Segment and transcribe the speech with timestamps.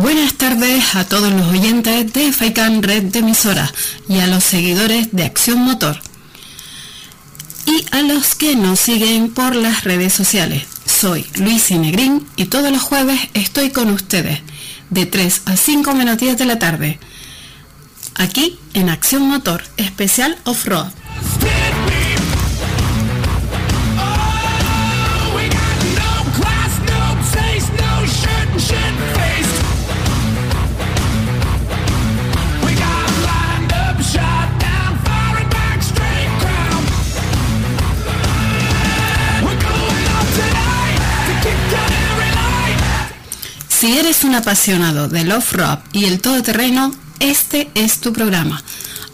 [0.00, 3.74] Buenas tardes a todos los oyentes de FAICAN Red de Emisoras
[4.08, 6.00] y a los seguidores de Acción Motor
[7.66, 10.62] y a los que nos siguen por las redes sociales.
[10.86, 14.38] Soy Luis Negrín y todos los jueves estoy con ustedes
[14.90, 17.00] de 3 a 5 menos 10 de la tarde
[18.14, 20.92] aquí en Acción Motor especial Off-Road.
[43.78, 48.60] Si eres un apasionado del off-road y el todoterreno, este es tu programa.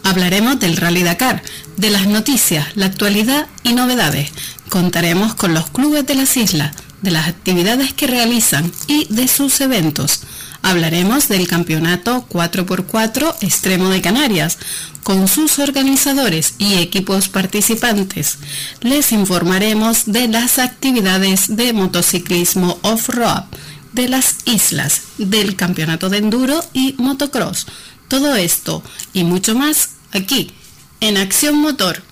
[0.01, 1.43] Hablaremos del Rally Dakar,
[1.77, 4.31] de las noticias, la actualidad y novedades.
[4.69, 9.61] Contaremos con los clubes de las islas, de las actividades que realizan y de sus
[9.61, 10.21] eventos.
[10.63, 14.57] Hablaremos del campeonato 4x4 Extremo de Canarias,
[15.03, 18.39] con sus organizadores y equipos participantes.
[18.81, 23.43] Les informaremos de las actividades de motociclismo off-road
[23.95, 27.65] de las islas, del campeonato de enduro y motocross.
[28.09, 30.51] Todo esto y mucho más aquí,
[30.99, 32.03] en Acción Motor.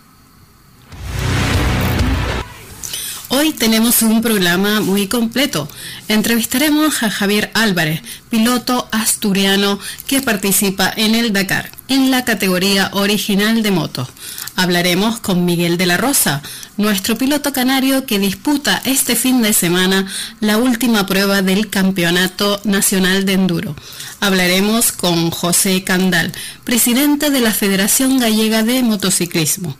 [3.28, 5.68] Hoy tenemos un programa muy completo.
[6.08, 13.64] Entrevistaremos a Javier Álvarez, piloto asturiano que participa en el Dakar, en la categoría original
[13.64, 14.08] de moto.
[14.56, 16.44] Hablaremos con Miguel de la Rosa,
[16.78, 20.08] nuestro piloto canario que disputa este fin de semana
[20.42, 23.76] la última prueba del Campeonato Nacional de Enduro.
[24.20, 26.32] Hablaremos con José Candal,
[26.64, 29.76] presidente de la Federación Gallega de Motociclismo.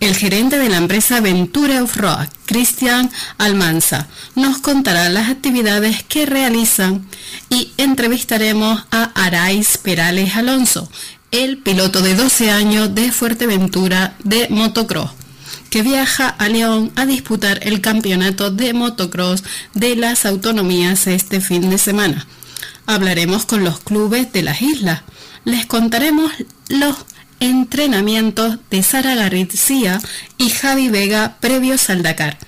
[0.00, 7.06] El gerente de la empresa Ventura Off-Road, Cristian Almanza, nos contará las actividades que realizan
[7.50, 10.90] y entrevistaremos a Arais Perales Alonso,
[11.30, 15.10] el piloto de 12 años de Fuerteventura de motocross,
[15.70, 21.70] que viaja a León a disputar el campeonato de motocross de las autonomías este fin
[21.70, 22.26] de semana.
[22.86, 25.02] Hablaremos con los clubes de las islas.
[25.44, 26.32] Les contaremos
[26.68, 26.96] los
[27.38, 30.00] entrenamientos de Sara García
[30.36, 32.38] y Javi Vega previos al Dakar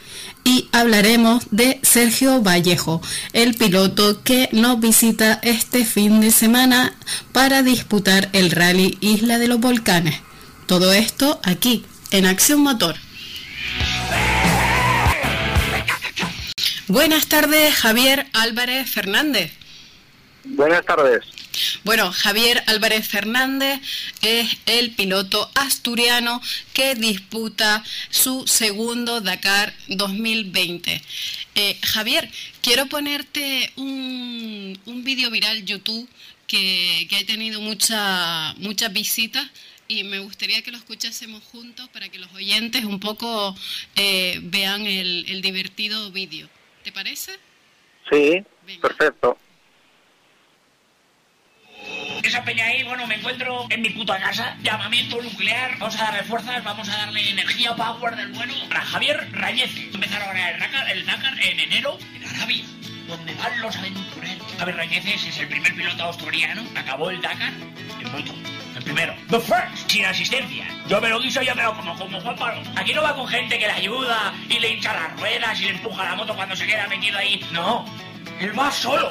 [0.44, 3.00] y hablaremos de Sergio Vallejo,
[3.32, 6.94] el piloto que nos visita este fin de semana
[7.32, 10.20] para disputar el rally Isla de los Volcanes.
[10.66, 12.96] Todo esto aquí, en Acción Motor.
[16.88, 19.52] Buenas tardes, Javier Álvarez Fernández.
[20.44, 21.24] Buenas tardes.
[21.84, 23.80] Bueno, Javier Álvarez Fernández
[24.22, 26.40] es el piloto asturiano
[26.72, 31.02] que disputa su segundo Dakar 2020.
[31.54, 32.30] Eh, Javier,
[32.60, 36.08] quiero ponerte un, un vídeo viral YouTube
[36.46, 39.48] que, ha tenido mucha, muchas visitas
[39.88, 43.56] y me gustaría que lo escuchásemos juntos para que los oyentes un poco
[43.96, 46.48] eh, vean el, el divertido vídeo.
[46.84, 47.38] ¿Te parece?
[48.10, 48.42] Sí,
[48.80, 49.38] perfecto.
[52.22, 56.22] Esa peña ahí, bueno, me encuentro en mi puta casa, llamamiento nuclear, vamos a darle
[56.22, 59.90] fuerzas, vamos a darle energía, power del bueno para Javier Rayece.
[59.92, 62.64] Empezaron el Dakar, el Dakar en enero en Arabia,
[63.08, 64.46] donde van los aventureros.
[64.58, 67.52] Javier Rayece es el primer piloto australiano, acabó el Dakar
[68.00, 68.34] en moto.
[68.76, 69.14] El primero.
[69.28, 69.90] The first.
[69.90, 70.66] Sin asistencia.
[70.88, 72.62] Yo me lo guiso, yo me lo como, como Juan Pablo.
[72.76, 75.70] Aquí no va con gente que le ayuda y le hincha las ruedas y le
[75.72, 77.44] empuja la moto cuando se queda metido ahí.
[77.52, 77.84] No.
[78.40, 79.10] Él va solo.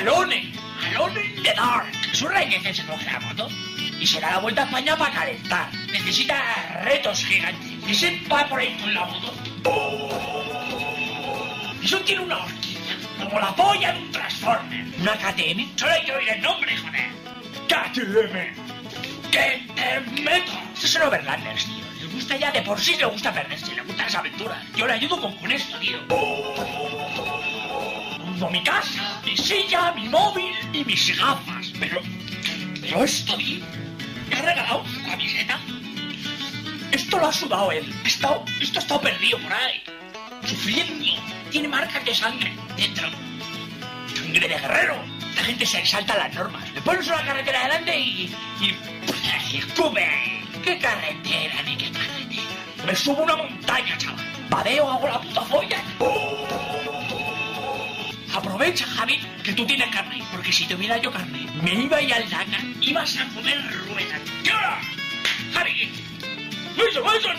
[0.00, 0.52] Alone.
[0.90, 1.86] Alone in the dark.
[2.12, 3.48] Es un rey que se coge la moto
[3.98, 5.72] y se da la vuelta a España para calentar.
[5.92, 7.88] Necesita retos gigantes.
[7.88, 9.34] Ese va por ahí con la moto.
[11.82, 14.84] Eso tiene una horquilla, como la polla de un Transformer.
[14.98, 15.78] Una KTM.
[15.78, 17.10] Solo hay que oír el nombre, joder.
[17.68, 19.30] KTM.
[19.30, 20.52] ¡Que te meto!
[20.74, 21.84] Estos son overlanders, tío.
[22.00, 24.58] Les gusta ya de por sí, le gusta perderse, le gustan las aventuras.
[24.74, 25.98] Yo le ayudo con, con esto, tío.
[28.50, 31.72] Mi casa, mi silla, mi móvil y mis gafas.
[31.80, 32.00] Pero,
[32.80, 33.64] pero esto, tío,
[34.28, 35.58] me ha regalado su camiseta.
[36.92, 37.92] Esto lo ha sudado él.
[38.04, 39.82] Estado- esto ha estado perdido por ahí.
[40.44, 41.06] Sufriendo.
[41.50, 43.08] Tiene marcas de sangre dentro.
[44.14, 44.96] Sangre de guerrero.
[45.34, 46.62] La gente se exalta las normas.
[46.74, 48.34] Le pones una carretera delante y...
[48.60, 48.64] y...
[48.66, 50.06] y ¡Escupe!
[50.62, 52.42] ¿Qué carretera ni qué carretera?
[52.86, 54.24] Me subo una montaña, chaval.
[54.50, 55.78] Vadeo, hago la puta folla.
[58.36, 60.22] Aprovecha, Javi, que tú tienes carne.
[60.30, 64.20] Porque si tuviera yo carne, me iba a ir al Dakar, ibas a comer ruedas.
[64.44, 64.78] ¿Qué hora?
[65.54, 65.88] Javi.
[66.76, 67.36] Wilson, Wilson.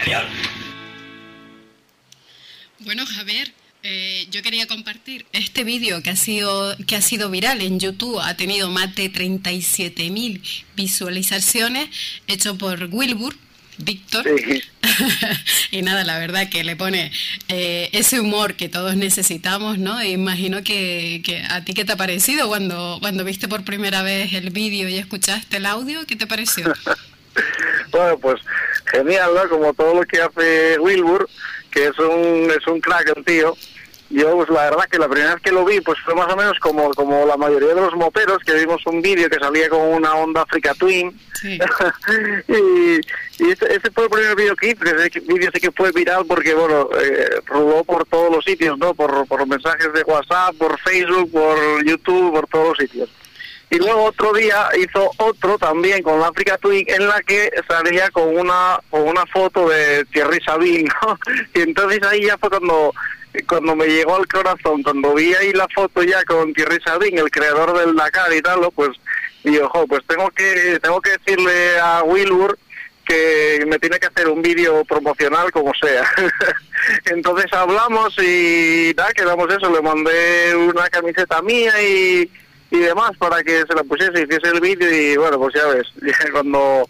[0.00, 0.24] Adiós.
[2.78, 3.52] Bueno, Javier,
[3.82, 8.18] eh, yo quería compartir este vídeo que ha sido que ha sido viral en YouTube,
[8.20, 11.90] ha tenido más de 37.000 visualizaciones,
[12.26, 13.36] hecho por Wilbur,
[13.78, 14.24] Víctor.
[15.70, 17.12] y nada, la verdad que le pone
[17.48, 20.00] eh, ese humor que todos necesitamos, ¿no?
[20.00, 24.02] E imagino que, que, a ti qué te ha parecido cuando, cuando viste por primera
[24.02, 26.72] vez el vídeo y escuchaste el audio, ¿qué te pareció?
[27.90, 28.40] bueno, pues
[28.86, 29.48] genial, ¿no?
[29.48, 31.28] Como todo lo que hace Wilbur,
[31.70, 33.56] que es un, es un crack el tío
[34.08, 36.36] yo, pues la verdad que la primera vez que lo vi, pues fue más o
[36.36, 39.80] menos como, como la mayoría de los moteros, que vimos un vídeo que salía con
[39.80, 41.18] una onda Africa Twin.
[42.48, 43.00] y,
[43.44, 47.40] y ese, fue el primer hice, ese vídeo sí que fue viral porque, bueno, eh,
[47.46, 48.94] rodó por todos los sitios, ¿no?
[48.94, 53.10] Por, por mensajes de WhatsApp, por Facebook, por YouTube, por todos los sitios.
[53.68, 58.08] Y luego otro día hizo otro también con la Africa Twin en la que salía
[58.10, 61.18] con una con una foto de Thierry Sabine, ¿no?
[61.54, 62.94] Y entonces ahí ya fue cuando
[63.48, 67.30] cuando me llegó al corazón, cuando vi ahí la foto ya con Thierry Sabin, el
[67.30, 68.90] creador del Dakar y tal, pues
[69.44, 72.58] y ojo, pues tengo que tengo que decirle a Wilbur
[73.04, 76.04] que me tiene que hacer un vídeo promocional como sea.
[77.04, 82.28] Entonces hablamos y nada, quedamos eso, le mandé una camiseta mía y,
[82.70, 85.86] y demás para que se la pusiese hiciese el vídeo y bueno, pues ya ves,
[86.32, 86.88] cuando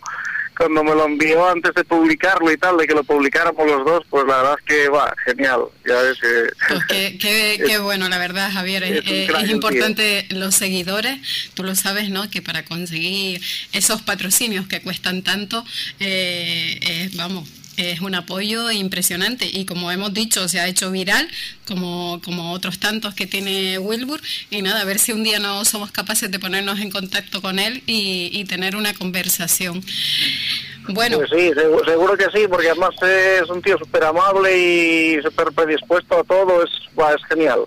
[0.57, 4.05] cuando me lo envió antes de publicarlo y tal, de que lo publicáramos los dos,
[4.09, 5.63] pues la verdad es que va, genial.
[5.87, 6.51] Ya ves que...
[6.69, 8.83] Pues qué, bueno, la verdad, Javier.
[8.85, 11.19] Es, es importante los seguidores,
[11.55, 12.31] tú lo sabes, ¿no?
[12.31, 13.41] Que para conseguir
[13.73, 15.65] esos patrocinios que cuestan tanto,
[16.01, 21.29] eh, vamos, es un apoyo impresionante y como hemos dicho se ha hecho viral
[21.67, 24.21] como, como otros tantos que tiene Wilbur
[24.51, 27.59] y nada, a ver si un día no somos capaces de ponernos en contacto con
[27.59, 29.83] él y, tener una conversación.
[30.89, 31.17] Bueno.
[31.19, 31.51] Pues sí,
[31.85, 36.63] seguro, que sí, porque además es un tío súper amable y súper predispuesto a todo,
[36.63, 37.65] es, es genial.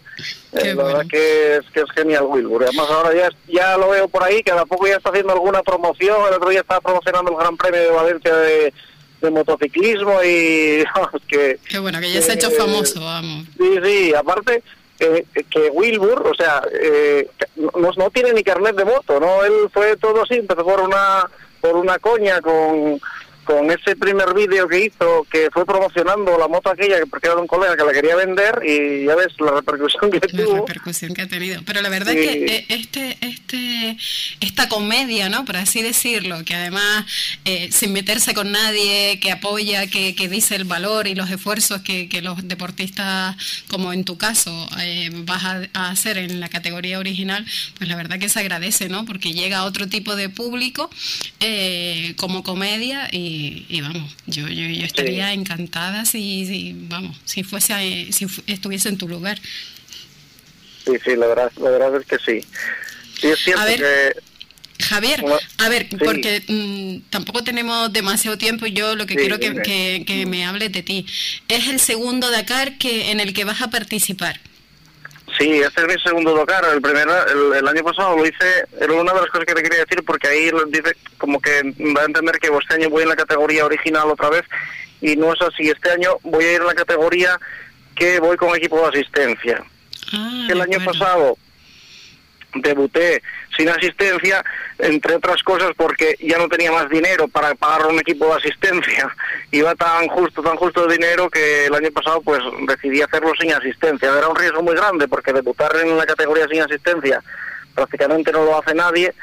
[0.54, 2.64] Eh, la verdad que es, que es genial Wilbur.
[2.64, 5.62] Además ahora ya, ya lo veo por ahí, que a poco ya está haciendo alguna
[5.64, 8.74] promoción, el otro día estaba promocionando el Gran Premio de Valencia de
[9.22, 10.84] de motociclismo y
[11.28, 11.60] que...
[11.68, 13.46] Qué bueno, que ya se ha hecho famoso, vamos.
[13.58, 14.64] Sí, sí, aparte
[15.00, 19.44] eh, que Wilbur, o sea, eh, no, no tiene ni carnet de moto, ¿no?
[19.46, 21.30] Él fue todo así, empezó por una,
[21.62, 23.00] por una coña con
[23.44, 27.42] con ese primer vídeo que hizo, que fue promocionando la moto aquella, porque era de
[27.42, 30.54] un colega que la quería vender, y ya ves la repercusión que tuvo.
[30.54, 31.62] La repercusión que ha tenido.
[31.66, 33.98] Pero la verdad es que eh, este, este,
[34.40, 35.46] esta comedia, ¿no?
[35.46, 37.06] Por así decirlo, que además,
[37.46, 41.82] eh, sin meterse con nadie, que apoya, que, que dice el valor y los esfuerzos
[41.82, 43.36] que, que los deportistas,
[43.70, 47.46] como en tu caso, eh, vas a, hacer en la categoría original,
[47.78, 49.06] pues la verdad que se agradece, ¿no?
[49.06, 50.90] Porque llega a otro tipo de público
[52.18, 58.90] como comedia y y, vamos, yo, yo, estaría encantada si, vamos, si fuese, si estuviese
[58.90, 59.40] en tu lugar.
[60.86, 63.54] Sí, sí, la verdad, la verdad es que sí.
[63.56, 64.22] a ver,
[64.82, 65.24] Javier,
[65.58, 70.26] a ver, porque mm, tampoco tenemos demasiado tiempo y yo lo que quiero que, que,
[70.26, 71.06] me hables de ti.
[71.48, 74.40] Es el segundo Dakar que, en el que vas a participar.
[75.40, 76.66] Sí, este es mi segundo Dakar.
[76.74, 77.14] El primero,
[77.54, 80.28] el, año pasado lo hice, era una de las cosas que te quería decir porque
[80.28, 84.10] ahí dice como que da a entender que este año voy en la categoría original
[84.10, 84.44] otra vez
[85.00, 85.70] y no es así.
[85.70, 87.40] Este año voy a ir en la categoría
[87.96, 89.64] que voy con equipo de asistencia.
[90.12, 91.38] Ah, el año pasado
[92.56, 93.24] debuté
[93.60, 94.44] sin asistencia,
[94.78, 99.14] entre otras cosas porque ya no tenía más dinero para pagar un equipo de asistencia.
[99.52, 103.52] Iba tan justo, tan justo de dinero que el año pasado pues decidí hacerlo sin
[103.52, 104.18] asistencia.
[104.18, 107.22] Era un riesgo muy grande porque debutar en la categoría sin asistencia
[107.76, 109.14] prácticamente no lo hace nadie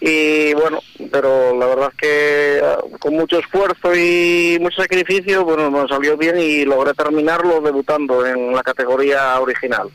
[0.00, 5.70] y bueno, pero la verdad es que ah, con mucho esfuerzo y mucho sacrificio, bueno,
[5.70, 9.88] nos salió bien y logré terminarlo debutando en la categoría original.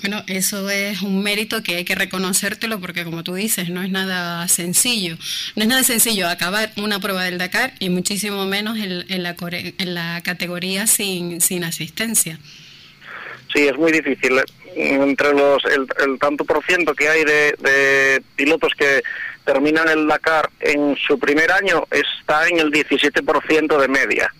[0.00, 3.90] Bueno, eso es un mérito que hay que reconocértelo porque como tú dices, no es
[3.90, 5.16] nada sencillo.
[5.56, 9.94] No es nada sencillo acabar una prueba del Dakar y muchísimo menos en, la, en
[9.94, 12.38] la categoría sin, sin asistencia.
[13.52, 14.40] Sí, es muy difícil.
[14.74, 19.02] Entre los el, tanto por ciento que hay de pilotos que
[19.44, 24.32] terminan el Dakar en su primer año está en el 17% de media.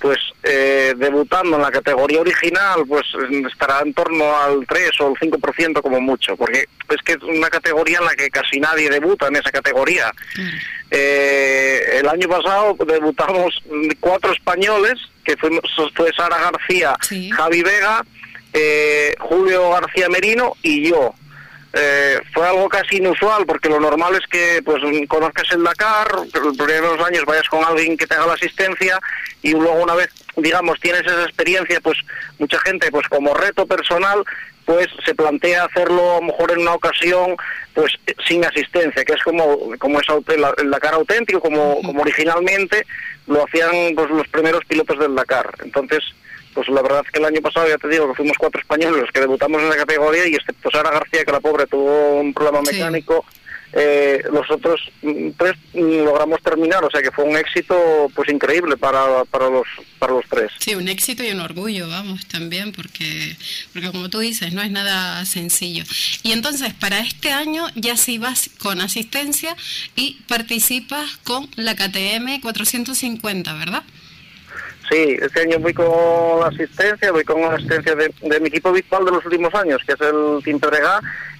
[0.00, 3.04] Pues eh, debutando en la categoría original, pues
[3.46, 7.50] estará en torno al 3 o el 5% como mucho, porque es que es una
[7.50, 10.10] categoría en la que casi nadie debuta en esa categoría.
[10.90, 13.62] Eh, el año pasado debutamos
[14.00, 15.62] cuatro españoles, que fuimos,
[15.94, 16.96] fue Sara García,
[17.36, 18.02] Javi Vega,
[18.54, 21.14] eh, Julio García Merino y yo
[21.76, 26.56] eh, fue algo casi inusual porque lo normal es que pues conozcas el Dakar, los
[26.56, 28.98] primeros años vayas con alguien que te haga la asistencia
[29.42, 31.98] y luego una vez digamos tienes esa experiencia pues
[32.38, 34.24] mucha gente pues como reto personal
[34.64, 37.36] pues se plantea hacerlo a lo mejor en una ocasión
[37.74, 37.92] pues
[38.26, 40.06] sin asistencia, que es como como es
[40.58, 42.86] el Dakar auténtico, como, como originalmente
[43.26, 45.50] lo hacían pues, los primeros pilotos del Dakar.
[45.64, 46.04] Entonces,
[46.54, 49.00] pues la verdad es que el año pasado ya te digo que fuimos cuatro españoles
[49.00, 52.32] los que debutamos en la categoría y excepto Sara García que la pobre tuvo un
[52.32, 53.24] problema mecánico
[53.76, 58.76] eh, los otros mm, tres logramos terminar, o sea que fue un éxito pues increíble
[58.76, 59.66] para, para, los,
[59.98, 60.52] para los tres.
[60.60, 63.36] Sí, un éxito y un orgullo, vamos, también, porque,
[63.72, 65.82] porque como tú dices, no es nada sencillo.
[66.22, 69.56] Y entonces, para este año ya sí vas con asistencia
[69.96, 73.82] y participas con la KTM 450, ¿verdad?
[74.90, 79.04] Sí, este año voy con la asistencia, voy con la asistencia de, mi equipo virtual
[79.04, 80.60] de los últimos años, que es el Team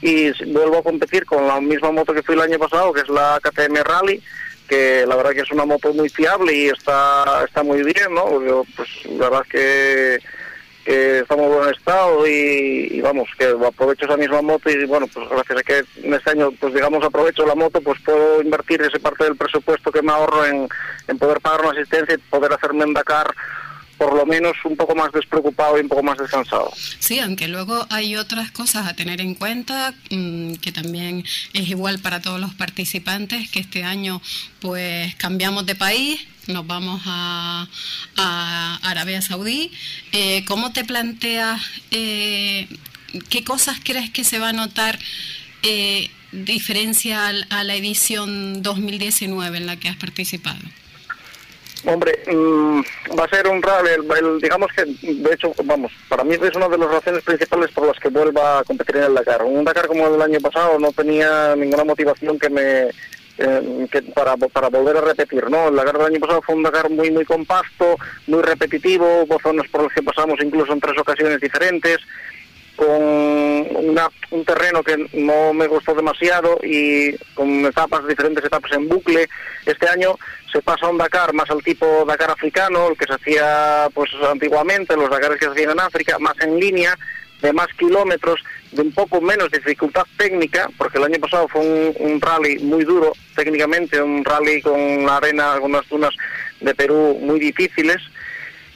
[0.00, 3.08] y vuelvo a competir con la misma moto que fui el año pasado, que es
[3.08, 4.22] la KTM Rally,
[4.66, 8.64] que la verdad que es una moto muy fiable y está está muy bien, ¿no?
[8.76, 10.18] pues la verdad que
[10.85, 15.29] que está muy buen estado y, vamos, que aprovecho esa misma moto y bueno, pues
[15.29, 19.00] gracias a que en este año, pues digamos, aprovecho la moto, pues puedo invertir ese
[19.00, 20.69] parte del presupuesto que me ahorro en,
[21.09, 22.95] en poder pagar una asistencia y poder hacerme en
[23.96, 26.72] por lo menos un poco más despreocupado y un poco más descansado.
[26.98, 31.98] Sí, aunque luego hay otras cosas a tener en cuenta, mm, que también es igual
[31.98, 34.20] para todos los participantes, que este año
[34.60, 37.68] pues cambiamos de país, nos vamos a,
[38.82, 39.70] Arabia Saudí.
[40.12, 41.60] Eh, ¿Cómo te planteas,
[41.90, 42.68] eh,
[43.28, 44.98] qué cosas crees que se va a notar
[45.62, 50.60] eh, diferencia a la edición 2019 en la que has participado?
[51.87, 52.81] Hombre, mm,
[53.19, 53.91] va a ser un rally,
[54.41, 57.99] digamos que, de hecho, vamos, para mí es una de las razones principales por las
[57.99, 59.43] que vuelva a competir en el Dakar.
[59.43, 62.88] Un Dakar como el año pasado no tenía ninguna motivación que me
[63.37, 65.69] eh, que para, para volver a repetir, ¿no?
[65.69, 67.97] El Dakar del año pasado fue un Dakar muy muy compacto,
[68.29, 71.99] muy repetitivo, zonas por las que pasamos incluso en tres ocasiones diferentes,
[72.76, 72.88] con
[73.71, 79.28] una, un terreno que no me gustó demasiado y con etapas, diferentes etapas en bucle.
[79.66, 80.16] Este año
[80.52, 84.11] se pasa a un Dakar más al tipo Dakar africano, el que se hacía pues
[84.30, 86.97] antiguamente, los Dakares que se hacían en África, más en línea,
[87.42, 88.42] de más kilómetros,
[88.73, 93.12] de un poco menos dificultad técnica, porque el año pasado fue un, rally muy duro
[93.35, 96.14] técnicamente, un rally con arena, con unas dunas
[96.61, 97.99] de Perú muy difíciles.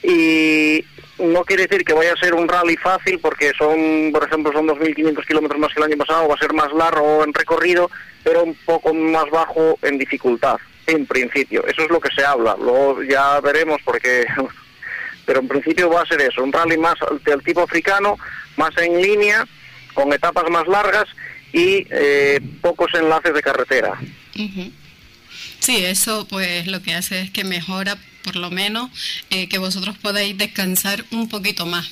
[0.02, 0.84] Y
[1.18, 4.68] no quiere decir que vaya a ser un rally fácil, porque son, por ejemplo, son
[4.68, 7.90] 2.500 kilómetros más que el año pasado, va a ser más largo en recorrido,
[8.22, 10.56] pero un poco más bajo en dificultad,
[10.86, 11.66] en principio.
[11.66, 12.56] Eso es lo que se habla.
[12.58, 14.26] Luego ya veremos, porque
[15.26, 16.94] pero en principio va a ser eso, un rally más
[17.24, 18.16] del tipo africano,
[18.56, 19.46] más en línea,
[19.92, 21.04] con etapas más largas
[21.52, 23.98] y eh, pocos enlaces de carretera.
[25.60, 28.90] Sí, eso pues lo que hace es que mejora por lo menos
[29.30, 31.88] eh, que vosotros podáis descansar un poquito más.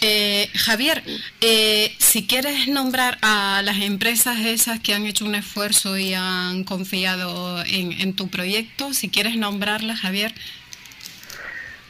[0.00, 1.02] Eh, Javier,
[1.98, 7.62] si quieres nombrar a las empresas esas que han hecho un esfuerzo y han confiado
[7.64, 10.32] en, en tu proyecto, si quieres nombrarlas, Javier,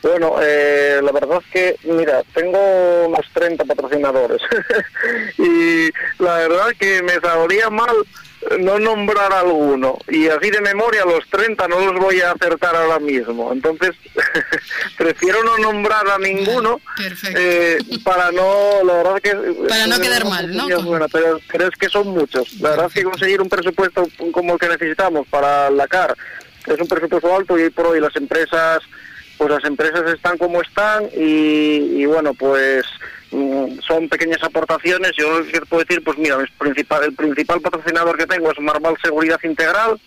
[0.07, 4.41] bueno, eh, la verdad es que, mira, tengo unos 30 patrocinadores
[5.39, 5.91] y
[6.23, 7.97] la verdad que me sabría mal
[8.61, 9.99] no nombrar alguno.
[10.09, 13.53] Y así de memoria los 30 no los voy a acertar ahora mismo.
[13.53, 13.93] Entonces
[14.99, 16.81] prefiero no nombrar a ninguno
[17.35, 19.35] eh, para no la verdad que
[19.69, 20.67] para no quedar mal no
[21.13, 22.61] pero, pero, es que son muchos.
[22.61, 26.17] La verdad es que conseguir un presupuesto como el que necesitamos para la CAR
[26.67, 28.83] es un presupuesto alto y por hoy las empresas
[29.37, 32.85] pues las empresas están como están y, bueno, pues
[33.31, 35.13] son pequeñas aportaciones.
[35.17, 40.01] Yo puedo decir, pues mira, principal, el principal patrocinador que tengo es Marval Seguridad Integral,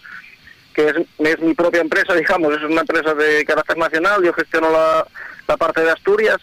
[0.73, 5.05] que es, mi propia empresa, digamos, es una empresa de carácter nacional, yo gestiono la,
[5.57, 6.37] parte de Asturias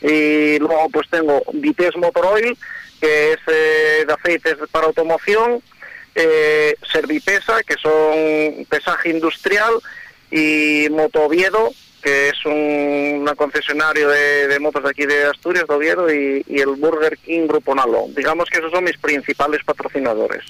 [0.00, 2.56] y luego pues tengo Vites Motor Oil,
[3.00, 5.60] que es eh, de aceites para automoción,
[6.14, 9.72] eh, Servipesa, que son pesaje industrial,
[10.30, 16.44] y Motoviedo, que es un concesionario de, motos de aquí de Asturias, de Oviedo, y,
[16.48, 18.06] el Burger King Grupo Nalo.
[18.16, 20.44] Digamos que esos son mis principales patrocinadores.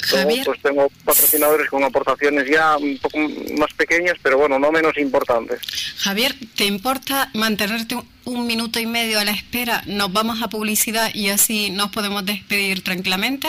[0.00, 0.44] Javier.
[0.44, 3.18] pues tengo patrocinadores con aportaciones ya un poco
[3.58, 5.60] más pequeñas, pero bueno, no menos importantes.
[5.98, 9.82] Javier, ¿te importa mantenerte un minuto y medio a la espera?
[9.86, 13.48] Nos vamos a publicidad y así nos podemos despedir tranquilamente.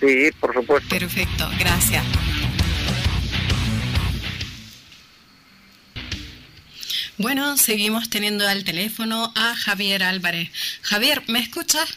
[0.00, 0.88] Sí, por supuesto.
[0.88, 2.04] Perfecto, gracias.
[7.22, 10.50] Bueno, seguimos teniendo al teléfono a Javier Álvarez.
[10.82, 11.96] Javier, ¿me escuchas?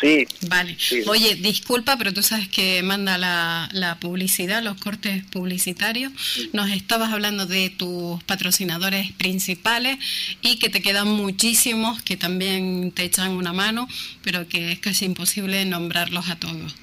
[0.00, 0.26] Sí.
[0.48, 0.76] Vale.
[1.06, 6.12] Oye, disculpa, pero tú sabes que manda la, la publicidad, los cortes publicitarios.
[6.52, 9.96] Nos estabas hablando de tus patrocinadores principales
[10.42, 13.88] y que te quedan muchísimos que también te echan una mano,
[14.22, 16.74] pero que es casi imposible nombrarlos a todos.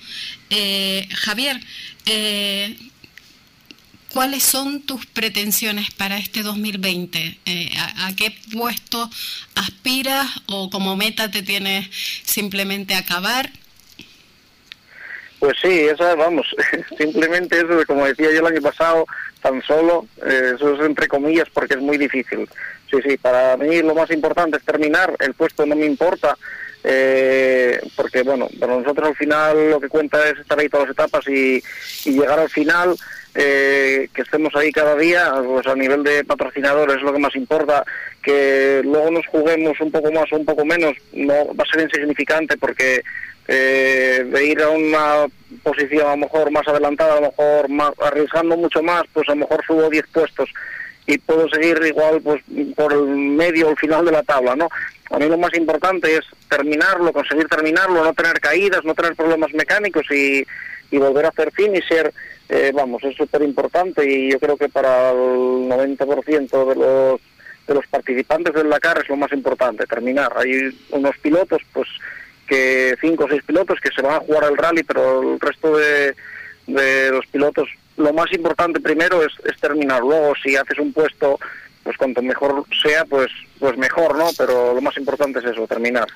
[0.50, 1.60] Eh, Javier,
[2.06, 2.78] eh,
[4.16, 7.38] ¿cuáles son tus pretensiones para este 2020?
[7.46, 9.10] Eh, ¿a, ¿a, qué puesto
[9.56, 11.90] aspiras o como meta te tienes
[12.24, 13.50] simplemente acabar?
[15.40, 16.48] Pues sí, esa, vamos,
[16.98, 19.06] simplemente eso, como decía yo el año pasado,
[19.42, 22.48] tan solo, eh, eso es entre comillas porque es muy difícil.
[22.90, 26.38] Sí, sí, para mí lo más importante es terminar, el puesto no me importa,
[26.86, 30.94] eh, porque bueno, para nosotros al final lo que cuenta es estar ahí todas las
[30.94, 31.62] etapas y,
[32.06, 32.96] y llegar al final
[33.36, 37.36] eh, que estemos ahí cada día, pues a nivel de patrocinadores es lo que más
[37.36, 37.84] importa,
[38.24, 41.82] que luego nos juguemos un poco más o un poco menos, no va a ser
[41.82, 43.04] insignificante porque
[43.48, 45.26] eh, de ir a una
[45.64, 47.68] posición a lo mejor más adelantada, a lo mejor
[48.02, 50.50] arriesgando mucho más, pues a lo mejor subo 10 puestos
[51.06, 52.42] y puedo seguir igual pues
[52.76, 54.70] por el medio o el final de la tabla, ¿no?
[55.12, 59.54] A mí lo más importante es terminarlo, conseguir terminarlo, no tener caídas, no tener problemas
[59.54, 60.46] mecánicos y,
[60.92, 62.14] y volver a hacer finisher
[62.48, 67.22] eh, vamos, es súper importante y yo creo que para el 90% de los,
[67.68, 70.32] de los participantes del Dakar es lo más importante, terminar.
[70.38, 71.88] Hay unos pilotos, pues
[72.48, 75.76] que cinco o seis pilotos que se van a jugar el rally, pero el resto
[75.76, 76.14] de,
[76.68, 80.02] de los pilotos, lo más importante primero es, es terminar.
[80.02, 81.40] Luego, si haces un puesto,
[81.82, 84.30] pues cuanto mejor sea, pues, pues mejor, ¿no?
[84.38, 86.08] Pero lo más importante es eso, terminar.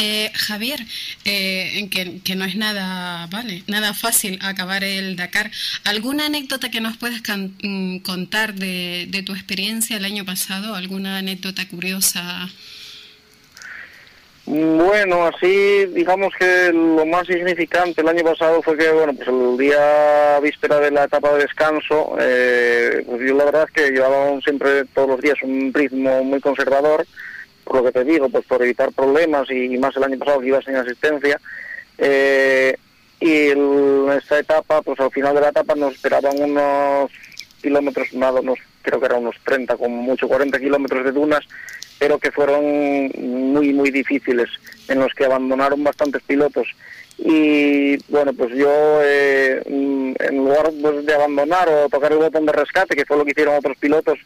[0.00, 0.78] Eh, Javier,
[1.24, 5.50] eh, que, que, no es nada, vale, nada fácil acabar el Dakar.
[5.84, 10.76] ¿Alguna anécdota que nos puedas mm, contar de, de, tu experiencia el año pasado?
[10.76, 12.48] ¿Alguna anécdota curiosa?
[14.46, 19.58] Bueno, así digamos que lo más significante el año pasado fue que, bueno, pues el
[19.58, 24.40] día víspera de la etapa de descanso, eh, pues yo la verdad es que llevaba
[24.42, 27.04] siempre todos los días un ritmo muy conservador
[27.68, 30.46] por lo que te digo, pues por evitar problemas y, más el año pasado que
[30.46, 31.38] iba sin asistencia.
[31.98, 32.74] Eh,
[33.20, 37.10] y en esta etapa, pues al final de la etapa nos esperaban unos
[37.60, 41.40] kilómetros, nada, unos, creo que eran unos 30, como mucho 40 kilómetros de dunas,
[41.98, 42.64] pero que fueron
[43.18, 44.48] muy, muy difíciles,
[44.88, 46.68] en los que abandonaron bastantes pilotos.
[47.18, 52.52] Y bueno, pues yo, eh, en lugar pues, de abandonar o tocar el botón de
[52.52, 54.18] rescate, que fue lo que hicieron otros pilotos,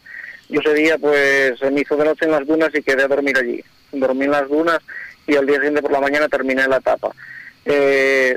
[0.49, 3.07] yo ese día pues se me hizo de noche en las dunas y quedé a
[3.07, 3.63] dormir allí.
[3.91, 4.79] Dormí en las dunas
[5.27, 7.11] y al día siguiente por la mañana terminé la etapa.
[7.65, 8.35] Eh,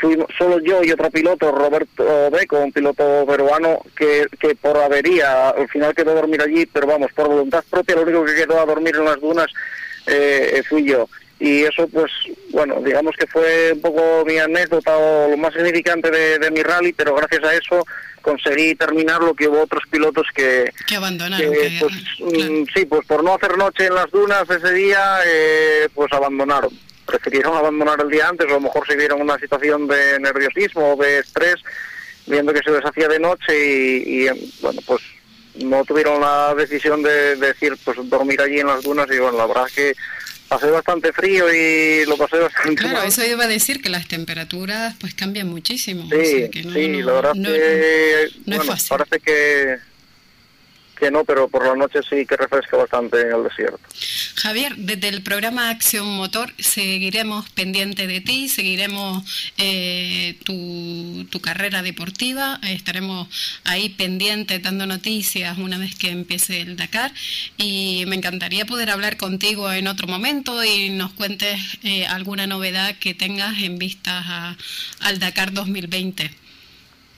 [0.00, 5.50] fuimos solo yo y otro piloto, Roberto Beco, un piloto peruano, que, que por avería
[5.50, 8.60] al final quedó a dormir allí, pero vamos, por voluntad propia, lo único que quedó
[8.60, 9.46] a dormir en las dunas
[10.06, 11.08] eh, fui yo.
[11.38, 12.10] Y eso, pues,
[12.50, 16.62] bueno, digamos que fue un poco mi anécdota o lo más significante de, de mi
[16.62, 17.84] rally, pero gracias a eso
[18.22, 20.72] conseguí terminar lo que hubo otros pilotos que...
[20.86, 21.52] Que abandonaron.
[21.52, 22.52] Que, pues, claro.
[22.52, 26.70] Mm, sí, pues por no hacer noche en las dunas ese día, eh, pues abandonaron.
[27.04, 30.94] Prefirieron abandonar el día antes o a lo mejor se vieron una situación de nerviosismo
[30.94, 31.56] o de estrés,
[32.26, 35.02] viendo que se les hacía de noche y, y bueno, pues
[35.56, 39.36] no tuvieron la decisión de, de, decir, pues dormir allí en las dunas y bueno,
[39.36, 39.94] la verdad es que
[40.52, 43.08] pasé bastante frío y lo pasé bastante Claro, mal.
[43.08, 46.08] eso iba a decir que las temperaturas pues cambian muchísimo.
[46.10, 48.88] Sí, o sea que no, sí, no, la verdad no, que no bueno, es fácil.
[48.98, 49.76] parece que
[51.02, 53.80] que no, pero por la noche sí que refresca bastante en el desierto.
[54.36, 59.24] Javier, desde el programa Acción Motor seguiremos pendiente de ti, seguiremos
[59.58, 63.26] eh, tu, tu, carrera deportiva, estaremos
[63.64, 67.10] ahí pendientes dando noticias una vez que empiece el Dakar
[67.56, 72.94] y me encantaría poder hablar contigo en otro momento y nos cuentes eh, alguna novedad
[73.00, 74.56] que tengas en vistas a,
[75.00, 76.30] al Dakar 2020.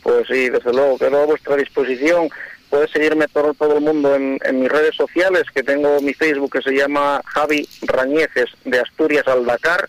[0.02, 2.30] Pues sí, desde luego, quedo a vuestra disposición
[2.70, 6.72] puedes seguirme todo, el mundo en, mis redes sociales, que tengo mi Facebook que se
[6.72, 9.88] llama Javi Rañeces de Asturias al Dakar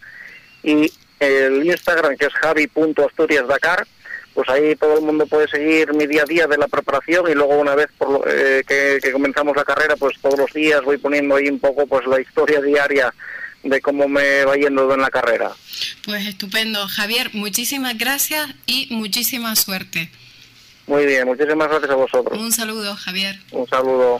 [0.63, 3.87] y el Instagram que es javi.asturiasdakar,
[4.33, 7.33] pues ahí todo el mundo puede seguir mi día a día de la preparación y
[7.33, 10.97] luego una vez por eh, que, que, comenzamos la carrera, pues todos los días voy
[10.97, 13.13] poniendo ahí un poco pues la historia diaria
[13.65, 15.51] de cómo me va yendo en la carrera.
[16.03, 16.87] Pues estupendo.
[16.87, 20.09] Javier, muchísimas gracias y muchísima suerte.
[20.87, 22.39] Muy bien, muchísimas gracias a vosotros.
[22.39, 23.39] Un saludo, Javier.
[23.51, 24.19] Un saludo.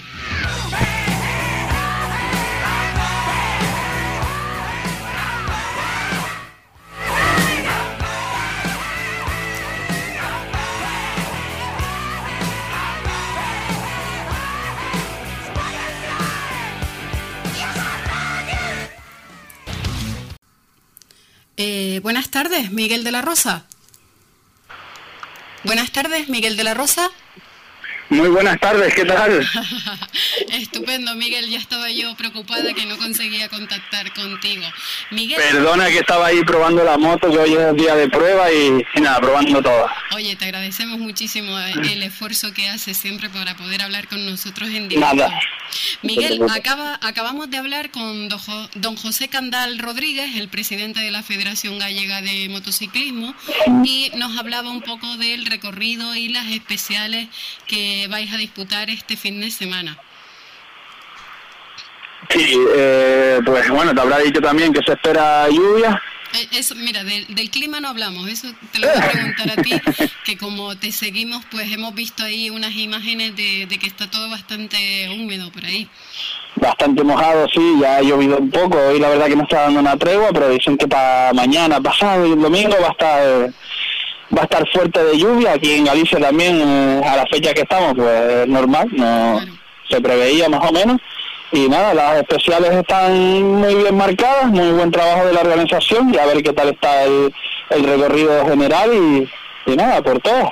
[21.58, 23.65] Eh, buenas tardes, Miguel de la Rosa.
[25.65, 27.10] Buenas tardes, Miguel de la Rosa.
[28.10, 29.48] Muy buenas tardes, ¿qué tal?
[30.52, 31.50] Estupendo, Miguel.
[31.50, 34.63] Ya estaba yo preocupada que no conseguía contactar contigo.
[35.10, 35.41] Miguel.
[35.52, 38.84] Perdona que estaba ahí probando la moto, que hoy es el día de prueba y,
[39.02, 39.88] nada, probando todo.
[40.13, 44.88] Oye, te agradecemos muchísimo el esfuerzo que haces siempre para poder hablar con nosotros en
[44.88, 45.15] directo.
[45.15, 45.39] Nada.
[46.04, 48.30] Miguel, acaba, acabamos de hablar con
[48.76, 53.34] don José Candal Rodríguez, el presidente de la Federación Gallega de Motociclismo,
[53.84, 57.28] y nos hablaba un poco del recorrido y las especiales
[57.68, 59.98] que vais a disputar este fin de semana.
[62.30, 66.02] Sí, eh, pues bueno, te habrá dicho también que se espera lluvia.
[66.34, 69.72] Eh, eso, mira, del, clima no hablamos, eso te lo voy a preguntar a ti,
[70.26, 75.10] que como te seguimos, pues hemos visto ahí unas imágenes de, que está todo bastante
[75.18, 75.88] húmedo por ahí.
[76.56, 79.80] Bastante mojado, sí, ya ha llovido un poco, hoy la verdad que no está dando
[79.80, 83.54] una tregua, pero dicen que para mañana, pasado y el domingo va a estar
[84.36, 87.62] va a estar fuerte de lluvia, aquí en Galicia también, eh, a la fecha que
[87.62, 89.42] estamos, pues es normal, no
[89.90, 91.00] se preveía más o menos
[91.52, 96.18] y nada, las especiales están muy bien marcadas, muy buen trabajo de la organización y
[96.18, 97.34] a ver qué tal está el,
[97.70, 100.52] recorrido general y, nada, por todo.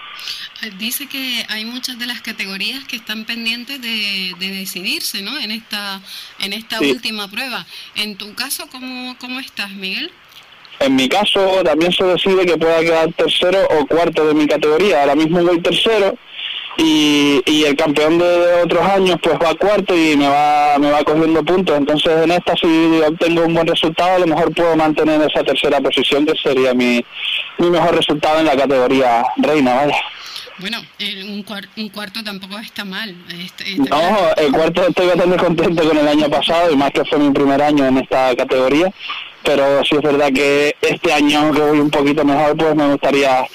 [0.62, 5.38] Eh, dice que hay muchas de las categorías que están pendientes de, decidirse, ¿no?
[5.40, 6.02] En esta
[6.40, 7.66] en esta última prueba.
[7.96, 10.12] En tu caso, ¿cómo, ¿cómo estás, Miguel?
[10.80, 15.02] En mi caso, también se decide que pueda quedar tercero o cuarto de mi categoría.
[15.02, 16.16] Ahora mismo voy tercero
[16.78, 21.04] y, y el campeón de otros años pues va cuarto y me va me va
[21.04, 25.22] cogiendo puntos entonces en esta si obtengo un buen resultado a lo mejor puedo mantener
[25.22, 27.04] esa tercera posición que sería mi,
[27.60, 29.96] mi mejor resultado en la categoría reina vaya
[30.60, 31.46] bueno, un,
[31.78, 33.16] un, cuarto tampoco está mal.
[33.44, 37.20] Este, no, el cuarto estoy bastante contento con el año pasado y más que fue
[37.20, 38.94] mi primer año en esta categoría,
[39.44, 43.46] pero sí es verdad que este año que voy un poquito mejor, pues me gustaría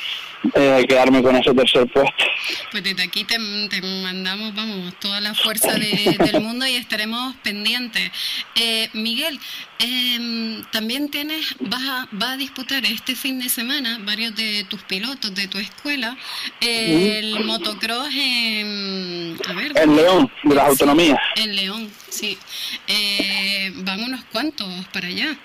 [0.54, 2.24] eh, quedarme con ese tercer puesto.
[2.70, 8.10] Pues desde aquí te, mandamos, vamos, toda la fuerza del mundo y estaremos pendientes.
[8.54, 9.38] Eh, Miguel,
[9.78, 14.82] em, también tienes, vas a, vas a disputar este fin de semana varios de tus
[14.82, 16.16] pilotos de tu escuela
[16.60, 19.36] el motocross en,
[19.74, 21.18] en León, de las autonomías.
[21.36, 22.38] En León, sí.
[22.86, 25.36] Eh, van unos cuantos para allá.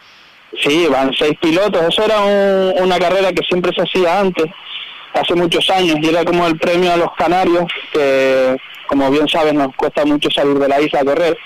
[0.62, 1.82] Sí, van seis pilotos.
[1.90, 2.22] Eso era
[2.84, 4.46] una carrera que siempre se hacía antes
[5.14, 9.54] hace muchos años y era como el premio a los canarios, que como bien sabes
[9.54, 11.38] nos cuesta mucho salir de la isla a correr.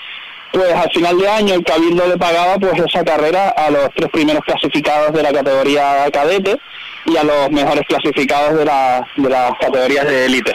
[0.52, 4.08] Pues al final de año el Cabildo le pagaba pues esa carrera a los tres
[4.10, 6.58] primeros clasificados de la categoría cadete
[7.08, 10.52] y a los mejores clasificados de, la, de las categorías de élite.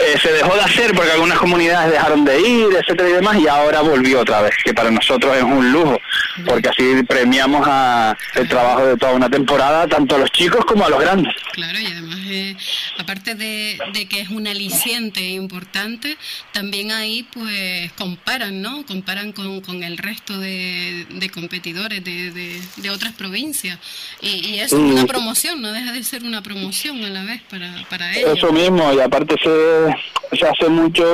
[0.00, 3.46] Eh, se dejó de hacer porque algunas comunidades dejaron de ir, etcétera y demás, y
[3.46, 6.00] ahora volvió otra vez, que para nosotros es un lujo,
[6.46, 10.86] porque así premiamos a el trabajo de toda una temporada, tanto a los chicos como
[10.86, 11.34] a los grandes.
[11.52, 12.56] Claro, y además, eh,
[12.98, 16.16] aparte de, que es un aliciente importante,
[16.52, 18.86] también ahí pues comparan, ¿no?
[18.86, 23.78] Comparan con, con el resto de, competidores de, de, otras provincias.
[24.22, 27.72] Y, eso es una promoción, no deja de ser una promoción a la vez para,
[27.88, 28.36] para ellos.
[28.36, 31.04] Eso mismo, y aparte se, se hace mucho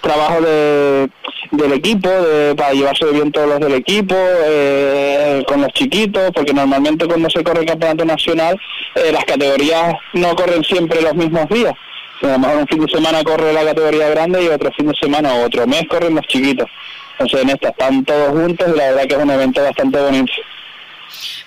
[0.00, 1.08] trabajo de,
[1.52, 6.52] del equipo, de, para llevarse bien todos los del equipo, eh, con los chiquitos, porque
[6.52, 8.60] normalmente cuando se corre el campeonato nacional,
[8.94, 11.74] eh, las categorías no corren siempre los mismos días.
[12.22, 14.94] A lo mejor un fin de semana corre la categoría grande y otro fin de
[14.96, 16.68] semana o otro mes corren los chiquitos.
[17.12, 20.32] Entonces en esta están todos juntos y la verdad que es un evento bastante bonito.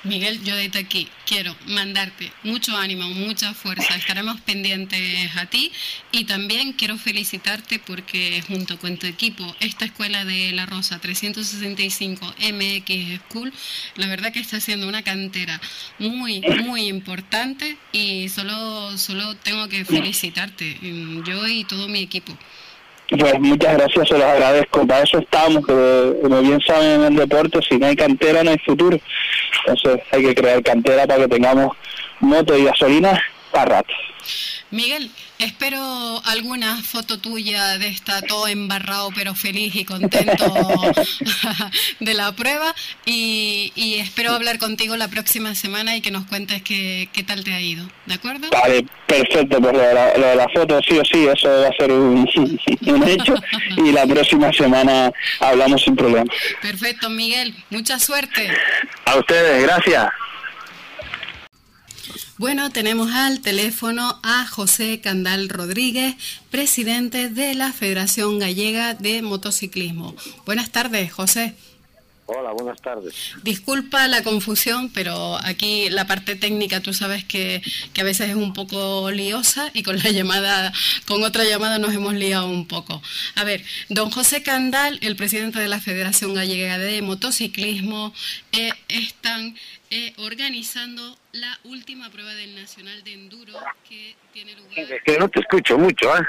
[0.04, 3.96] Miguel, yo desde aquí quiero mandarte mucho ánimo, mucha fuerza.
[3.96, 5.72] Estaremos pendientes a ti
[6.12, 12.26] y también quiero felicitarte porque junto con tu equipo, esta escuela de La Rosa 365
[12.26, 13.54] MX School,
[13.96, 15.62] la verdad que está haciendo una cantera
[16.00, 20.80] muy, muy importante y solo, solo tengo que felicitarte,
[21.26, 22.36] yo y todo mi equipo.
[23.20, 24.88] Pues muchas gracias, se los agradezco.
[24.88, 28.58] Para eso estamos, como bien saben en el deporte, si no hay cantera no hay
[28.60, 28.98] futuro.
[29.66, 31.76] Entonces hay que crear cantera para que tengamos
[32.22, 33.94] moto y gasolina para rato.
[34.72, 40.46] Miguel, espero alguna foto tuya de esta todo embarrado pero feliz y contento
[42.00, 42.74] de la prueba
[43.06, 47.54] y, espero hablar contigo la próxima semana y que nos cuentes qué, qué tal te
[47.54, 48.48] ha ido, ¿de acuerdo?
[48.52, 52.30] Vale, perfecto, pues lo de, la, foto sí o sí, eso va a ser un,
[52.86, 53.36] un hecho
[53.78, 56.32] y la próxima semana hablamos sin problema.
[56.62, 58.50] Perfecto, Miguel, mucha suerte.
[59.06, 60.08] A ustedes, gracias.
[62.42, 66.16] Bueno, tenemos al teléfono a José Candal Rodríguez,
[66.50, 70.16] presidente de la Federación Gallega de Motociclismo.
[70.44, 71.54] Buenas tardes, José.
[72.26, 73.14] Hola, buenas tardes.
[73.44, 77.62] Disculpa la confusión, pero aquí la parte técnica tú sabes que,
[77.94, 80.74] que, a veces es un poco liosa y con la llamada,
[81.06, 83.04] con otra llamada nos hemos liado un poco.
[83.36, 88.16] A ver, don José Candal, el presidente de la Federación Gallega de Motociclismo,
[88.52, 89.56] eh, están
[89.94, 94.80] eh, organizando la última prueba del Nacional de Enduro que tiene lugar.
[94.80, 96.22] Es que no te escucho mucho, ¿eh?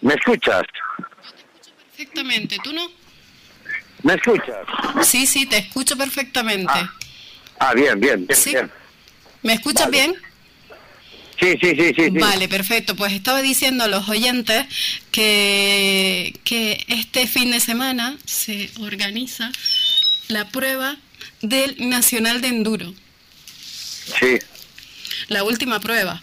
[0.00, 0.62] ¿No me escuchas?
[0.98, 2.90] Yo te escucho perfectamente, ¿tú no?
[4.02, 4.66] ¿Me escuchas?
[5.02, 6.72] Sí, sí, te escucho perfectamente.
[6.74, 6.92] Ah,
[7.60, 8.50] ah bien, bien, bien, ¿Sí?
[8.50, 8.70] bien.
[9.42, 9.98] ¿Me escuchas Vale.
[9.98, 10.14] bien?
[11.38, 12.04] Sí, sí, sí, sí.
[12.04, 12.10] sí.
[12.10, 12.96] Vale, perfecto.
[12.96, 14.66] Pues estaba diciendo a los oyentes
[15.12, 19.52] que, que este fin de semana se organiza
[20.26, 20.96] la prueba
[21.42, 22.92] del Nacional de Enduro,
[24.18, 24.38] Sí,
[25.28, 26.22] la última prueba.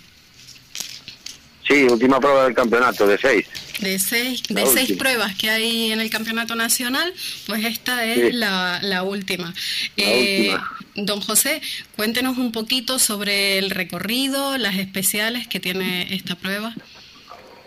[1.68, 3.46] sí, última prueba del campeonato de seis.
[3.80, 7.14] De seis, La de seis pruebas que hay en el campeonato nacional,
[7.46, 8.32] pues esta es Sí.
[8.32, 9.54] la, la última.
[9.98, 10.72] La Eh, última.
[10.96, 11.62] Don José,
[11.98, 16.74] cuéntenos un poquito sobre el recorrido, las especiales que tiene esta prueba.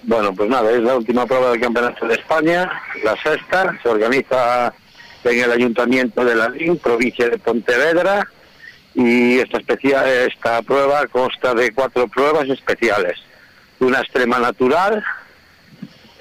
[0.02, 2.70] Bueno, pues nada, es la última prueba del campeonato de España,
[3.04, 4.72] la sexta, se organiza
[5.30, 8.26] en el Ayuntamiento de Lalín, provincia de Pontevedra,
[8.94, 13.18] y esta, especia- esta prueba consta de cuatro pruebas especiales.
[13.80, 15.04] Una extrema natural,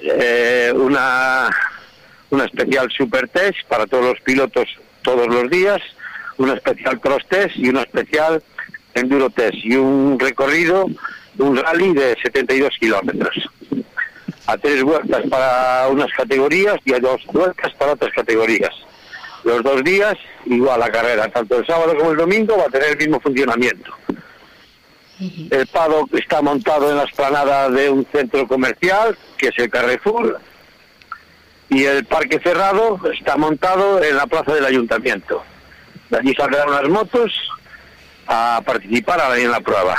[0.00, 1.48] eh, una,
[2.30, 4.68] una especial super test para todos los pilotos
[5.02, 5.80] todos los días,
[6.36, 8.42] una especial cross test y una especial
[8.94, 10.86] enduro test y un recorrido,
[11.38, 13.34] un rally de 72 kilómetros.
[14.46, 18.72] A tres vueltas para unas categorías y a dos vueltas para otras categorías.
[19.48, 22.90] Los dos días igual la carrera, tanto el sábado como el domingo va a tener
[22.90, 23.94] el mismo funcionamiento.
[25.18, 30.38] El paddock está montado en la esplanada de un centro comercial, que es el Carrefour,
[31.70, 35.42] y el parque cerrado está montado en la plaza del ayuntamiento.
[36.10, 37.32] De allí saldrán unas motos
[38.26, 39.96] a participar ahí en la prueba.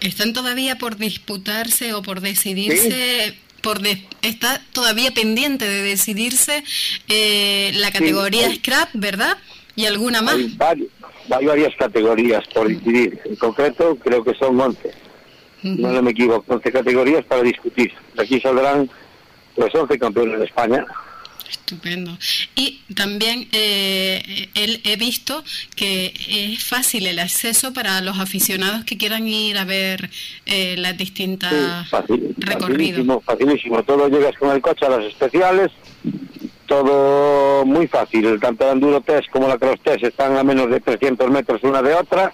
[0.00, 3.38] ¿Están todavía por disputarse o por decidirse?
[3.60, 6.64] Por de- está todavía pendiente de decidirse
[7.08, 9.36] eh, la categoría hay- scrap, ¿verdad?
[9.76, 10.34] Y alguna más.
[10.34, 10.88] Hay, vari-
[11.30, 13.20] hay varias categorías por decidir.
[13.24, 14.90] En concreto, creo que son 11.
[15.62, 17.92] No, no me equivoco, 11 categorías para discutir.
[18.14, 18.88] De aquí saldrán
[19.56, 20.86] los 11 campeones de España.
[21.50, 22.16] Estupendo.
[22.54, 25.42] Y también eh, él- he visto
[25.76, 30.10] que es fácil el acceso para los aficionados que quieran ir a ver
[30.46, 31.52] eh, las distintas
[31.84, 32.78] Sí, fácil, recorridos.
[33.06, 33.82] facilísimo, facilísimo.
[33.82, 35.70] Todo llegas con el coche a las especiales,
[36.66, 38.38] todo muy fácil.
[38.40, 41.82] Tanto el Enduro Test como la Cross Test están a menos de 300 metros una
[41.82, 42.32] de otra.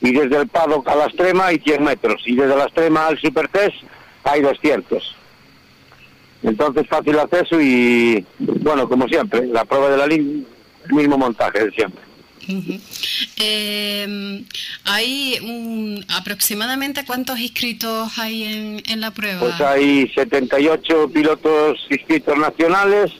[0.00, 2.22] Y desde el paddock a la extrema hay 100 metros.
[2.26, 3.76] Y desde la extrema al Super Test
[4.24, 5.16] hay 200.
[6.42, 10.44] Entonces fácil acceso y, bueno, como siempre, la prueba de la línea,
[10.88, 12.02] el mismo montaje de siempre.
[13.36, 14.44] Eh,
[14.84, 19.40] hay un, aproximadamente cuántos inscritos hay en, en la prueba.
[19.40, 23.12] Pues hay 78 pilotos inscritos nacionales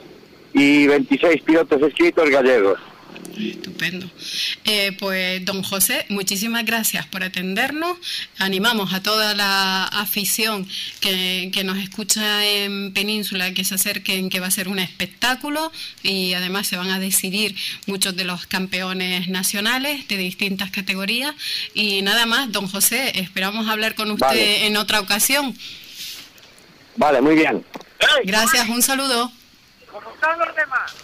[0.52, 2.80] y 26 pilotos inscritos gallegos.
[3.38, 4.10] Estupendo.
[4.64, 7.96] Eh, pues, don José, muchísimas gracias por atendernos.
[8.38, 10.68] Animamos a toda la afición
[11.00, 15.72] que, que nos escucha en Península que se acerquen, que va a ser un espectáculo
[16.02, 21.34] y además se van a decidir muchos de los campeones nacionales de distintas categorías.
[21.74, 24.66] Y nada más, don José, esperamos hablar con usted Vale.
[24.66, 25.56] en otra ocasión.
[26.96, 27.64] Vale, muy bien.
[28.24, 29.32] Gracias, un saludo.
[29.90, 30.94] ¿Cómo están los demás?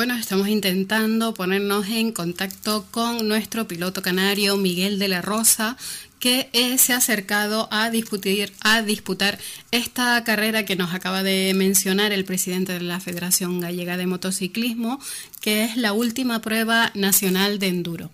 [0.00, 5.76] Bueno, estamos intentando ponernos en contacto con nuestro piloto canario Miguel de la Rosa,
[6.20, 9.38] que se ha acercado a discutir, a disputar
[9.70, 15.00] esta carrera que nos acaba de mencionar el presidente de la Federación Gallega de Motociclismo,
[15.40, 18.10] que es la última prueba nacional de enduro.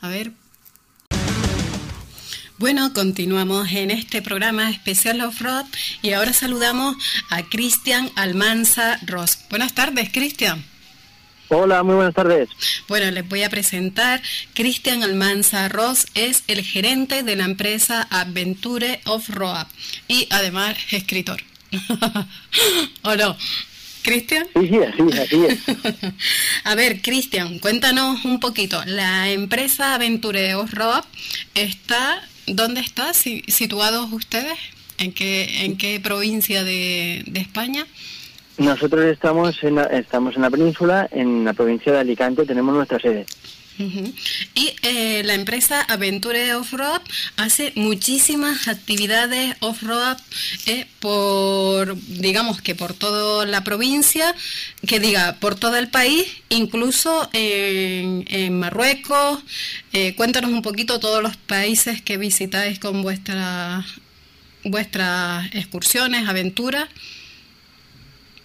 [0.00, 0.32] A ver.
[2.58, 5.66] Bueno, continuamos en este programa especial Off-Road
[6.00, 6.96] y ahora saludamos
[7.28, 9.38] a Cristian Almanza Ross.
[9.50, 10.71] Buenas tardes, Cristian.
[11.54, 12.48] Hola, muy buenas tardes.
[12.88, 14.22] Bueno, les voy a presentar.
[14.54, 19.66] Cristian Almanza Ross es el gerente de la empresa Adventure Off-Road
[20.08, 21.42] y además escritor.
[23.02, 23.36] ¿O no?
[24.00, 24.46] Cristian.
[24.54, 25.58] Sí, sí, así, así es.
[26.64, 28.82] A ver, Cristian, cuéntanos un poquito.
[28.86, 31.04] La empresa Aventure Off-Road
[31.54, 34.58] está, ¿dónde está situados ustedes?
[34.96, 37.86] ¿En qué, en qué provincia de, de España?
[38.62, 43.00] Nosotros estamos en, la, estamos en la península, en la provincia de Alicante, tenemos nuestra
[43.00, 43.26] sede.
[44.54, 47.00] Y eh, la empresa Aventure Off-Road
[47.36, 50.18] hace muchísimas actividades off-road
[50.66, 54.32] eh, por, digamos que por toda la provincia,
[54.86, 59.42] que diga, por todo el país, incluso en, Marruecos.
[59.92, 63.84] Eh, cuéntanos un poquito todos los países que visitáis con vuestra,
[64.62, 66.88] vuestras excursiones, aventuras.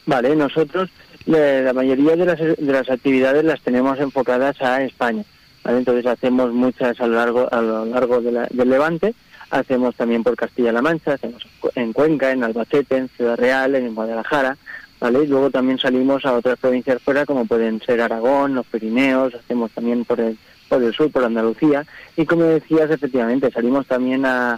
[0.07, 0.89] Vale, nosotros
[1.25, 5.23] la mayoría de las, de las actividades las tenemos enfocadas a España.
[5.65, 9.13] Entonces hacemos muchas a lo largo, a lo largo del Levante,
[9.49, 14.55] hacemos también por Castilla-La Mancha, hacemos en Cuenca, en Albacete, en Ciudad Real, en Guadalajara,
[15.01, 15.27] ¿vale?
[15.27, 20.05] Luego también salimos a otras provincias fuera como pueden ser Aragón, los Pirineos, hacemos también
[20.05, 20.37] por el,
[20.69, 21.85] por el sur, por Andalucía.
[22.15, 24.57] Y como decías, efectivamente, salimos también a,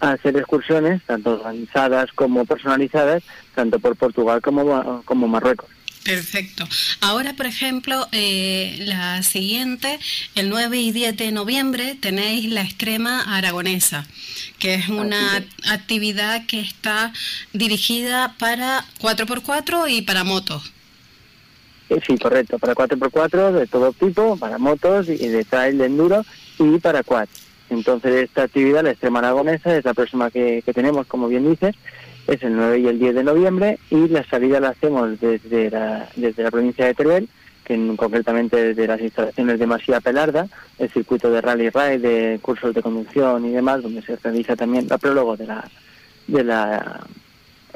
[0.00, 3.22] a hacer excursiones, tanto organizadas como personalizadas,
[3.54, 5.68] tanto por Portugal como, como Marruecos.
[6.04, 6.66] Perfecto.
[7.02, 9.98] Ahora, por ejemplo, eh, la siguiente,
[10.34, 14.06] el 9 y 10 de noviembre, tenéis la extrema aragonesa,
[14.58, 17.12] que es una actividad que está
[17.52, 20.72] dirigida para 4x4 y para motos.
[21.90, 26.24] Eh, sí, correcto, para 4x4 de todo tipo, para motos y de trail de enduro
[26.58, 27.28] y para quad.
[27.70, 31.76] Entonces esta actividad, la extrema aragonesa, es la próxima que, tenemos, como bien dices,
[32.26, 36.08] es el 9 y el 10 de noviembre y la salida la hacemos desde la,
[36.16, 37.28] desde la provincia de Teruel,
[37.64, 42.74] que concretamente desde las instalaciones de Masía Pelarda, el circuito de rally ride, de cursos
[42.74, 45.68] de conducción y demás, donde se realiza también el prólogo de la,
[46.26, 47.06] de la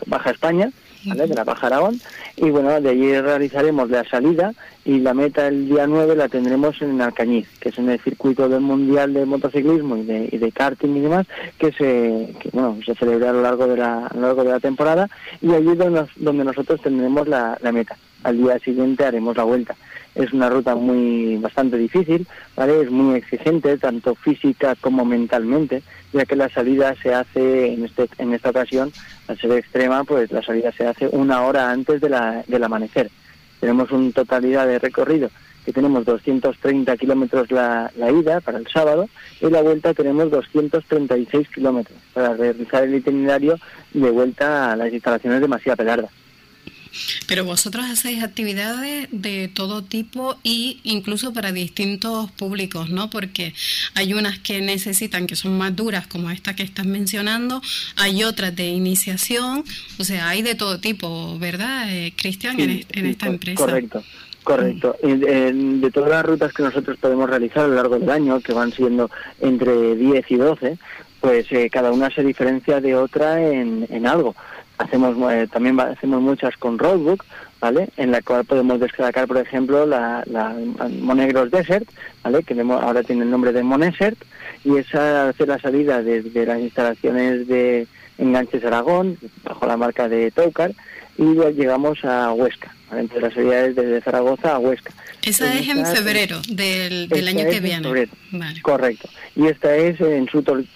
[0.07, 0.71] Baja España
[1.05, 2.01] de la Aragón.
[2.37, 4.53] Y bueno, de allí realizaremos la salida
[4.85, 8.49] y la meta el día 9 la tendremos en Alcañiz, que es en el circuito
[8.49, 11.27] del Mundial de Motociclismo y de, y de karting y demás,
[11.59, 14.51] que se, que, bueno, se celebra a lo largo de la, a lo largo de
[14.51, 15.09] la temporada
[15.41, 17.97] y allí es donde, donde nosotros tendremos la, la meta.
[18.23, 19.77] Al día siguiente haremos la vuelta
[20.15, 22.83] es una ruta muy bastante difícil, ¿vale?
[22.83, 28.09] Es muy exigente, tanto física como mentalmente, ya que la salida se hace, en, este,
[28.19, 28.93] en esta ocasión,
[29.29, 33.11] al ser extrema, pues la salida se hace una hora antes de la, del amanecer.
[33.61, 35.31] Tenemos una totalidad de recorrido
[35.65, 39.09] que tenemos 230 kilómetros la, ida para el sábado
[39.41, 43.59] y la vuelta tenemos 236 kilómetros para realizar el itinerario
[43.93, 46.09] de vuelta a las instalaciones de Masía Pelarda.
[47.27, 53.11] Pero vosotros hacéis actividades de todo tipo y incluso para distintos públicos, ¿no?
[53.11, 53.55] Porque
[53.95, 57.63] hay unas que necesitan, que son más duras, como esta que estás mencionando,
[57.97, 59.65] hay otras de iniciación,
[59.99, 63.65] o sea, hay de todo tipo, ¿verdad, eh, Cristian, en, esta empresa?
[63.65, 64.03] Correcto.
[64.43, 64.95] Correcto.
[65.03, 68.73] de todas las rutas que nosotros podemos realizar a lo largo del año, que van
[68.73, 70.79] siendo entre 10 y 12,
[71.25, 74.37] pues eh, cada una se diferencia de otra en, en algo.
[74.77, 77.25] Hacemos eh, también hacemos muchas con roadbook
[77.61, 80.55] vale en la cual podemos destacar por ejemplo la, la
[81.51, 81.89] Desert
[82.23, 84.19] vale que ahora tiene el nombre de Monesert
[84.65, 87.87] y esa hace la salida desde las instalaciones de
[88.19, 90.73] Enganches Aragón bajo la marca de Toucar
[91.19, 91.25] y
[91.55, 97.09] llegamos a Huesca entre las salidas desde Zaragoza a Huesca esa es en febrero del,
[97.09, 98.63] del año que viene vale.
[98.63, 100.67] correcto y esta es en su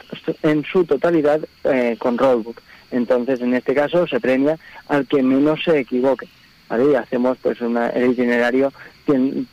[0.42, 5.62] en su totalidad eh, con roadbook entonces, en este caso, se premia al que menos
[5.64, 6.28] se equivoque.
[6.68, 6.92] ¿vale?
[6.92, 8.72] Y hacemos pues una, el itinerario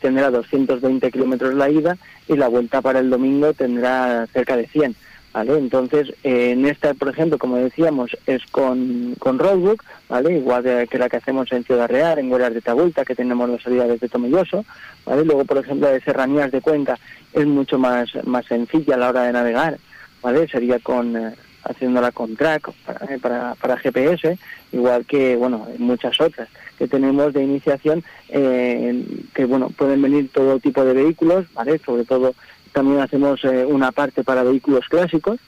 [0.00, 1.96] tendrá 220 kilómetros la ida
[2.28, 4.94] y la vuelta para el domingo tendrá cerca de 100.
[5.36, 5.58] ¿Vale?
[5.58, 10.38] Entonces, en esta, por ejemplo, como decíamos, es con, con roadbook, ¿vale?
[10.38, 13.60] Igual que la que hacemos en Ciudad Real, en Huelas de Tabulta, que tenemos la
[13.60, 14.64] salida desde Tomelloso,
[15.04, 15.26] ¿vale?
[15.26, 16.98] Luego, por ejemplo, de Serranías de Cuenca
[17.34, 19.76] es mucho más, más sencilla a la hora de navegar,
[20.22, 20.48] ¿vale?
[20.48, 24.38] Sería con, eh, haciéndola con track para, para, para, GPS,
[24.72, 30.58] igual que bueno muchas otras que tenemos de iniciación, eh, que bueno pueden venir todo
[30.60, 31.78] tipo de vehículos, ¿vale?
[31.84, 32.34] Sobre todo
[32.76, 35.40] también hacemos eh, una parte para vehículos clásicos,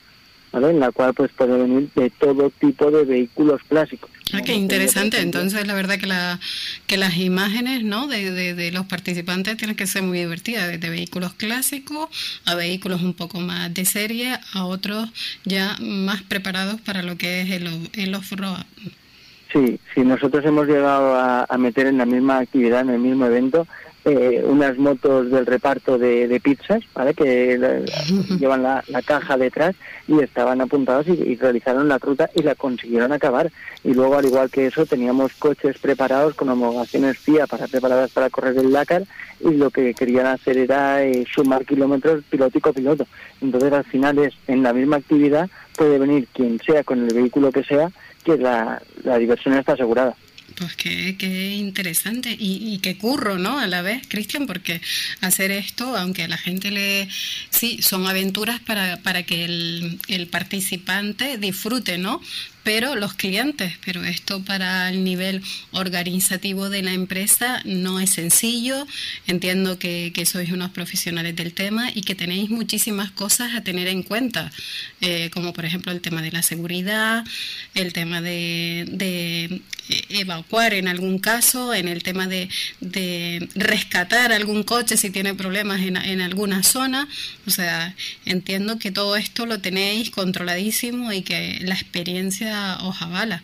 [0.54, 4.08] en la cual pues puede venir de todo tipo de vehículos clásicos.
[4.32, 5.20] Ah, qué interesante.
[5.20, 6.40] Entonces, la verdad que, la,
[6.86, 8.06] que las imágenes ¿no?
[8.06, 12.08] de, de, los participantes tienen que ser muy divertidas, desde vehículos clásicos
[12.46, 15.10] a vehículos un poco más de serie, a otros
[15.44, 18.64] ya más preparados para lo que es el, el off-road.
[19.52, 23.26] Sí, sí, nosotros hemos llegado a, a, meter en la misma actividad, en el mismo
[23.26, 23.66] evento,
[24.08, 27.14] eh, unas motos del reparto de, pizzas, ¿vale?
[27.14, 27.58] Que
[28.38, 33.50] llevan la, caja detrás y estaban apuntados y, realizaron la ruta y la consiguieron acabar.
[33.84, 38.30] Y luego, al igual que eso, teníamos coches preparados con homologaciones FIA para preparadas para
[38.30, 39.04] correr el Dakar
[39.40, 43.06] y lo que querían hacer era eh, sumar kilómetros piloto piloto.
[43.40, 47.52] Entonces, al final es en la misma actividad puede venir quien sea con el vehículo
[47.52, 47.90] que sea,
[48.24, 48.80] que la
[49.18, 50.16] diversión está asegurada.
[50.56, 53.58] Pues qué, qué interesante y, y, qué curro, ¿no?
[53.58, 54.80] A la vez, Cristian, porque
[55.20, 57.08] hacer esto, aunque a la gente le...
[57.50, 62.20] Sí, son aventuras para, para que el, el participante disfrute, ¿no?
[62.68, 65.40] pero los clientes, pero esto para el nivel
[65.70, 68.86] organizativo de la empresa no es sencillo.
[69.26, 74.02] Entiendo que, sois unos profesionales del tema y que tenéis muchísimas cosas a tener en
[74.02, 74.52] cuenta,
[75.00, 77.24] eh, como por ejemplo el tema de la seguridad,
[77.74, 79.62] el tema de
[80.10, 82.48] evacuar en algún caso, en el tema de,
[82.80, 87.08] de, rescatar algún coche si tiene problemas en, en alguna zona.
[87.46, 93.42] O sea, entiendo que todo esto lo tenéis controladísimo y que la experiencia Ojabala.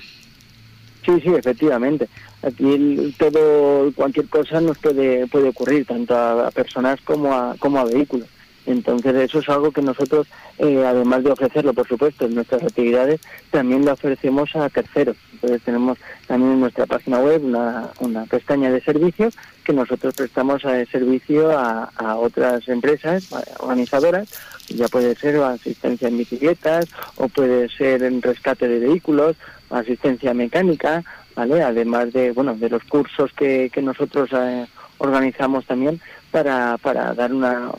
[1.05, 2.09] Sí, sí, efectivamente.
[2.43, 7.85] Aquí todo, cualquier cosa nos puede, puede ocurrir, tanto a, personas como a, como a
[7.85, 8.29] vehículos.
[8.67, 10.27] Entonces eso es algo que nosotros,
[10.59, 15.17] eh, además de ofrecerlo, por supuesto, en nuestras actividades, también lo ofrecemos a terceros.
[15.35, 20.65] Entonces tenemos también en nuestra página web una, una pestaña de servicios que nosotros prestamos
[20.65, 24.29] a servicio a, a otras empresas organizadoras
[24.69, 26.87] ya puede ser asistencia en bicicletas
[27.17, 29.37] o puede ser en rescate de vehículos,
[29.71, 31.05] asistencia mecánica,
[31.35, 31.63] ¿vale?
[31.63, 34.67] Además de, bueno, de los cursos que, que nosotros eh,
[34.99, 36.01] organizamos también
[36.35, 37.71] para, para dar unas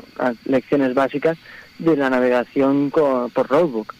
[0.45, 1.37] lecciones básicas
[1.77, 3.93] de la navegación por roadbook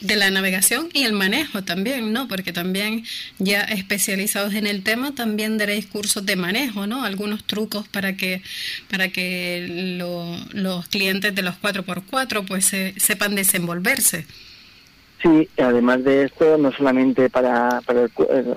[0.00, 2.28] de la navegación y el manejo también, ¿no?
[2.28, 3.04] Porque también
[3.38, 7.04] ya especializados en el tema también daréis cursos de manejo, ¿no?
[7.04, 8.42] Algunos trucos para que
[8.90, 9.66] para que
[10.54, 14.24] los clientes de los 4x4 pues sepan desenvolverse.
[15.20, 18.10] Sí, además de esto, no solamente para, para el,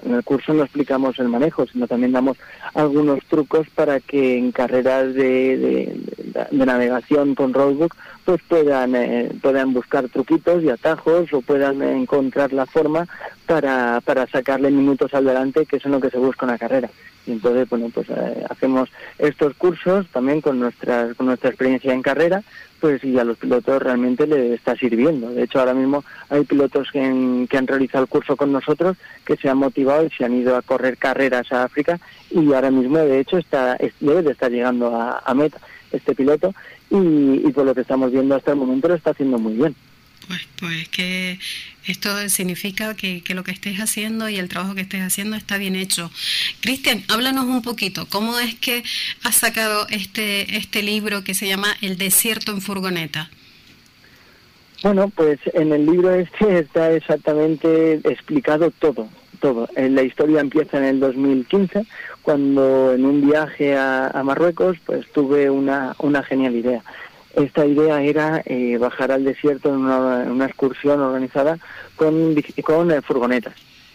[0.04, 2.38] en el curso no explicamos el manejo, sino también damos
[2.76, 5.98] algunos trucos para que en carreras de,
[6.52, 7.96] de, navegación con roadbook
[8.26, 13.08] pues puedan, eh, puedan buscar truquitos y atajos o puedan encontrar la forma
[13.48, 16.60] para, para sacarle minutos al delante, que es en lo que se busca en la
[16.60, 16.90] carrera.
[17.26, 22.02] Y entonces, bueno, pues eh, hacemos estos cursos también con, nuestra, con nuestra experiencia en
[22.02, 22.44] carrera
[22.82, 25.30] pues y a los pilotos realmente le está sirviendo.
[25.30, 29.48] De hecho, ahora mismo hay pilotos que, han realizado el curso con nosotros que se
[29.48, 32.00] han motivado y se han ido a correr carreras a África
[32.32, 35.60] y ahora mismo, de hecho, está debe de estar llegando a, meta
[35.92, 36.54] este piloto
[36.90, 39.76] y, y por lo que estamos viendo hasta el momento lo está haciendo muy bien.
[40.28, 41.40] Pues, pues que
[41.88, 45.58] esto significa que, que, lo que estés haciendo y el trabajo que estés haciendo está
[45.58, 46.12] bien hecho.
[46.62, 48.84] Cristian, háblanos un poquito, ¿cómo es que
[49.24, 53.30] has sacado este, este libro que se llama El desierto en furgoneta?
[54.84, 59.10] Bueno, pues en el libro este está exactamente explicado todo,
[59.40, 59.70] todo.
[59.76, 61.86] Eh, la historia empieza en el 2015,
[62.24, 66.84] cuando en un viaje a, a Marruecos, pues tuve una, una genial idea
[67.36, 71.58] esta idea era eh, bajar al desierto en una, excursión organizada
[71.96, 73.54] con, con eh, furgonetas.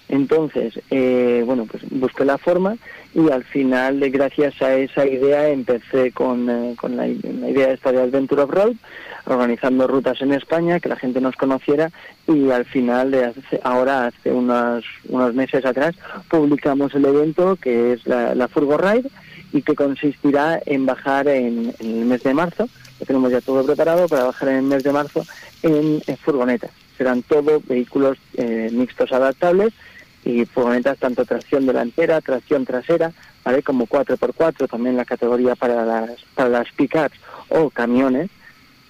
[0.09, 2.77] Entonces, eh, bueno, pues busqué la forma
[3.13, 8.43] y al final, gracias a esa idea, empecé con, con la, idea esta de Adventure
[8.43, 8.75] of Road,
[9.25, 11.91] organizando rutas en España, que la gente nos conociera
[12.29, 13.33] y al final, de
[13.65, 15.97] ahora hace unos, unos meses atrás,
[16.29, 19.11] publicamos el evento que es la, la Furgo Ride
[19.53, 22.69] y que consistirá en bajar en el mes de marzo
[23.05, 25.25] tenemos ya todo preparado para bajar en el mes de marzo
[25.63, 26.71] en, furgonetas.
[26.97, 29.73] Serán todo vehículos eh, mixtos adaptables
[30.25, 33.13] y furgonetas tanto tracción delantera, tracción trasera,
[33.45, 33.63] ¿vale?
[33.63, 37.19] como 4x4, también la categoría para las, para las pickups
[37.49, 38.31] o camiones.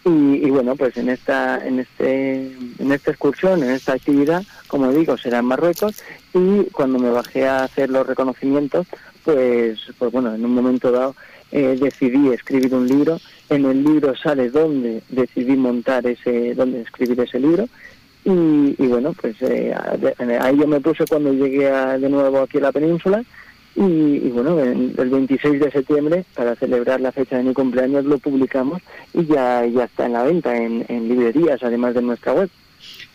[0.09, 5.19] Y, bueno, pues en esta, en este, en esta excursión, en esta actividad, como digo,
[5.19, 5.97] será en Marruecos
[6.33, 8.87] y cuando me bajé a hacer los reconocimientos,
[9.25, 11.17] pues, pues bueno, en un momento dado
[11.53, 13.19] eh, decidí escribir un libro.
[13.49, 17.69] En el libro sale dónde decidí montar ese, dónde escribir ese libro.
[18.25, 19.73] Y, bueno, pues eh,
[20.41, 23.23] ahí yo me puse cuando llegué de nuevo aquí a la península.
[23.77, 28.83] Y, bueno, el 26 de septiembre, para celebrar la fecha de mi cumpleaños, lo publicamos
[29.13, 32.49] y ya, ya está en la venta en, en librerías, además de nuestra web.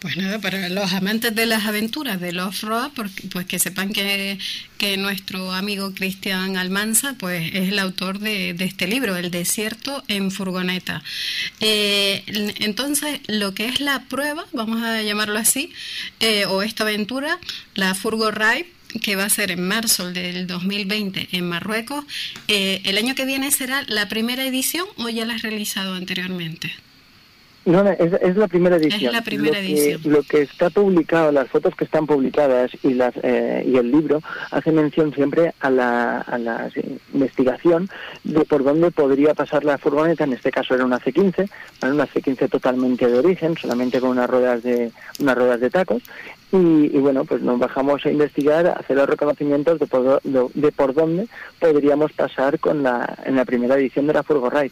[0.02, 2.90] Pues nada, para los amantes de las aventuras del off-road,
[3.32, 4.40] pues que sepan que,
[4.80, 10.32] que nuestro amigo Cristian Almanza pues es el autor de, este libro, El desierto en
[10.32, 11.04] furgoneta.
[11.60, 12.24] Eh,
[12.62, 15.72] entonces, lo que es la prueba, vamos a llamarlo así,
[16.20, 17.38] eh, o esta aventura,
[17.76, 18.66] la Furgo Ride,
[19.04, 22.06] que va a ser en marzo del 2020 en Marruecos,
[22.48, 26.74] eh, ¿el año que viene será la primera edición o ya la has realizado anteriormente?
[27.64, 29.10] No, es, la primera edición.
[29.10, 30.02] Es la primera lo edición.
[30.02, 33.92] Que, lo que está publicado, las fotos que están publicadas y las eh, y el
[33.92, 36.70] libro hace mención siempre a la, a la
[37.14, 37.88] investigación
[38.24, 40.24] de por dónde podría pasar la furgoneta.
[40.24, 41.50] En este caso era una C15,
[41.84, 46.02] una C15 totalmente de origen, solamente con unas ruedas de unas ruedas de tacos.
[46.52, 50.72] Y, y bueno, pues nos bajamos a investigar, a hacer los reconocimientos de por, de
[50.72, 51.28] por dónde
[51.60, 54.72] podríamos pasar con la en la primera edición de la Furgo Ride.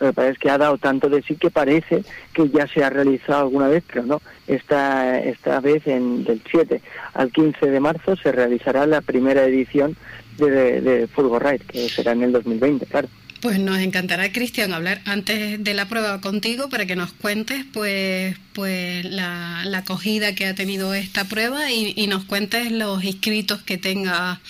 [0.00, 2.84] Lo que pasa es que ha dado tanto de sí que parece que ya se
[2.84, 4.22] ha realizado alguna vez, pero no.
[4.46, 6.80] Esta, esta vez, en, del 7
[7.14, 9.96] al 15 de marzo, se realizará la primera edición
[10.38, 13.08] de, de Furgo Ride, que será en el 2020, claro.
[13.40, 18.36] Pues nos encantará, Cristian, hablar antes de la prueba contigo para que nos cuentes pues,
[18.52, 23.62] pues la, la acogida que ha tenido esta prueba y, y, nos cuentes los inscritos
[23.62, 24.40] que tenga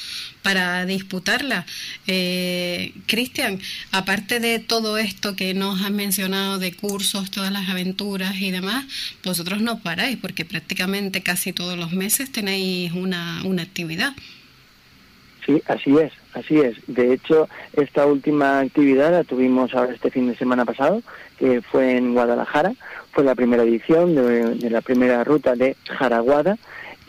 [0.43, 1.67] para disputarla.
[2.07, 3.59] Eh, Cristian,
[3.93, 8.87] aparte de todo esto que nos has mencionado de cursos, todas las aventuras y demás,
[9.25, 14.13] vosotros no paráis porque prácticamente casi todos los meses tenéis una, una actividad.
[15.45, 16.77] Sí, así es, así es.
[16.87, 21.03] De hecho, esta última actividad la tuvimos ahora este fin de semana pasado,
[21.39, 22.75] que fue en Guadalajara.
[23.13, 26.59] Fue la primera edición de, de la primera ruta de Jaraguada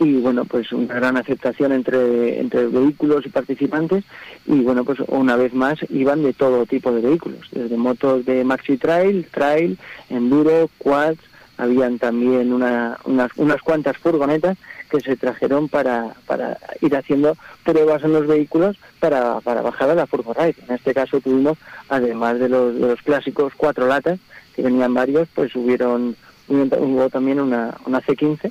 [0.00, 4.04] y bueno pues una gran aceptación entre entre vehículos y participantes
[4.46, 8.42] y bueno pues una vez más iban de todo tipo de vehículos desde motos de
[8.42, 9.78] maxi trail trail
[10.08, 11.20] enduro quads
[11.58, 14.56] habían también una, unas, unas cuantas furgonetas
[14.90, 19.94] que se trajeron para, para ir haciendo pruebas en los vehículos para, para bajar a
[19.94, 20.56] la Furgo Ride.
[20.66, 21.58] En este caso tuvimos,
[21.90, 24.18] además de los, de los clásicos cuatro latas,
[24.56, 26.16] que venían varios, pues hubieron,
[26.48, 28.50] hubo también una, una C15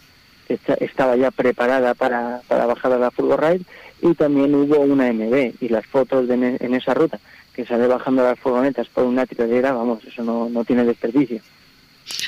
[0.50, 3.38] que estaba ya preparada para, para bajar a la Furgo
[4.02, 7.20] y también hubo una MB y las fotos de en esa ruta
[7.54, 11.42] que sale bajando las furgonetas por una tiradera, vamos, eso no, no tiene desperdicio.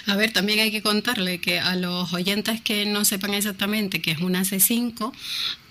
[0.06, 4.12] A ver, también hay que contarle que a los oyentes que no sepan exactamente qué
[4.12, 5.12] es una C5,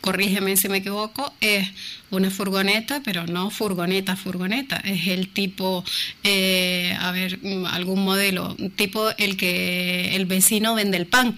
[0.01, 1.69] corrígeme si me equivoco, es
[2.11, 5.85] una furgoneta, pero no furgoneta, furgoneta, es el tipo,
[6.25, 7.39] eh, a ver,
[7.71, 11.37] algún modelo, tipo el que el vecino vende el pan.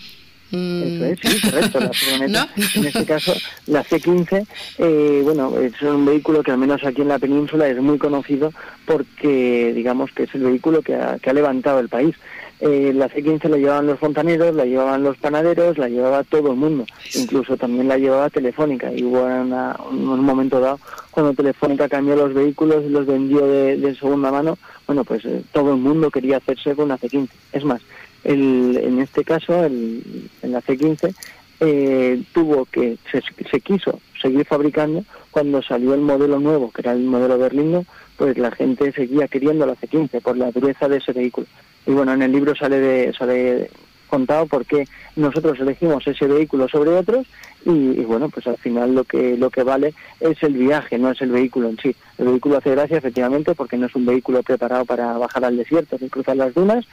[0.53, 2.49] Eso es, sí, correcto, la furgoneta.
[2.57, 2.63] ¿No?
[2.75, 3.33] En este caso,
[3.67, 4.47] la C15,
[4.79, 8.53] eh, bueno, es un vehículo que al menos aquí en la península es muy conocido
[8.85, 12.15] porque, digamos, que es el vehículo que ha, que ha levantado el país.
[12.61, 16.57] Eh, la C15 la llevaban los fontaneros, la llevaban los panaderos, la llevaba todo el
[16.57, 18.93] mundo, incluso también la llevaba Telefónica.
[18.93, 20.79] Y hubo una, un momento dado
[21.11, 25.43] cuando Telefónica cambió los vehículos y los vendió de, de segunda mano, bueno, pues eh,
[25.51, 27.29] todo el mundo quería hacerse con una C15.
[27.53, 27.83] Es más,
[28.25, 31.15] el, en este caso, el, en la C15,
[31.61, 36.93] eh, tuvo que, se, se, quiso seguir fabricando cuando salió el modelo nuevo, que era
[36.93, 37.85] el modelo berlino,
[38.17, 41.47] pues la gente seguía queriendo la C15 por la dureza de ese vehículo.
[41.87, 43.71] Y bueno, en el libro sale, de, sale
[44.13, 47.27] contado por qué nosotros elegimos ese vehículo sobre otros
[47.65, 51.11] y, y, bueno, pues al final lo que, lo que vale es el viaje, no
[51.11, 51.97] es el vehículo en sí.
[52.19, 55.97] El vehículo hace gracia efectivamente porque no es un vehículo preparado para bajar al desierto
[55.99, 56.85] ni cruzar las dunas,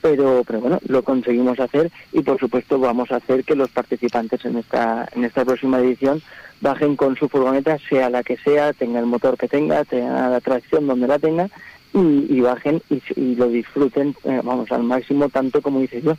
[0.00, 4.44] pero, pero bueno, lo conseguimos hacer y por supuesto vamos a hacer que los participantes
[4.44, 6.22] en esta, en esta próxima edición
[6.60, 10.40] bajen con su furgoneta, sea la que sea, tenga el motor que tenga, tenga la
[10.40, 11.48] tracción donde la tenga
[11.94, 16.16] y, bajen y, y, lo disfruten, eh, vamos, al máximo tanto como hice yo.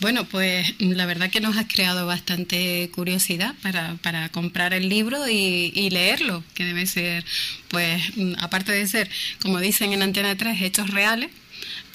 [0.00, 5.28] Bueno, pues la verdad que nos has creado bastante curiosidad para, para comprar el libro
[5.28, 7.24] y, leerlo, que debe ser,
[7.68, 8.02] pues,
[8.38, 9.10] aparte de ser,
[9.42, 11.30] como dicen en Antena 3, hechos reales,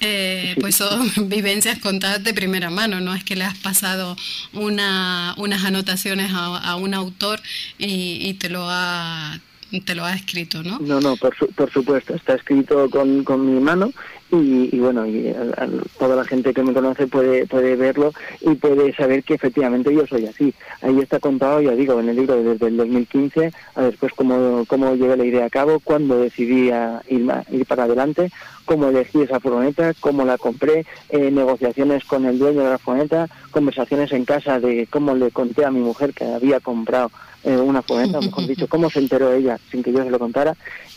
[0.00, 4.16] eh, pues son vivencias contadas de primera mano, no es que le has pasado
[4.52, 7.40] una, unas anotaciones a, a un autor
[7.78, 9.40] y, y, te lo ha
[9.84, 10.78] te lo ha escrito, ¿no?
[10.78, 13.92] No, no, por, su, por supuesto, está escrito con, con mi mano
[14.30, 15.68] y, y bueno, y a, a,
[15.98, 20.06] toda la gente que me conoce puede, puede verlo y puede saber que efectivamente yo
[20.06, 20.54] soy así.
[20.82, 24.94] Ahí está contado, ya digo, en el libro desde el 2015, a después cómo, cómo
[24.94, 26.70] llevé la idea a cabo, cuándo decidí
[27.08, 28.30] ir, ir para adelante,
[28.64, 33.28] cómo elegí esa furgoneta, cómo la compré, eh, negociaciones con el dueño de la furgoneta,
[33.50, 37.10] conversaciones en casa de cómo le conté a mi mujer que había comprado
[37.46, 40.56] eh, una furgoneta, mejor dicho, cómo se enteró ella sin que yo se lo contara.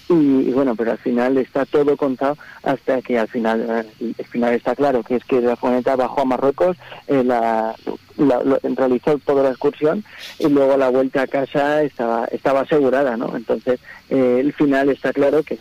[0.09, 4.25] Y, y, bueno, pero al final está todo contado hasta que al final, eh, al
[4.25, 6.77] final está claro que es que la furgoneta bajó a Marruecos,
[7.07, 7.75] eh, la,
[8.17, 10.03] la, la, realizó toda la excursión
[10.39, 13.37] y luego la vuelta a casa estaba estaba asegurada, ¿no?
[13.37, 13.79] Entonces,
[14.09, 15.59] eh, el final está claro que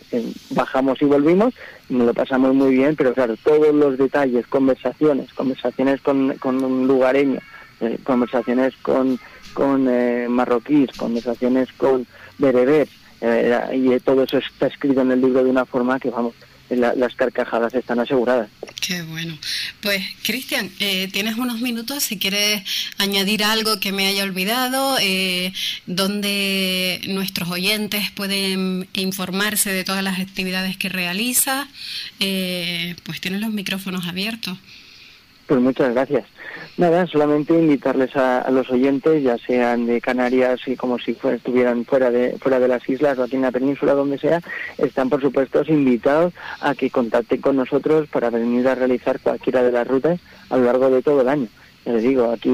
[0.49, 1.53] bajamos y volvimos,
[1.89, 6.87] nos lo pasamos muy bien, pero claro, todos los detalles, conversaciones, conversaciones con, con un
[6.87, 7.39] lugareño,
[8.03, 9.19] conversaciones con
[9.53, 12.89] con eh, marroquíes, conversaciones con bereberes,
[13.21, 16.33] eh, y todo eso está escrito en el libro de una forma que, vamos,
[16.75, 18.49] las carcajadas están aseguradas.
[18.79, 19.37] Qué bueno.
[19.81, 22.63] Pues, Cristian, eh, tienes unos minutos si quieres
[22.97, 25.51] añadir algo que me haya olvidado, eh,
[25.87, 31.67] donde nuestros oyentes pueden informarse de todas las actividades que realiza,
[32.19, 34.57] eh, pues tienes los micrófonos abiertos.
[35.49, 36.25] Pues muchas gracias.
[36.77, 42.11] Nada, solamente invitarles a, los oyentes, ya sean de Canarias y como si estuvieran fuera
[42.11, 44.41] de, fuera de las islas o aquí en la península, donde sea,
[44.77, 49.71] están por supuesto invitados a que contacten con nosotros para venir a realizar cualquiera de
[49.71, 50.19] las rutas
[50.51, 51.47] a lo largo de todo el año.
[51.85, 52.51] Les digo, aquí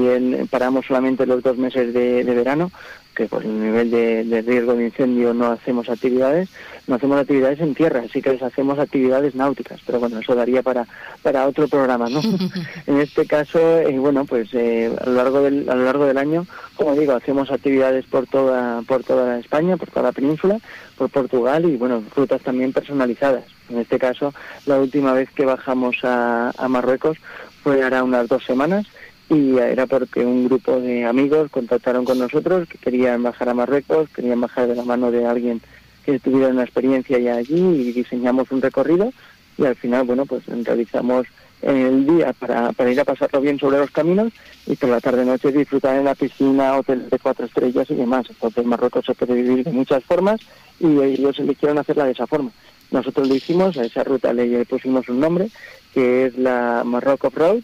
[0.50, 2.70] paramos solamente los dos meses de verano,
[3.16, 6.50] que por el nivel de, riesgo de incendio no hacemos actividades,
[6.86, 10.62] no hacemos actividades en tierra, sí que les hacemos actividades náuticas, pero bueno, eso daría
[10.62, 10.86] para,
[11.22, 12.20] para otro programa, ¿no?
[12.86, 16.18] en este caso, eh, bueno, pues eh, a, lo largo del, a lo largo del
[16.18, 16.46] año,
[16.76, 20.60] como digo, hacemos actividades por toda, por toda España, por toda la península,
[20.96, 23.44] por Portugal y, bueno, rutas también personalizadas.
[23.70, 24.32] En este caso,
[24.66, 27.16] la última vez que bajamos a, a Marruecos
[27.62, 28.86] fue ahora unas dos semanas
[29.28, 34.08] y era porque un grupo de amigos contactaron con nosotros que querían bajar a Marruecos,
[34.10, 35.60] querían bajar de la mano de alguien
[36.04, 39.12] que tuviera una experiencia ya allí y diseñamos un recorrido
[39.58, 41.26] y al final, bueno, pues realizamos
[41.62, 44.32] el día para, para ir a pasarlo bien sobre los caminos
[44.66, 48.26] y por la tarde-noche disfrutar en la piscina, hotel de cuatro estrellas y demás.
[48.28, 50.40] Entonces Marruecos se puede vivir de muchas formas
[50.78, 52.50] y ellos eligieron hacerla de esa forma.
[52.90, 55.48] Nosotros lo hicimos, a esa ruta le pusimos un nombre,
[55.92, 57.60] que es la Marruecos Road,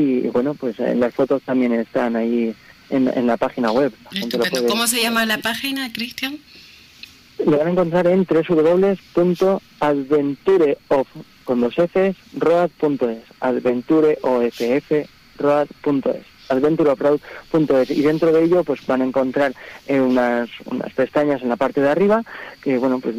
[0.00, 2.54] y bueno, pues en las fotos también están ahí
[2.90, 3.92] en, la página web.
[4.68, 6.38] ¿Cómo se llama la página, Cristian?
[7.44, 11.08] Lo van a encontrar en www.adventureof
[11.44, 14.60] con los Fs, road.es, adventureoff,
[15.38, 19.54] road.es adventureoffroad.es y dentro de ello pues van a encontrar
[19.86, 22.22] eh, unas, unas pestañas en la parte de arriba
[22.62, 23.14] que bueno pues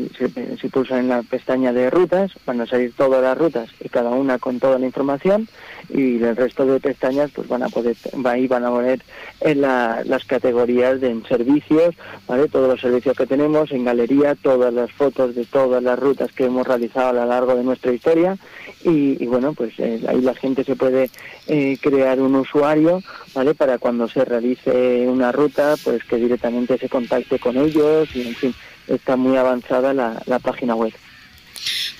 [0.60, 4.10] si, pulsan en la pestaña de rutas van a salir todas las rutas y cada
[4.10, 5.48] una con toda la información
[5.90, 7.96] y el resto de pestañas pues van a poder
[8.26, 9.02] ahí van a poner
[9.42, 11.96] en las categorías de servicios
[12.28, 16.32] vale todos los servicios que tenemos en galería todas las fotos de todas las rutas
[16.32, 18.38] que hemos realizado a lo largo de nuestra historia
[18.86, 21.10] y, bueno pues eh, ahí la gente se puede
[21.48, 23.02] eh, crear un usuario
[23.34, 28.28] vale para cuando se realice una ruta pues que directamente se contacte con ellos y
[28.28, 28.56] en fin
[28.88, 30.94] está muy avanzada la, la página web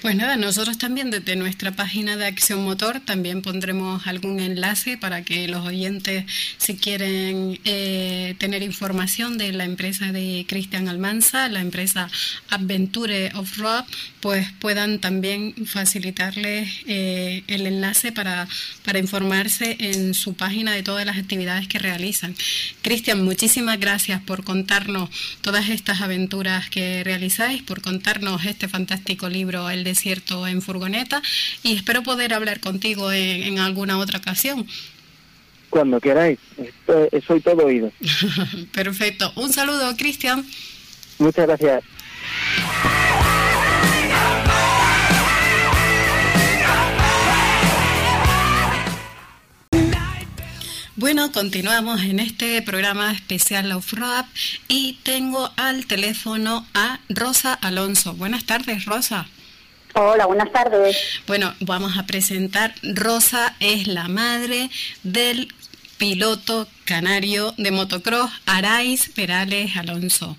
[0.02, 5.24] pues nada, nosotros también desde nuestra página de Acción Motor también pondremos algún enlace para
[5.24, 6.26] que los oyentes,
[6.58, 12.10] si quieren eh, tener información de la empresa de Cristian Almanza, la empresa
[12.50, 13.86] Adventure of Road,
[14.20, 18.48] pues puedan también facilitarles eh, el enlace para,
[18.84, 22.36] para informarse en su página de todas las actividades que realizan.
[22.82, 25.10] Cristian, muchísimas gracias por contarnos
[25.42, 31.22] todas estas aventuras que realizáis, por contarnos este fantástico libro, El desierto en furgoneta,
[31.64, 34.66] y espero poder hablar contigo en, alguna otra ocasión.
[35.70, 36.40] Cuando queráis,
[37.28, 37.92] soy todo oído.
[38.74, 39.32] Perfecto.
[39.36, 40.46] Un saludo, Cristian.
[41.20, 41.84] Muchas gracias.
[51.06, 54.26] Bueno, continuamos en este programa especial Rap
[54.68, 58.16] y tengo al teléfono a Rosa Alonso.
[58.16, 59.28] Buenas tardes, Rosa.
[59.94, 60.98] Hola, buenas tardes.
[61.28, 62.74] Bueno, vamos a presentar.
[62.82, 64.72] Rosa es la madre
[65.04, 65.54] del
[66.00, 70.36] piloto canario de motocross Araiz Perales Alonso.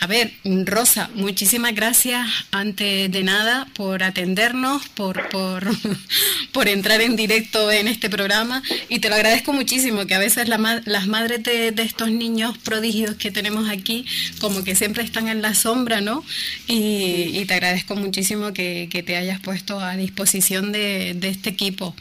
[0.00, 0.32] A ver,
[0.64, 5.62] Rosa, muchísimas gracias antes de nada por atendernos, por, por,
[6.52, 10.48] por entrar en directo en este programa y te lo agradezco muchísimo, que a veces
[10.48, 14.06] las madres de, estos niños prodigios que tenemos aquí
[14.40, 16.24] como que siempre están en la sombra, ¿no?
[16.66, 21.94] Y, te agradezco muchísimo que, te hayas puesto a disposición de, este equipo.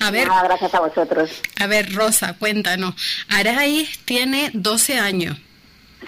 [0.00, 1.30] A ver, gracias a vosotros.
[1.60, 2.94] A ver, Rosa, cuéntanos.
[3.28, 5.36] Araiz tiene 12 años.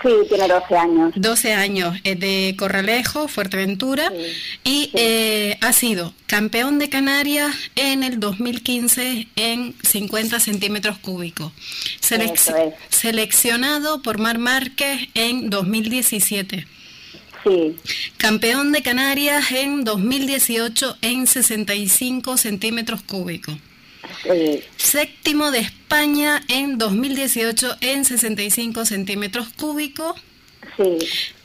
[0.03, 1.13] Sí, tiene 12 años.
[1.17, 4.13] 12 años, es de Corralejo, Fuerteventura,
[4.65, 11.53] y eh, ha sido campeón de Canarias en el 2015 en 50 centímetros cúbicos.
[12.91, 16.67] Seleccionado por Mar Márquez en 2017.
[17.45, 17.77] Sí.
[18.17, 23.57] Campeón de Canarias en 2018 en 65 centímetros cúbicos.
[24.77, 30.15] Séptimo de España en 2018 en 65 centímetros cúbicos.
[30.77, 30.99] Sí.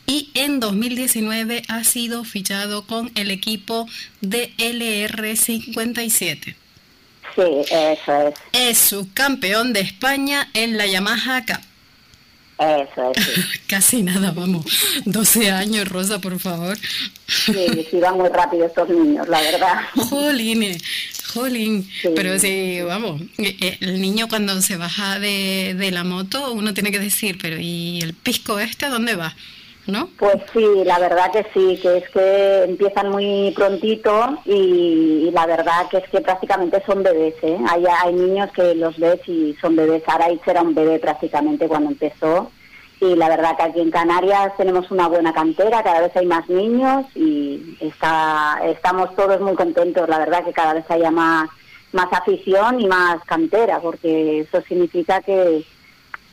[0.06, 3.88] Y en 2019 ha sido fichado con el equipo
[4.22, 6.56] de LR57.
[7.36, 7.42] Sí,
[7.72, 8.36] eso es.
[8.52, 11.62] Es subcampeón de España en la Yamaha Cup.
[12.60, 13.62] Eso es.
[13.68, 14.66] Casi nada, vamos.
[15.06, 16.78] 12 años, Rosa, por favor.
[17.28, 19.82] Sí, sí, van muy rápido estos niños, la verdad.
[19.96, 20.78] Jolín,
[21.34, 21.88] jolín.
[22.16, 26.74] Pero sí, vamos, eh, eh, el niño cuando se baja de, de la moto, uno
[26.74, 29.36] tiene que decir, pero ¿y el pisco este dónde va?
[29.88, 30.10] ¿no?
[30.18, 35.88] Pues sí, la verdad que sí, que es que empiezan muy prontito y, la verdad
[35.90, 37.58] que es que prácticamente son bebés, ¿eh?
[37.70, 40.04] Hay, hay niños que los ves y son bebés.
[40.08, 42.52] Araiz era un bebé prácticamente cuando empezó
[43.04, 46.48] y la verdad que aquí en Canarias tenemos una buena cantera, cada vez hay más
[46.48, 51.50] niños y está, estamos todos muy contentos, la verdad que cada vez haya más,
[51.92, 55.66] más afición y más cantera, porque eso significa que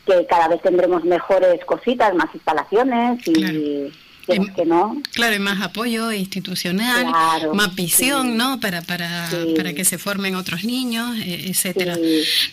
[0.07, 3.93] que cada vez tendremos mejores cositas, más instalaciones y...
[4.55, 5.01] Que no.
[5.13, 7.07] Claro, y más apoyo institucional,
[7.55, 8.61] más visión, ¿no?
[8.61, 11.97] Para, para, para que se formen otros niños, e, etcétera.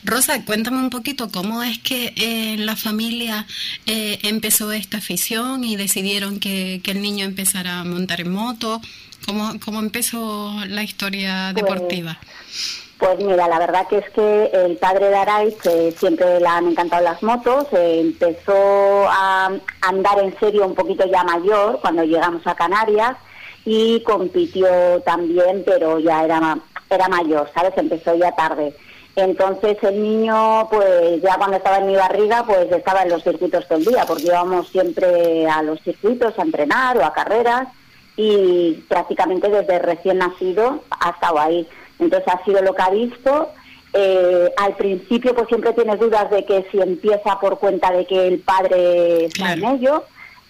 [0.03, 3.45] Rosa, cuéntame un poquito cómo es que eh, la familia
[3.85, 8.81] eh, empezó esta afición y decidieron que, que, el niño empezara a montar en moto.
[9.25, 12.19] ¿Cómo, cómo empezó la historia pues, deportiva?
[12.21, 12.86] Pues
[13.19, 15.55] mira, la verdad que es que el padre de Araiz
[15.97, 21.79] siempre le han encantado las motos, empezó a andar en serio un poquito ya mayor
[21.81, 23.17] cuando llegamos a Canarias
[23.65, 24.67] y compitió
[25.05, 26.57] también, pero ya era,
[26.89, 27.73] era mayor, ¿sabes?
[27.77, 28.73] Empezó ya tarde.
[29.15, 33.67] Entonces el niño, pues ya cuando estaba en mi barriga, pues estaba en los circuitos
[33.67, 37.67] todo el día, porque íbamos siempre a los circuitos a entrenar o a carreras
[38.15, 41.67] y prácticamente desde recién nacido ha estado ahí.
[41.99, 43.51] Entonces ha sido lo que ha visto.
[43.93, 48.27] Eh, al principio pues siempre tienes dudas de que si empieza por cuenta de que
[48.27, 50.03] el padre está en ello,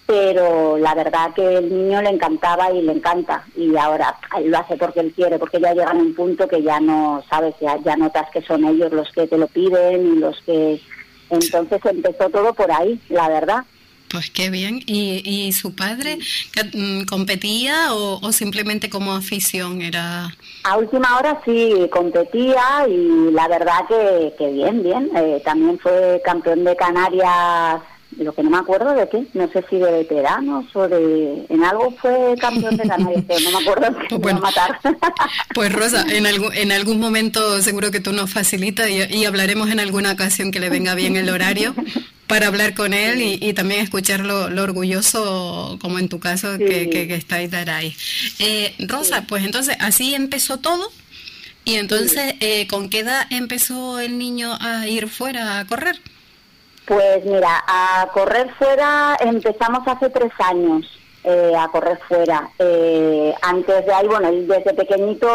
[0.06, 4.76] pero la verdad que el niño le encantaba y le encanta y ahora lo hace
[4.76, 7.94] porque él quiere, porque ya llega a un punto que ya no sabes, ya, ya
[7.96, 10.80] notas que son ellos los que te lo piden y los que...
[11.30, 13.64] Entonces empezó todo por ahí, la verdad.
[14.10, 14.80] Pues qué bien.
[14.86, 16.18] ¿Y, y su padre
[16.72, 20.34] mm, competía o, simplemente como afición era?
[20.64, 25.10] A última hora sí competía y la verdad que, que bien, bien.
[25.14, 27.82] Eh, también fue campeón de Canarias,
[28.18, 31.46] lo que no me acuerdo de qué, no sé si de veteranos o de...
[31.48, 34.78] En algo fue campeón de Canarias, pero no me acuerdo de pues, matar.
[35.54, 39.70] Pues Rosa, en algún, en algún momento seguro que tú nos facilitas y, y hablaremos
[39.70, 41.74] en alguna ocasión que le venga bien el horario
[42.28, 47.14] para hablar con él y, también escuchar lo, orgulloso, como en tu caso, que, que,
[47.14, 47.96] está ahí.
[48.38, 50.92] Eh, Rosa, pues entonces así empezó todo.
[51.64, 56.00] Y entonces, eh, ¿con qué edad empezó el niño a ir fuera a correr?
[56.88, 60.98] Pues mira, a correr fuera empezamos hace tres años.
[61.24, 62.48] Eh, a correr fuera.
[63.42, 65.28] antes de ahí, bueno, desde pequeñito,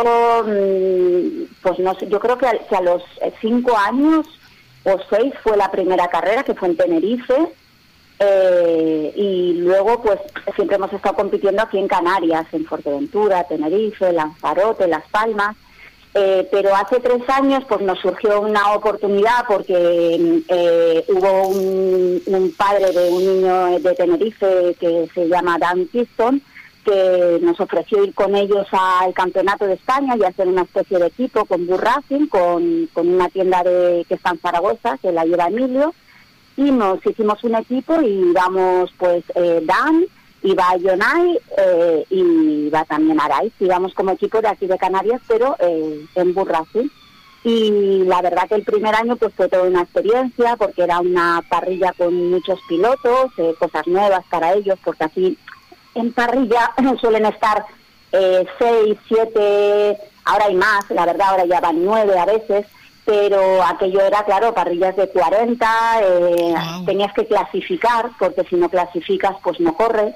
[0.45, 3.03] mm, pues no sé, yo creo que a los
[3.39, 4.25] cinco años
[4.83, 7.35] o seis fue la primera carrera, que fue en Tenerife.
[8.19, 10.19] Eh, y luego, pues
[10.55, 15.55] siempre hemos estado compitiendo aquí en Canarias, en Fuerteventura, Tenerife, Lanzarote, Las Palmas.
[16.15, 22.91] Eh, pero hace tres años pues nos surgió una oportunidad porque eh, hubo un, padre
[22.91, 26.39] de un niño de Tenerife que se llama Dan Kiston
[26.83, 31.07] que nos ofreció ir con ellos al Campeonato de España y hacer una especie de
[31.07, 35.47] equipo con Burracing, con, con una tienda de, que está en Zaragoza, que la lleva
[35.47, 35.93] Emilio,
[36.57, 40.05] y nos hicimos un equipo y vamos pues eh, Dan,
[40.43, 45.55] iba Yonai eh, y va también Araiz, íbamos como equipo de aquí de Canarias, pero
[45.59, 46.91] eh, en Burracing.
[47.45, 51.41] Y la verdad que el primer año pues fue toda una experiencia porque era una
[51.49, 55.37] parrilla con muchos pilotos, eh, cosas nuevas para ellos, porque así
[55.95, 56.71] en parrilla
[57.01, 57.65] suelen estar
[58.11, 62.65] eh, seis, siete, ahora hay más, la verdad ahora ya van nueve a veces,
[63.05, 65.67] pero aquello era, claro, parrillas de 40,
[66.01, 70.15] eh, tenías que clasificar, porque si no clasificas, pues no corres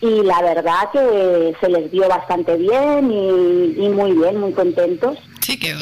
[0.00, 5.18] y la verdad que se les dio bastante bien y, muy bien, muy contentos.
[5.40, 5.74] Sí, que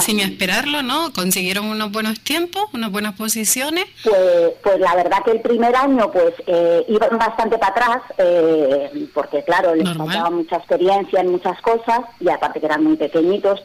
[0.00, 1.12] sin, esperarlo, ¿no?
[1.12, 3.86] Consiguieron unos buenos tiempos, unas buenas posiciones.
[4.02, 9.08] Pues, pues la verdad que el primer año pues eh, iban bastante para atrás, eh,
[9.14, 13.62] porque claro, les faltaba mucha experiencia en muchas cosas y aparte que eran muy pequeñitos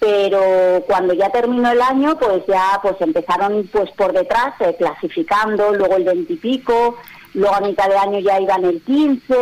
[0.00, 5.74] pero cuando ya terminó el año pues ya pues empezaron pues por detrás eh, clasificando
[5.74, 6.96] luego el veintipico
[7.34, 9.34] luego a mitad de año ya iban el 15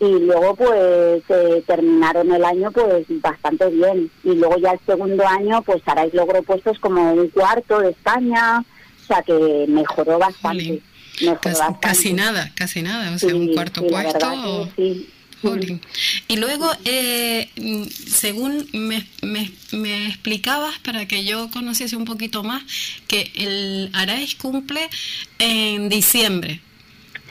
[0.00, 5.26] y luego pues eh, terminaron el año pues bastante bien y luego ya el segundo
[5.26, 10.80] año pues Araiz logró puestos como un cuarto de España o sea que mejoró bastante,
[11.80, 15.08] casi, nada casi nada o sea un cuarto puesto sí.
[16.28, 17.48] Y luego, eh,
[18.06, 22.62] según me, me, explicabas, para que yo conociese un poquito más,
[23.06, 24.88] que el Araiz cumple
[25.38, 26.60] en diciembre.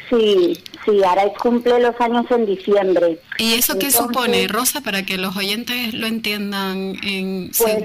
[0.09, 3.19] Sí, sí, Araiz cumple los años en diciembre.
[3.37, 6.95] ¿Y eso qué supone, Rosa, para que los oyentes lo entiendan?
[7.03, 7.83] En, pues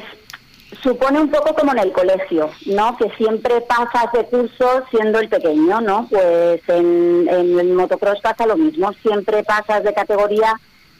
[0.83, 2.97] supone un poco como en el colegio, ¿no?
[2.97, 6.09] Que siempre pasas de curso siendo el pequeño, ¿no?
[6.11, 10.55] Pues en, en el motocross pasa lo mismo, siempre pasas de categoría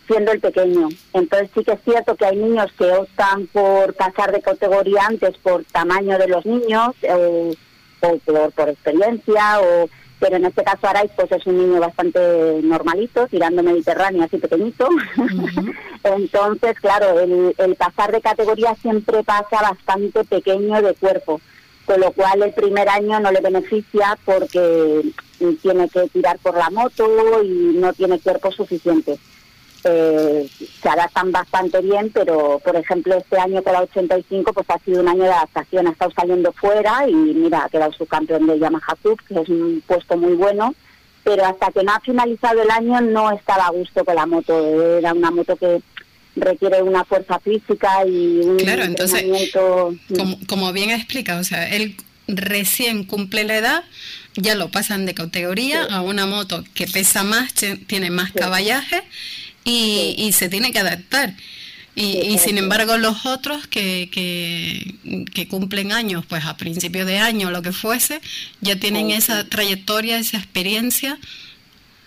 [0.07, 0.89] siendo el pequeño.
[1.13, 5.37] Entonces sí que es cierto que hay niños que optan por pasar de categoría antes
[5.39, 7.51] por tamaño de los niños o,
[8.01, 9.89] por, por experiencia o
[10.25, 12.19] pero en este caso Araiz pues es un niño bastante
[12.63, 14.89] normalito, tirando mediterráneo, así pequeñito.
[16.03, 21.43] Entonces, claro, el, el pasar de categoría siempre pasa bastante pequeño de cuerpo,
[21.85, 25.03] con lo cual el primer año no le beneficia porque
[25.61, 29.19] tiene que tirar por la moto y no tiene cuerpo suficiente
[29.85, 30.49] eh,
[30.83, 35.01] se adaptan bastante bien, pero por ejemplo este año con la 85 pues ha sido
[35.01, 38.97] un año de adaptación, ha estado saliendo fuera y mira, ha quedado subcampeón de Yamaha
[39.03, 40.75] Cup, que es un puesto muy bueno,
[41.23, 44.99] pero hasta que no ha finalizado el año no estaba a gusto con la moto,
[44.99, 45.83] era una moto que
[46.37, 51.69] requiere una fuerza física y un claro, entonces, como, como bien ha explicado, o sea,
[51.69, 53.85] él recién cumple la edad,
[54.37, 57.53] ya lo pasan de categoría a una moto que pesa más,
[57.87, 59.03] tiene más caballaje
[59.65, 61.35] y, y se tiene que adaptar.
[61.97, 64.97] Y, y, sin embargo los otros que, que,
[65.33, 68.21] que, cumplen años, pues a principio de año, lo que fuese,
[68.61, 71.19] ya tienen esa trayectoria, esa experiencia,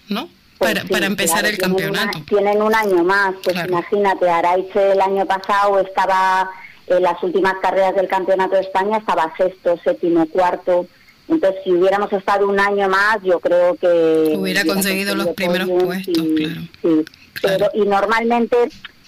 [0.09, 0.27] ¿no?
[0.57, 2.21] Pues para, para empezar el campeonato.
[2.27, 6.49] tienen un año más, pues imagínate, Araiche el año pasado estaba
[6.87, 10.87] en las últimas carreras del campeonato de España, estaba sexto, séptimo, cuarto.
[11.27, 14.33] Entonces, si hubiéramos estado un año más, yo creo que...
[14.37, 16.61] Hubiera conseguido los primeros puestos, claro.
[16.81, 17.05] Sí,
[17.41, 18.55] pero, y normalmente,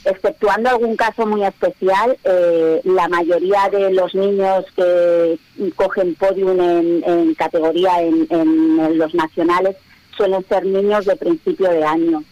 [0.03, 5.39] exceptuando algún caso muy especial, eh, la mayoría de los niños que
[5.75, 9.77] cogen podium en, categoría en los nacionales
[10.19, 12.23] suelen ser niños de principio de año.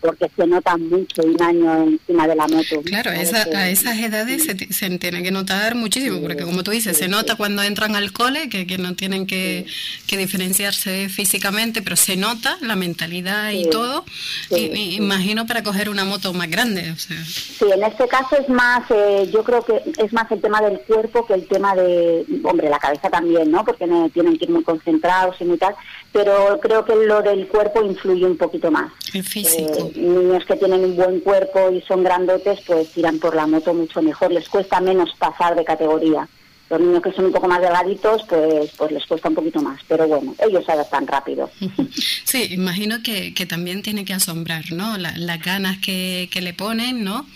[0.00, 2.82] Porque se nota mucho un año encima de la moto.
[2.84, 7.08] Claro, a esas edades se, se, tiene que notar muchísimo, porque como tú dices, se
[7.08, 9.66] nota cuando entran al cole, que, que no tienen que,
[10.06, 14.04] que, diferenciarse físicamente, pero se nota la mentalidad y todo,
[14.50, 16.90] y, imagino para coger una moto más grande.
[16.90, 17.16] O sea.
[17.24, 20.80] Sí, en este caso es más, eh, yo creo que es más el tema del
[20.80, 23.64] cuerpo que el tema de, hombre, la cabeza también, ¿no?
[23.64, 25.74] Porque tienen que ir muy concentrados y muy tal,
[26.12, 28.92] pero creo que lo del cuerpo influye un poquito más.
[29.12, 29.71] El físico.
[29.76, 33.74] Eh, niños que tienen un buen cuerpo y son grandotes, pues tiran por la moto
[33.74, 36.28] mucho mejor, les cuesta menos pasar de categoría.
[36.70, 39.78] Los niños que son un poco más delgaditos, pues, pues les cuesta un poquito más,
[39.86, 41.50] pero bueno, ellos se adaptan rápido.
[42.24, 44.96] Sí, imagino que, que también tiene que asombrar, ¿no?
[44.96, 47.26] las ganas que, que, le ponen, ¿no?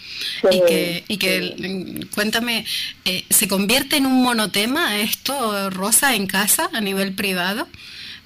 [0.50, 2.64] y que, y que mm, cuéntame,
[3.04, 7.68] eh, ¿se convierte en un monotema esto, Rosa, en casa a nivel privado?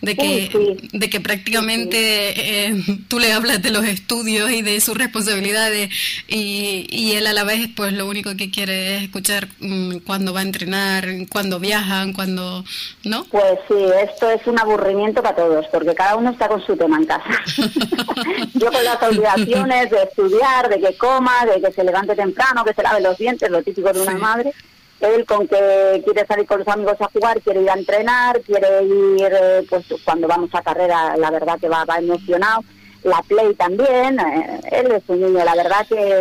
[0.01, 4.97] De que, de que prácticamente eh, tú le hablas de los estudios y de sus
[4.97, 5.91] responsabilidades
[6.27, 10.33] y, y él a la vez pues lo único que quiere es escuchar mm, cuando
[10.33, 12.65] va a entrenar, cuando viajan, cuando,
[13.05, 13.25] ¿no?
[13.31, 16.97] Pues sí, esto es un aburrimiento para todos porque cada uno está con su tema
[16.97, 17.43] en casa.
[18.55, 22.75] Yo con las obligaciones de estudiar, de que coma, de que se levante temprano, que
[22.75, 24.53] se lave los dientes, lo típico de una madre
[25.01, 28.85] él con que quiere salir con los amigos a jugar, quiere ir a entrenar, quiere
[28.85, 32.63] ir, eh, pues cuando vamos a carrera, la verdad que va, va emocionado.
[33.03, 36.21] La Play también, eh, él es un niño, la verdad que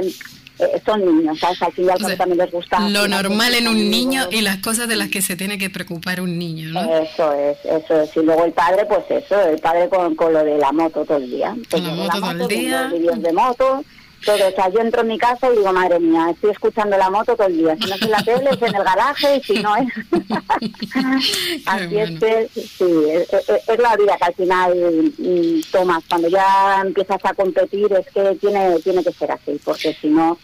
[0.60, 1.62] eh, son niños, ¿sabes?
[1.62, 2.80] Al final también les gusta.
[2.88, 6.22] Lo normal en un niño y las cosas de las que se tiene que preocupar
[6.22, 6.82] un niño, ¿no?
[6.82, 8.16] Eso es, eso es.
[8.16, 11.18] Y luego el padre, pues eso, el padre con, con lo de la moto todo
[11.18, 11.54] el día.
[11.70, 12.90] Con la moto, todo el día.
[12.90, 13.84] de moto
[14.26, 14.48] todo.
[14.48, 17.36] O sea, yo entro en mi casa y digo, madre mía, estoy escuchando la moto
[17.36, 17.76] todo el día.
[17.76, 19.88] Si no es en la tele, es en el garaje y si no es.
[21.66, 26.04] Así es que, sí, es, la vida que al final mm, tomas.
[26.10, 30.38] Cuando ya empiezas a competir, es que tiene, tiene que ser así, porque si no.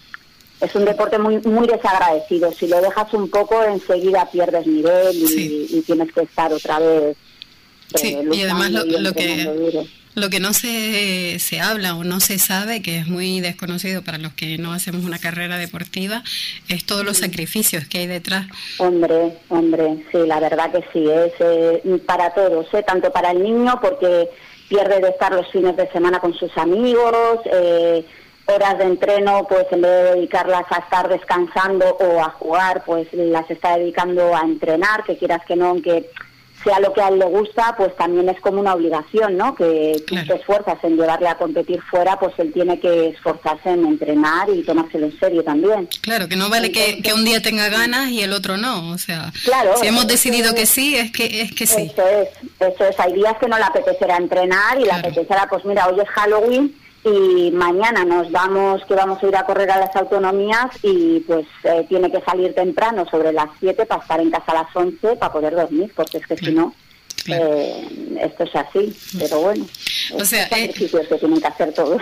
[0.61, 2.51] Es un deporte muy muy desagradecido.
[2.53, 7.17] Si lo dejas un poco, enseguida pierdes nivel y, tienes que estar otra vez.
[7.93, 9.86] Eh, sí, y además lo que
[10.16, 14.18] lo que no se, se habla o no se sabe, que es muy desconocido para
[14.18, 16.24] los que no hacemos una carrera deportiva,
[16.70, 18.47] es todos los sacrificios que hay detrás.
[18.78, 22.84] Hombre, hombre, sí, la verdad que sí, es eh, para todos, ¿eh?
[22.84, 24.30] tanto para el niño porque
[24.70, 28.05] pierde de estar los fines de semana con sus amigos, eh,
[28.47, 33.07] horas de entreno, pues en vez de dedicarlas a estar descansando o a jugar, pues
[33.11, 36.09] las está dedicando a entrenar, que quieras que no, aunque
[36.66, 39.55] sea lo que a él le gusta, pues también es como una obligación, ¿no?
[39.55, 43.86] Que tú te esfuerzas en llevarle a competir fuera, pues él tiene que esforzarse en
[43.86, 45.88] entrenar y tomárselo en serio también.
[46.01, 48.97] Claro, que no vale que, que, un día tenga ganas y el otro no, o
[48.97, 51.91] sea, claro, si hemos decidido que, sí, es que es que sí.
[51.93, 55.63] Eso es, eso es, hay días que no le apetecerá entrenar y le apetecerá, pues
[55.63, 56.76] mira, hoy es Halloween
[57.06, 61.45] y mañana nos vamos, que vamos a ir a correr a las autonomías y pues
[61.64, 65.16] eh, tiene que salir temprano sobre las 7 para estar en casa a las 11
[65.18, 66.74] para poder dormir, porque es que si no,
[67.28, 69.66] eh, esto es así, pero bueno.
[70.14, 72.01] O sea, eh, que tienen que hacer todos.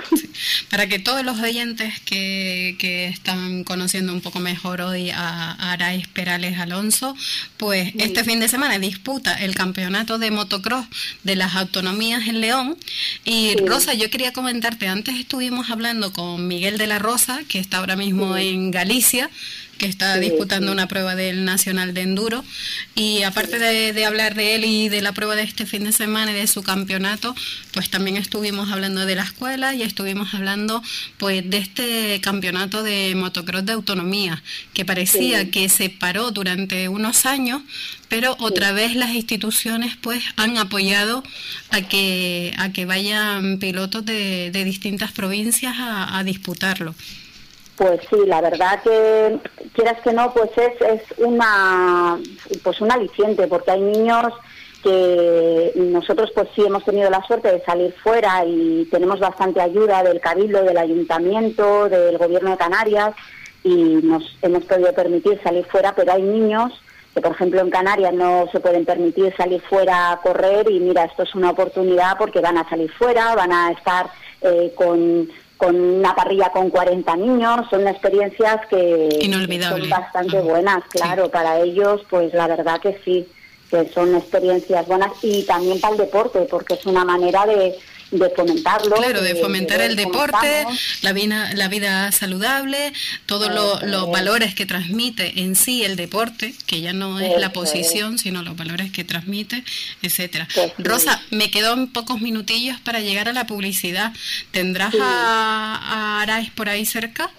[0.73, 6.07] Para que todos los oyentes que, que están conociendo un poco mejor hoy a, Arais
[6.07, 7.15] Perales Alonso,
[7.57, 10.87] pues este fin de semana disputa el campeonato de motocross
[11.21, 12.75] de las autonomías en León.
[13.23, 17.77] Y Rosa, yo quería comentarte, antes estuvimos hablando con Miguel de la Rosa, que está
[17.77, 19.29] ahora mismo en Galicia,
[19.77, 22.43] que está disputando una prueba del Nacional de Enduro.
[22.95, 26.31] Y aparte de, hablar de él y de la prueba de este fin de semana
[26.31, 27.35] y de su campeonato,
[27.71, 30.81] pues también estuvimos hablando de la escuela y estuvimos hablando
[31.17, 34.43] pues de este campeonato de motocross de autonomía,
[34.73, 37.61] que parecía que se paró durante unos años,
[38.09, 41.23] pero otra vez las instituciones pues han apoyado
[41.71, 46.95] a que, a que vayan pilotos de, de distintas provincias a, a disputarlo.
[47.77, 49.39] Pues sí, la verdad que
[49.73, 52.19] quieras que no, pues es, es una
[52.63, 54.31] pues un aliciente porque hay niños
[54.83, 60.03] que nosotros pues sí hemos tenido la suerte de salir fuera y tenemos bastante ayuda
[60.03, 63.15] del cabildo, del ayuntamiento, del gobierno de Canarias
[63.63, 66.73] y nos hemos podido permitir salir fuera, pero hay niños
[67.13, 71.05] que por ejemplo en Canarias no se pueden permitir salir fuera a correr y mira,
[71.05, 74.09] esto es una oportunidad porque van a salir fuera, van a estar
[74.41, 79.09] eh, con con una parrilla con 40 niños, son experiencias que
[79.61, 83.27] son bastante buenas, claro, para ellos, pues la verdad que sí,
[83.69, 87.75] que son experiencias buenas y también para el deporte, porque es una manera de,
[88.19, 88.95] de fomentarlo.
[88.95, 90.65] Claro, de fomentar el deporte,
[91.01, 92.93] la vida, la vida saludable,
[93.25, 93.51] todos
[93.83, 98.43] los valores que transmite en sí el deporte, que ya no es la posición, sino
[98.43, 99.63] los valores que transmite,
[100.01, 100.47] etcétera.
[100.53, 104.13] Pues Rosa, me quedan pocos minutillos para llegar a la publicidad.
[104.51, 106.23] ¿Tendrás a, a
[106.55, 107.29] por ahí cerca?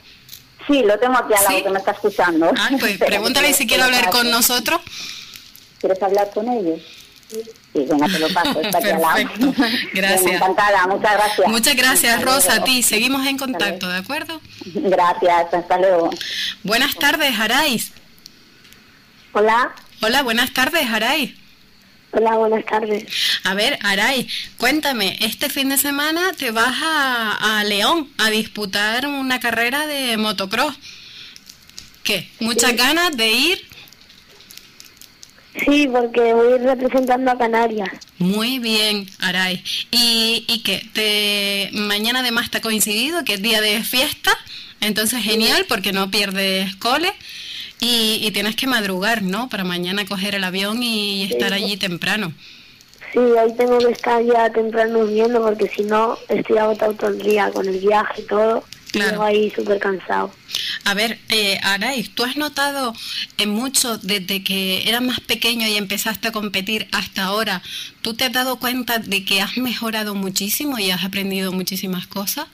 [0.66, 2.51] Sí, lo tengo aquí al lado que me está escuchando.
[2.57, 4.81] Ah, pues pregúntale si quiere hablar con nosotros.
[5.81, 6.81] ¿Quieres hablar con ellos?
[7.29, 7.43] Sí,
[7.75, 9.29] venga, te lo paso, está aquí al lado.
[9.93, 10.33] Gracias.
[10.33, 11.49] encantada, muchas gracias.
[11.49, 12.83] Muchas gracias, Rosa, a ti.
[12.83, 14.41] Seguimos en contacto, ¿de acuerdo?
[14.66, 16.11] Gracias, hasta luego.
[16.62, 17.93] Buenas tardes, Arais.
[19.33, 19.75] Hola.
[20.01, 21.33] Hola, buenas tardes, Arais.
[22.12, 23.05] Hola, buenas tardes.
[23.43, 29.07] A ver, Aray, cuéntame, este fin de semana te vas a, a León a disputar
[29.09, 30.77] una carrera de motocross.
[32.05, 32.29] ¿Qué?
[32.39, 33.74] ¿Muchas ganas de ir?
[35.62, 37.90] Sí, porque voy representando a Canarias.
[38.18, 39.62] Muy bien, Aray.
[39.90, 40.82] ¿Y, y qué?
[40.92, 44.32] Te, mañana además está coincidido que es día de fiesta,
[44.80, 47.12] entonces genial porque no pierdes cole
[47.80, 49.48] y, y tienes que madrugar, ¿no?
[49.48, 52.32] Para mañana coger el avión y estar allí temprano.
[53.12, 57.22] Sí, ahí tengo que estar ya temprano viendo porque si no estoy agotado todo el
[57.22, 58.64] día con el viaje y todo.
[58.95, 59.22] Claro.
[59.22, 60.30] ahí súper cansado.
[60.84, 62.95] A ver, eh, Arais, ¿tú has notado
[63.38, 67.62] en mucho desde que eras más pequeño y empezaste a competir hasta ahora,
[68.03, 72.47] ¿tú te has dado cuenta de que has mejorado muchísimo y has aprendido muchísimas cosas?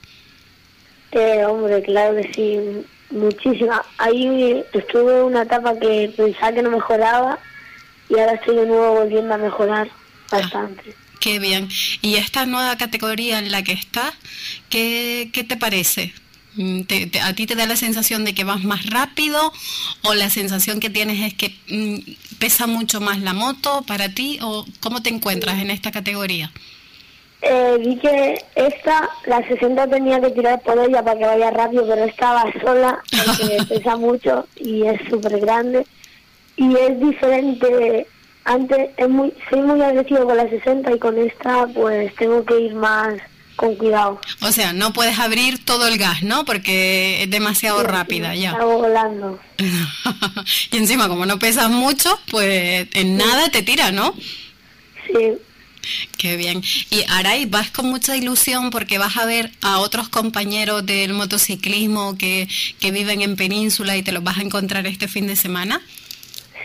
[1.11, 3.81] Eh, hombre, claro que sí, muchísimas.
[3.97, 7.37] Ahí estuve en una etapa que pensaba que no mejoraba
[8.09, 9.89] y ahora estoy de nuevo volviendo a mejorar
[10.31, 10.95] ah, bastante.
[11.19, 11.67] qué bien.
[12.01, 14.13] ¿Y esta nueva categoría en la que estás,
[14.69, 16.13] qué, qué te parece?
[16.55, 16.81] Mm,
[17.23, 19.53] ¿A ti te da la sensación de que vas más rápido
[20.03, 24.39] o la sensación que tienes es que mm, pesa mucho más la moto para ti
[24.41, 26.51] o cómo te encuentras en esta categoría?
[27.41, 31.87] Eh, vi que esta, la 60 tenía que tirar por ella para que vaya rápido,
[31.87, 35.87] pero estaba sola porque pesa mucho y es súper grande
[36.57, 38.07] y es diferente.
[38.43, 42.59] Antes es muy, soy muy agresivo con la 60 y con esta pues tengo que
[42.59, 43.13] ir más
[43.55, 44.19] con cuidado.
[44.41, 46.45] O sea, no puedes abrir todo el gas, ¿no?
[46.45, 48.51] Porque es demasiado rápida ya.
[48.51, 49.39] Está volando.
[50.71, 54.15] y encima, como no pesas mucho, pues en nada te tira, ¿no?
[55.07, 55.37] Sí.
[56.17, 56.61] Qué bien.
[56.89, 62.17] Y Aray, vas con mucha ilusión porque vas a ver a otros compañeros del motociclismo
[62.17, 62.47] que,
[62.79, 65.81] que viven en Península y te los vas a encontrar este fin de semana.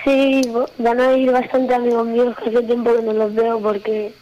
[0.05, 0.43] Sí,
[0.79, 4.15] van a ir bastante amigos míos que hace tiempo que no los veo porque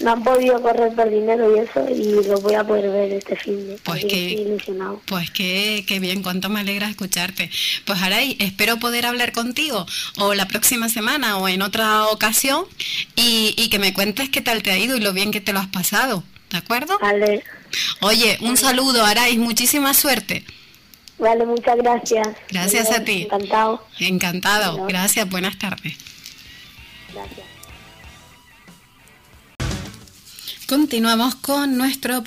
[0.00, 3.36] no han podido correr por dinero y eso, y lo voy a poder ver este
[3.36, 5.00] fin de Pues que- estoy ilusionado.
[5.06, 7.50] Pues qué, qué bien, cuánto me alegra escucharte.
[7.84, 9.86] Pues Aray, espero poder hablar contigo
[10.18, 12.64] o la próxima semana o en otra ocasión
[13.16, 15.52] y, y que me cuentes qué tal te ha ido y lo bien que te
[15.52, 16.24] lo has pasado.
[16.50, 16.98] ¿De acuerdo?
[17.00, 17.42] Vale,
[18.00, 20.44] Oye, un saludo, Aray, muchísima suerte.
[21.18, 22.28] vale, muchas gracias.
[22.48, 23.22] Gracias a ti.
[23.22, 23.84] Encantado.
[23.98, 24.86] Encantado.
[24.86, 25.94] Gracias, buenas tardes.
[27.12, 27.43] Gracias.
[30.66, 32.24] Continuamos con nuestro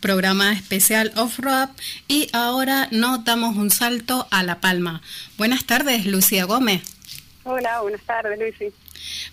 [0.00, 1.70] programa especial Off-Road
[2.06, 5.02] y ahora nos damos un salto a La Palma.
[5.36, 6.82] Buenas tardes, Lucía Gómez.
[7.42, 8.72] Hola, buenas tardes, Luisi.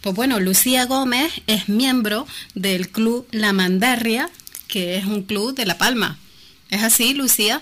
[0.01, 4.27] Pues bueno, Lucía Gómez es miembro del club La Mandarria,
[4.67, 6.17] que es un club de La Palma.
[6.71, 7.61] ¿Es así, Lucía?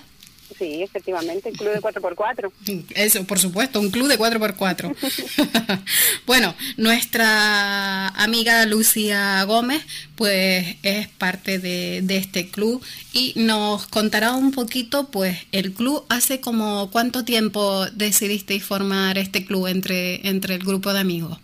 [0.58, 2.52] Sí, efectivamente, el club de 4x4.
[2.96, 4.96] Eso, por supuesto, un club de 4x4.
[6.26, 9.86] bueno, nuestra amiga Lucía Gómez,
[10.16, 12.82] pues es parte de, de este club
[13.12, 19.46] y nos contará un poquito, pues, el club hace como cuánto tiempo decidisteis formar este
[19.46, 21.38] club entre, entre el grupo de amigos.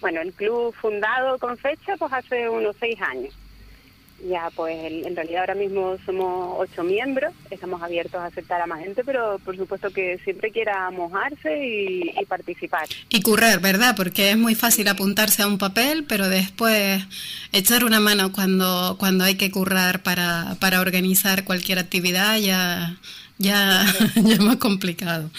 [0.00, 3.32] Bueno, el club fundado con fecha, pues hace unos seis años.
[4.28, 8.80] Ya, pues en realidad ahora mismo somos ocho miembros, estamos abiertos a aceptar a más
[8.80, 12.86] gente, pero por supuesto que siempre quiera mojarse y, y participar.
[13.08, 13.94] Y correr, ¿verdad?
[13.96, 17.02] Porque es muy fácil apuntarse a un papel, pero después
[17.52, 22.96] echar una mano cuando, cuando hay que currar para, para organizar cualquier actividad ya,
[23.38, 25.30] ya, ya es más complicado.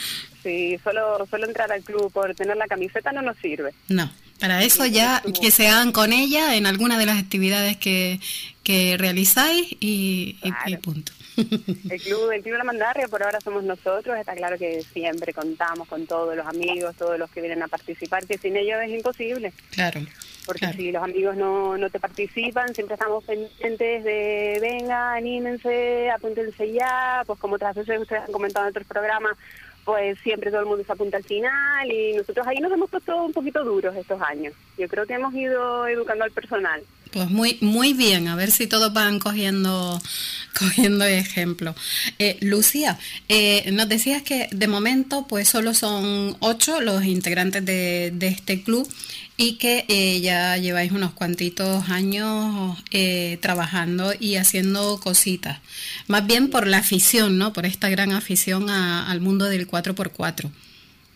[0.43, 3.73] Si solo, solo entrar al club por tener la camiseta no nos sirve.
[3.87, 4.11] No,
[4.43, 8.19] para eso ya que se hagan con ella en alguna de las actividades que,
[8.61, 10.81] que realizáis y, y- y Claro.
[10.81, 11.13] punto.
[11.37, 15.87] El club, el club La Mandarria por ahora somos nosotros, está claro que siempre contamos
[15.87, 19.53] con todos los amigos, todos los que vienen a participar, que sin ellos es imposible.
[19.71, 20.01] claro.
[20.45, 20.75] Porque claro.
[20.77, 27.23] si los amigos no, no te participan, siempre estamos pendientes de, venga, anímense, apúntense ya,
[27.25, 29.37] pues como otras veces ustedes han comentado en otros programas,
[29.85, 33.23] pues siempre todo el mundo se apunta al final y nosotros ahí nos hemos puesto
[33.23, 34.53] un poquito duros estos años.
[34.77, 36.81] Yo creo que hemos ido educando al personal.
[37.11, 40.01] Pues muy, muy bien, a ver si todos van cogiendo,
[40.59, 41.75] cogiendo ejemplo.
[42.17, 42.97] Eh, Lucía,
[43.29, 48.63] eh, nos decías que de momento pues solo son ocho los integrantes de, de este
[48.63, 48.87] club
[49.35, 55.59] y que eh, ya lleváis unos cuantitos años eh, trabajando y haciendo cositas.
[56.07, 57.51] Más bien por la afición, ¿no?
[57.53, 60.51] Por esta gran afición a- al mundo del 4x4.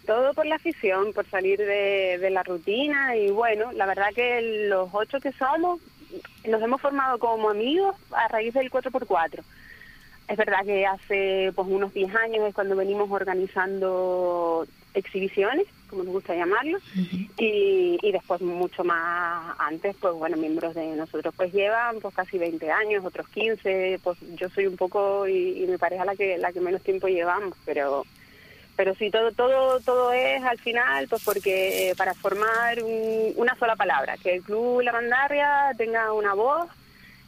[0.08, 4.68] Todo por la afición, por salir de, de la rutina y bueno, la verdad que
[4.70, 5.80] los ocho que somos
[6.48, 9.42] nos hemos formado como amigos a raíz del 4x4.
[10.30, 16.14] Es verdad que hace pues unos 10 años es cuando venimos organizando exhibiciones, como nos
[16.14, 16.78] gusta llamarlo,
[17.38, 22.38] y, y después mucho más antes, pues bueno, miembros de nosotros pues llevan pues casi
[22.38, 26.38] 20 años, otros 15, pues yo soy un poco y, y mi pareja la que
[26.38, 28.04] la que menos tiempo llevamos, pero
[28.76, 33.76] pero sí todo todo todo es al final pues porque para formar un- una sola
[33.76, 36.70] palabra que el club La Mandarria tenga una voz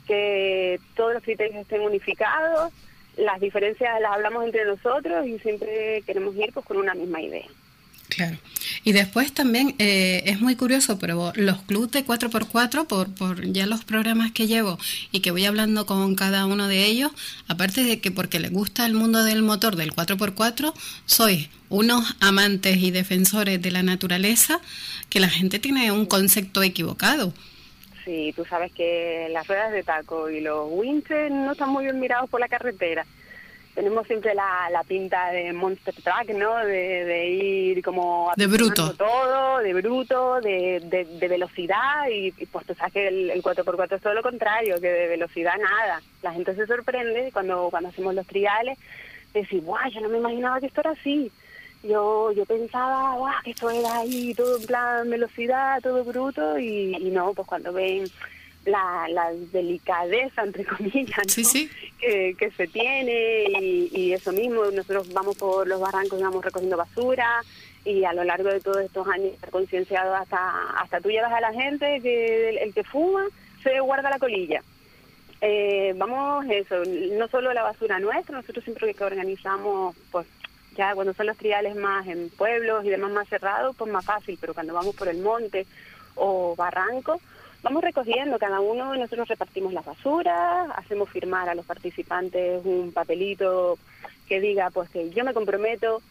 [0.08, 2.72] que todos los criterios estén unificados
[3.18, 7.46] las diferencias las hablamos entre nosotros y siempre queremos ir pues con una misma idea
[8.10, 8.38] Claro.
[8.84, 13.68] Y después también eh, es muy curioso, pero los clubes de 4x4, por, por ya
[13.68, 14.80] los programas que llevo
[15.12, 17.12] y que voy hablando con cada uno de ellos,
[17.48, 20.74] aparte de que porque les gusta el mundo del motor del 4x4,
[21.06, 24.60] sois unos amantes y defensores de la naturaleza
[25.10, 27.32] que la gente tiene un concepto equivocado.
[28.06, 32.00] Sí, tú sabes que las ruedas de taco y los winches no están muy bien
[32.00, 33.06] mirados por la carretera.
[33.80, 36.58] Tenemos siempre la, la pinta de monster truck, ¿no?
[36.58, 38.30] De, de ir como...
[38.36, 38.94] De bruto.
[38.96, 43.42] todo, de bruto, de, de, de velocidad y, y, pues tú sabes que el, el
[43.42, 46.02] 4x4 es todo lo contrario, que de velocidad nada.
[46.22, 48.78] La gente se sorprende cuando, cuando hacemos los triales,
[49.34, 51.32] de decir, guau, yo no me imaginaba que esto era así.
[51.82, 56.98] Yo yo pensaba, guau, que esto era ahí, todo en plan velocidad, todo bruto, y,
[56.98, 58.04] y no, pues cuando ven
[58.70, 61.24] la, la delicadeza, entre comillas, ¿no?
[61.28, 61.70] Sí, sí.
[62.00, 66.44] Que, que se tiene y, y eso mismo, nosotros vamos por los barrancos y vamos
[66.44, 67.42] recogiendo basura
[67.86, 71.42] y a lo largo de todos estos años estar concienciado hasta hasta tú llevas a
[71.42, 73.26] la gente que el, el que fuma
[73.64, 74.62] se guarda la colilla.
[75.42, 76.84] Eh, vamos eso,
[77.18, 80.28] no solo la basura nuestra, nosotros siempre que organizamos, pues
[80.76, 84.38] ya cuando son los triales más en pueblos y demás más cerrados, pues más fácil,
[84.40, 85.66] pero cuando vamos por el monte
[86.16, 87.22] o barranco,
[87.62, 92.92] vamos recogiendo, cada uno de nosotros repartimos las basuras, hacemos firmar a los participantes un
[92.92, 93.78] papelito
[94.28, 96.02] que diga pues que yo me comprometo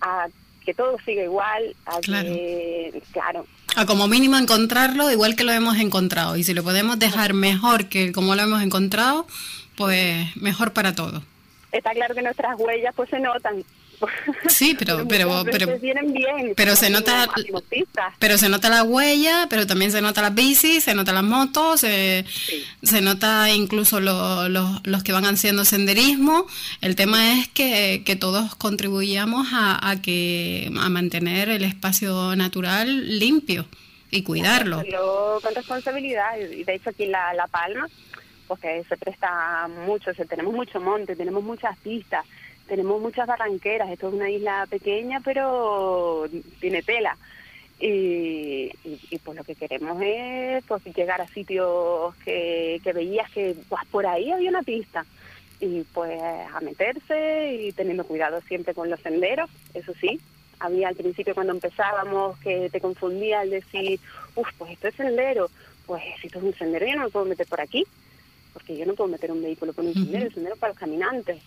[0.00, 0.28] a
[0.64, 2.28] que todo siga igual, a claro.
[2.28, 3.46] que, claro.
[3.74, 6.36] A como mínimo encontrarlo igual que lo hemos encontrado.
[6.36, 9.26] Y si lo podemos dejar mejor que como lo hemos encontrado,
[9.76, 11.22] pues mejor para todo.
[11.72, 13.64] Está claro que nuestras huellas pues se notan,
[14.48, 17.28] Sí, pero pero pero bien, pero se nota
[18.18, 21.80] pero se nota la huella, pero también se nota las bicis, se nota las motos,
[21.80, 22.24] se,
[22.82, 26.46] se nota incluso los que van haciendo senderismo.
[26.80, 33.18] El tema es que, que todos contribuyamos a, a, que a mantener el espacio natural
[33.18, 33.66] limpio
[34.10, 34.82] y cuidarlo.
[35.42, 37.86] con responsabilidad y de hecho aquí en la, la Palma
[38.46, 42.24] porque se presta mucho, tenemos mucho monte, tenemos muchas pistas
[42.68, 46.26] tenemos muchas barranqueras, esto es una isla pequeña pero
[46.60, 47.16] tiene tela.
[47.80, 53.54] Y, y, pues lo que queremos es pues llegar a sitios que, que veías que
[53.68, 55.06] pues por ahí había una pista.
[55.60, 60.20] Y pues a meterse y teniendo cuidado siempre con los senderos, eso sí,
[60.60, 64.00] había al principio cuando empezábamos que te confundía al decir,
[64.34, 65.48] uff, pues esto es sendero,
[65.86, 67.84] pues si esto es un sendero yo no me puedo meter por aquí,
[68.52, 71.42] porque yo no puedo meter un vehículo por un sendero, el sendero para los caminantes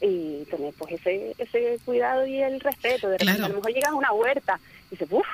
[0.00, 3.08] y tener pues ese, ese cuidado y el respeto.
[3.08, 5.26] De repente a lo mejor llegas a una huerta y dices, uff,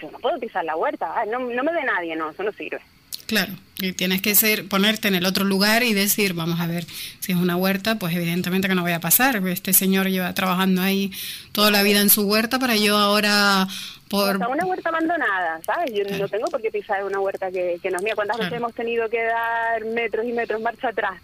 [0.00, 2.80] yo no puedo pisar la huerta, no, no me ve nadie, no, eso no sirve.
[3.26, 6.84] Claro, y tienes que ser ponerte en el otro lugar y decir, vamos a ver,
[7.20, 9.36] si es una huerta, pues evidentemente que no voy a pasar.
[9.48, 11.10] Este señor lleva trabajando ahí
[11.52, 13.66] toda la vida en su huerta para yo ahora
[14.10, 14.36] por...
[14.36, 15.92] una huerta abandonada, ¿sabes?
[15.94, 18.14] Yo no tengo por qué pisar una huerta que, que no es mía.
[18.14, 21.14] ¿Cuántas veces hemos tenido que dar metros y metros marcha atrás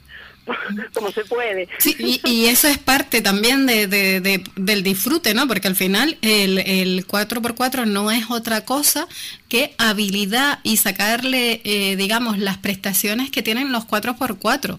[0.94, 1.68] como se puede.
[1.78, 5.46] Sí, y, eso es parte también de, del disfrute, ¿no?
[5.46, 9.06] Porque al final el, el 4x4 no es otra cosa
[9.48, 14.78] que habilidad y sacarle, eh, digamos, las prestaciones que tienen los 4x4.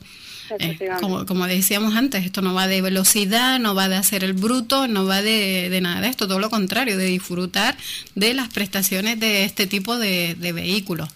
[0.59, 4.33] Eh, como, como, decíamos antes, esto no va de velocidad, no va de hacer el
[4.33, 7.77] bruto, no va de, de nada de esto, todo lo contrario, de disfrutar
[8.15, 11.09] de las prestaciones de este tipo de, de vehículos.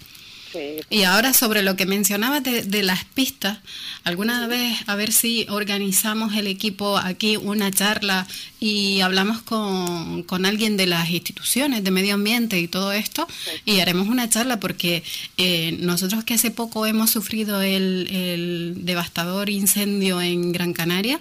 [0.89, 3.59] Y ahora sobre lo que mencionabas de, las pistas,
[4.03, 8.27] alguna vez a ver si organizamos el equipo aquí una charla
[8.59, 13.27] y hablamos con, con alguien de las instituciones de medio ambiente y todo esto
[13.65, 15.03] y haremos una charla porque
[15.37, 21.19] eh, nosotros que hace poco hemos sufrido el, el devastador incendio en Gran Canaria,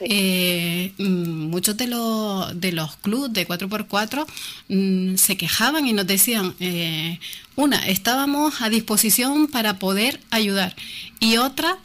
[0.00, 4.26] eh, mm, muchos de los, de los clubes de 4x4
[4.68, 7.18] mm, se quejaban y nos decían, eh,
[7.56, 10.74] una, estábamos a disposición para poder ayudar
[11.20, 11.78] y otra,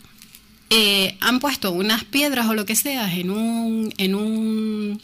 [0.69, 5.02] eh, han puesto unas piedras o lo que sea en un, en un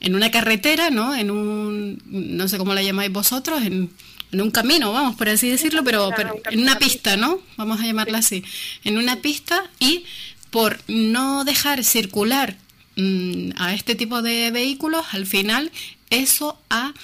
[0.00, 1.14] en una carretera, ¿no?
[1.14, 3.90] En un, no sé cómo la llamáis vosotros, en,
[4.32, 6.10] en un camino, vamos, por así decirlo, pero,
[6.50, 7.40] en una pista, ¿no?
[7.56, 8.44] Vamos a llamarla así.
[8.84, 10.04] En una pista y
[10.50, 12.56] por no dejar circular
[12.96, 15.70] mm, a este tipo de vehículos, al final
[16.10, 16.94] eso ha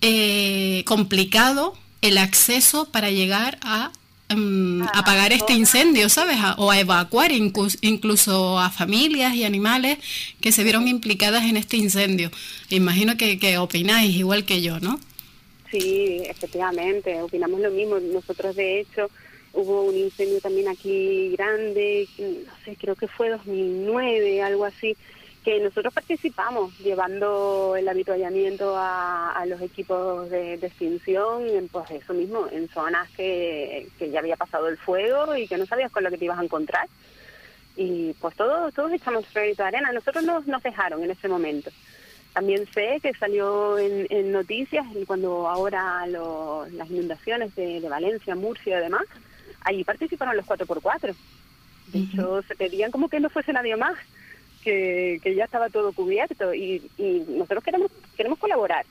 [0.00, 3.90] eh, complicado el acceso para llegar a
[4.34, 6.36] mm, apagar este incendio, ¿sabes?
[6.58, 9.98] o a evacuar incluso, a familias y animales
[10.40, 12.30] que se vieron implicadas en este incendio.
[12.68, 15.00] Imagino que, que opináis igual que yo, ¿no?
[15.70, 17.98] Sí, efectivamente, opinamos lo mismo.
[17.98, 19.10] Nosotros, de hecho,
[19.54, 24.96] hubo un incendio también aquí grande, no sé, creo que fue 2009, algo así,
[25.44, 32.46] que nosotros participamos llevando el habituallamiento a, los equipos de, extinción, en, pues eso mismo,
[32.50, 36.10] en zonas que, que ya había pasado el fuego y que no sabías con lo
[36.10, 36.86] que te ibas a encontrar.
[37.74, 39.90] Y pues todos, todos echamos crédito de arena.
[39.92, 41.70] Nosotros nos, nos dejaron en ese momento.
[42.32, 48.78] También sé que salió en, en noticias cuando ahora las inundaciones de, de Valencia, Murcia
[48.78, 49.04] y demás,
[49.62, 51.14] allí participaron los 4x4.
[51.88, 53.98] De hecho, se pedían como que no fuese nadie más
[54.62, 56.82] que, ya estaba todo cubierto y,
[57.28, 58.84] nosotros queremos queremos colaborar.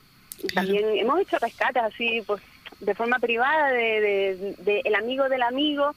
[0.54, 2.42] También hemos hecho rescates así, pues
[2.80, 5.94] de forma privada, de, de, el amigo del amigo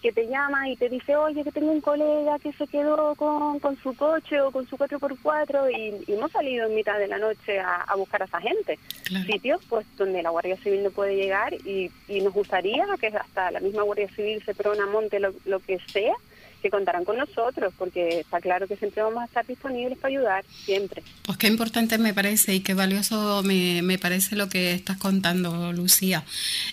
[0.00, 3.58] que te llama y te dice, oye, que tengo un colega que se quedó con,
[3.58, 7.58] con su coche o con su 4x4 y, hemos salido en mitad de la noche
[7.58, 8.78] a, buscar a esa gente.
[9.26, 13.50] Sitios pues donde la Guardia Civil no puede llegar y, y nos gustaría que hasta
[13.50, 16.14] la misma Guardia Civil, se prona monte, lo, lo que sea,
[16.60, 20.44] que contarán con nosotros, porque está claro que siempre vamos a estar disponibles para ayudar,
[20.64, 21.02] siempre.
[21.24, 25.72] Pues qué importante me parece y qué valioso me, me parece lo que estás contando,
[25.72, 26.24] Lucía.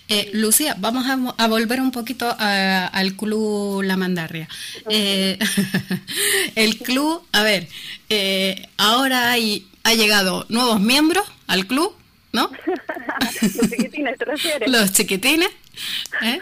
[0.08, 1.06] Eh, Lucía, vamos
[1.38, 4.48] a, volver un poquito al Club La Mandarria.
[4.90, 5.38] Eh,
[6.56, 7.68] el club, a ver,
[8.10, 11.94] eh, ahora hay, ha llegado nuevos miembros al club,
[12.36, 12.52] ¿no?
[13.42, 14.70] Los chiquitines, ¿te refieres?
[14.70, 15.50] Los chiquitines.
[16.22, 16.40] ¿Eh?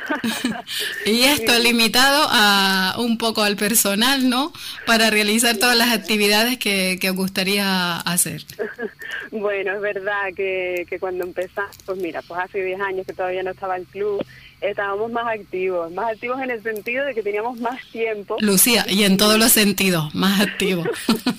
[1.06, 4.54] y esto limitado a un poco al personal, ¿no?
[4.86, 8.44] Para realizar todas las actividades que, que os gustaría hacer.
[9.32, 13.42] Bueno, es verdad que, que cuando empezamos, pues mira, pues hace 10 años que todavía
[13.42, 14.24] no estaba el club,
[14.64, 18.38] estábamos más activos, más activos en el sentido de que teníamos más tiempo.
[18.40, 20.88] Lucía, y en todos los sentidos, más activos.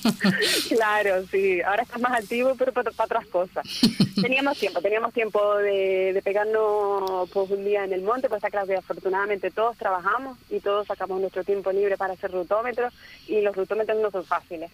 [0.69, 3.65] claro, sí, ahora estás más activo, pero para, otras cosas.
[4.23, 8.67] teníamos tiempo, teníamos tiempo de, de pegarnos pues, un día en el monte, pues claro
[8.67, 12.93] que afortunadamente todos trabajamos y todos sacamos nuestro tiempo libre para hacer rutómetros
[13.27, 14.71] y los rutómetros no son fáciles.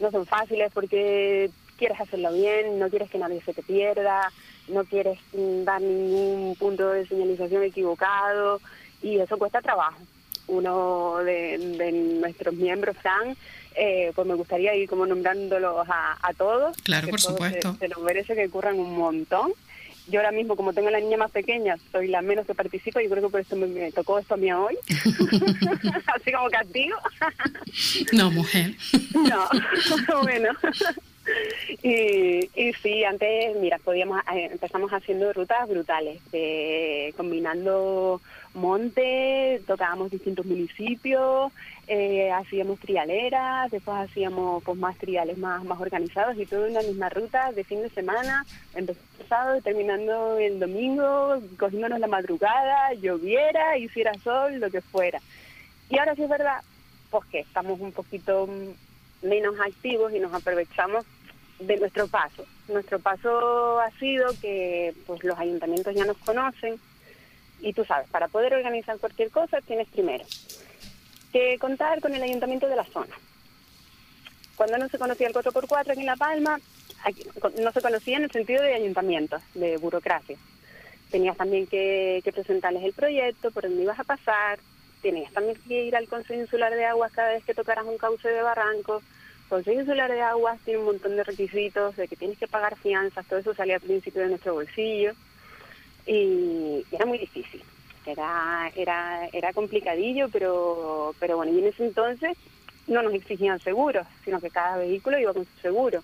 [0.00, 4.30] No son fáciles porque quieres hacerlo bien, no quieres que nadie se te pierda,
[4.68, 5.18] no quieres
[5.64, 8.60] dar ningún punto de señalización equivocado
[9.02, 9.98] y eso cuesta trabajo.
[10.46, 13.36] Uno de, nuestros miembros, Fran,
[13.76, 16.76] eh, pues me gustaría ir como nombrándolos a, todos.
[16.82, 17.76] Claro, por supuesto.
[17.78, 19.52] Se, nos merece que curran un montón.
[20.06, 23.08] Yo ahora mismo, como tengo la niña más pequeña, soy la menos que participa y
[23.08, 24.76] creo que por eso me, tocó esto a mí hoy.
[26.14, 26.96] Así como castigo.
[28.12, 28.74] no, mujer.
[29.14, 30.50] no, bueno.
[31.82, 36.20] y, y sí, antes, mira, podíamos eh, empezamos haciendo rutas brutales,
[37.16, 38.20] combinando
[38.54, 41.52] monte, tocábamos distintos municipios,
[41.86, 46.82] eh, hacíamos trialeras, después hacíamos pues más triales más, más organizados y todo en la
[46.82, 54.14] misma ruta de fin de semana, empezando terminando el domingo, cogiéndonos la madrugada, lloviera, hiciera
[54.22, 55.20] sol, lo que fuera.
[55.90, 56.62] Y ahora sí es verdad,
[57.10, 58.48] pues que estamos un poquito
[59.24, 61.04] menos activos y nos aprovechamos
[61.58, 62.44] de nuestro paso.
[62.68, 66.78] Nuestro paso ha sido que pues los ayuntamientos ya nos conocen
[67.60, 70.24] y tú sabes, para poder organizar cualquier cosa tienes primero
[71.32, 73.14] que contar con el ayuntamiento de la zona.
[74.54, 76.60] Cuando no se conocía el 4x4 aquí en La Palma,
[77.60, 80.36] no se conocía en el sentido de ayuntamientos, de burocracia.
[81.10, 84.60] Tenías también que, que presentarles el proyecto, por dónde ibas a pasar,
[85.04, 88.26] tenías también que ir al Consejo Insular de Aguas cada vez que tocaras un cauce
[88.26, 89.02] de barranco,
[89.50, 93.26] Consejo Insular de Aguas tiene un montón de requisitos de que tienes que pagar fianzas,
[93.26, 95.12] todo eso salía al principio de nuestro bolsillo
[96.06, 97.62] y era muy difícil.
[98.06, 102.36] Era, era, era complicadillo, pero, pero bueno, y en ese entonces
[102.86, 106.02] no nos exigían seguros, sino que cada vehículo iba con su seguro.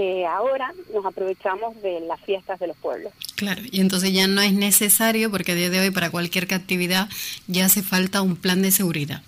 [0.00, 3.12] Eh, ahora nos aprovechamos de las fiestas de los pueblos.
[3.34, 7.08] Claro, y entonces ya no es necesario, porque a día de hoy para cualquier actividad
[7.48, 9.22] ya hace falta un plan de seguridad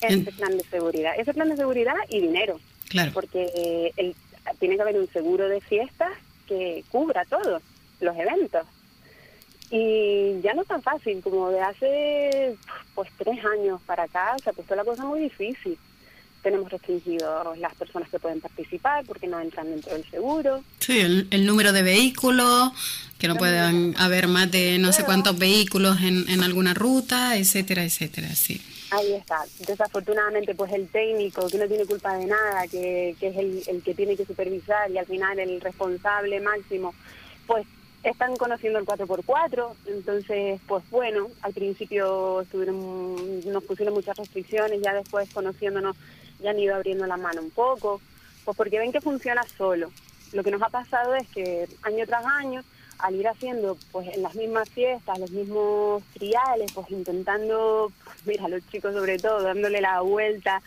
[0.00, 1.12] ese plan de seguridad.
[1.16, 2.60] Ese plan de seguridad y dinero.
[2.88, 3.12] Claro.
[3.12, 4.14] Porque eh, el,
[4.58, 6.12] tiene que haber un seguro de fiestas
[6.46, 7.62] que cubra todos
[8.00, 8.66] los eventos.
[9.70, 12.56] Y ya no es tan fácil, como de hace
[12.94, 15.76] pues tres años para acá se ha puesto la cosa muy difícil.
[16.42, 20.62] Tenemos restringidos las personas que pueden participar porque no entran dentro del seguro.
[20.78, 22.70] Sí, el, número de vehículos,
[23.18, 27.84] que no puedan haber más de no sé cuántos vehículos en, en alguna ruta, etcétera,
[27.84, 28.62] etcétera, sí.
[28.90, 29.44] Ahí está.
[29.66, 33.82] Desafortunadamente, pues el técnico, que no tiene culpa de nada, que, que es el, el
[33.82, 36.94] que tiene que supervisar y al final el responsable máximo,
[37.46, 37.66] pues
[38.02, 44.94] están conociendo el 4x4, entonces, pues bueno, al principio estuvieron, nos pusieron muchas restricciones, ya
[44.94, 45.96] después conociéndonos
[46.40, 48.00] ya han ido abriendo la mano un poco,
[48.44, 49.90] pues porque ven que funciona solo.
[50.32, 52.62] Lo que nos ha pasado es que año tras año
[52.98, 57.92] al ir haciendo pues en las mismas fiestas, los mismos triales, pues intentando,
[58.24, 60.62] mira, los chicos sobre todo, dándole la vuelta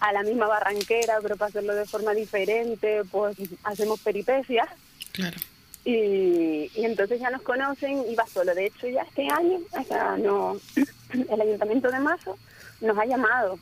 [0.00, 4.68] a la misma barranquera, pero para hacerlo de forma diferente, pues hacemos peripecias.
[5.12, 5.36] Claro.
[5.84, 8.54] Y, y entonces ya nos conocen y va solo.
[8.54, 10.56] De hecho, ya este año, o sea, no,
[11.30, 12.38] el Ayuntamiento de Mazo
[12.80, 13.58] nos ha llamado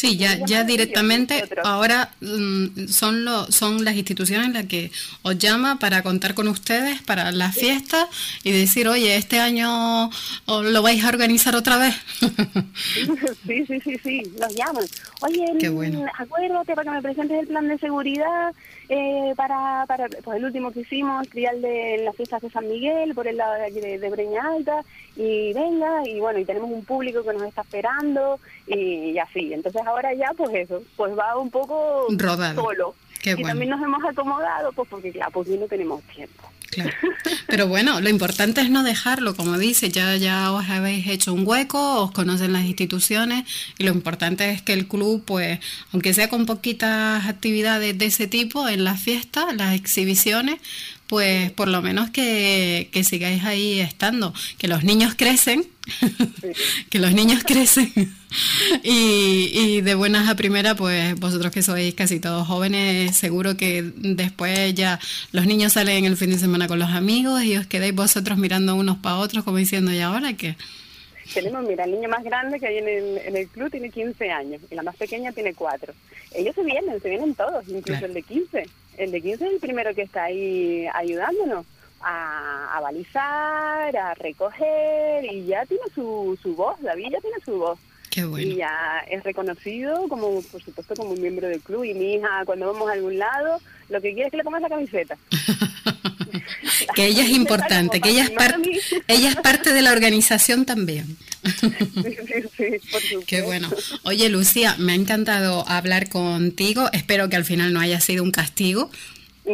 [0.00, 4.90] Sí, ya, ya directamente ahora mm, son, lo, son las instituciones las que
[5.20, 8.08] os llama para contar con ustedes para la fiesta
[8.42, 10.08] y decir, oye, este año
[10.46, 11.94] lo vais a organizar otra vez.
[13.46, 14.84] sí, sí, sí, sí, nos llaman.
[15.20, 18.54] Oye, mm, acuérdate para que me presentes el plan de seguridad
[18.88, 23.14] eh, para, para pues el último que hicimos, trial de las fiestas de San Miguel,
[23.14, 24.82] por el lado de aquí de, de Breña Alta,
[25.16, 29.52] y venga, y bueno, y tenemos un público que nos está esperando, y, así.
[29.52, 32.06] Entonces ahora ya, pues eso, pues va un poco
[32.54, 32.94] solo.
[33.24, 36.48] y también nos hemos acomodado, pues porque claro, pues no tenemos tiempo.
[36.70, 36.92] Claro.
[37.48, 41.46] Pero bueno, lo importante es no dejarlo, como dice, ya, ya os habéis hecho un
[41.46, 43.44] hueco, os conocen las instituciones
[43.76, 45.58] y lo importante es que el club, pues,
[45.92, 50.60] aunque sea con poquitas actividades de ese tipo en las fiestas, las exhibiciones,
[51.10, 55.66] pues por lo menos que, que sigáis ahí estando, que los niños crecen,
[56.88, 57.92] que los niños crecen.
[58.84, 63.92] Y, y, de buenas a primera, pues vosotros que sois casi todos jóvenes, seguro que
[63.96, 65.00] después ya
[65.32, 68.76] los niños salen el fin de semana con los amigos y os quedáis vosotros mirando
[68.76, 70.54] unos para otros como diciendo, ¿y ahora qué?
[71.32, 74.30] Tenemos, mira, el niño más grande que hay en el, en el club tiene 15
[74.30, 75.92] años y la más pequeña tiene 4.
[76.34, 78.66] Ellos se vienen, se vienen todos, incluso el de 15.
[78.98, 81.66] El de 15 es el primero que está ahí ayudándonos
[82.00, 87.58] a, a balizar, a recoger y ya tiene su, su voz, David ya tiene su
[87.58, 87.78] voz.
[88.10, 88.46] Qué bueno.
[88.46, 91.84] Y ya es reconocido como, por supuesto, como un miembro del club.
[91.84, 94.62] Y mi hija, cuando vamos a algún lado, lo que quiere es que le pongas
[94.62, 95.16] la camiseta.
[96.94, 98.58] que ella es importante, que ella es, par-
[99.08, 101.16] ella es parte de la organización también.
[101.42, 103.20] Sí, sí, sí, por supuesto.
[103.26, 103.70] Qué bueno.
[104.02, 106.88] Oye, Lucía, me ha encantado hablar contigo.
[106.92, 108.90] Espero que al final no haya sido un castigo.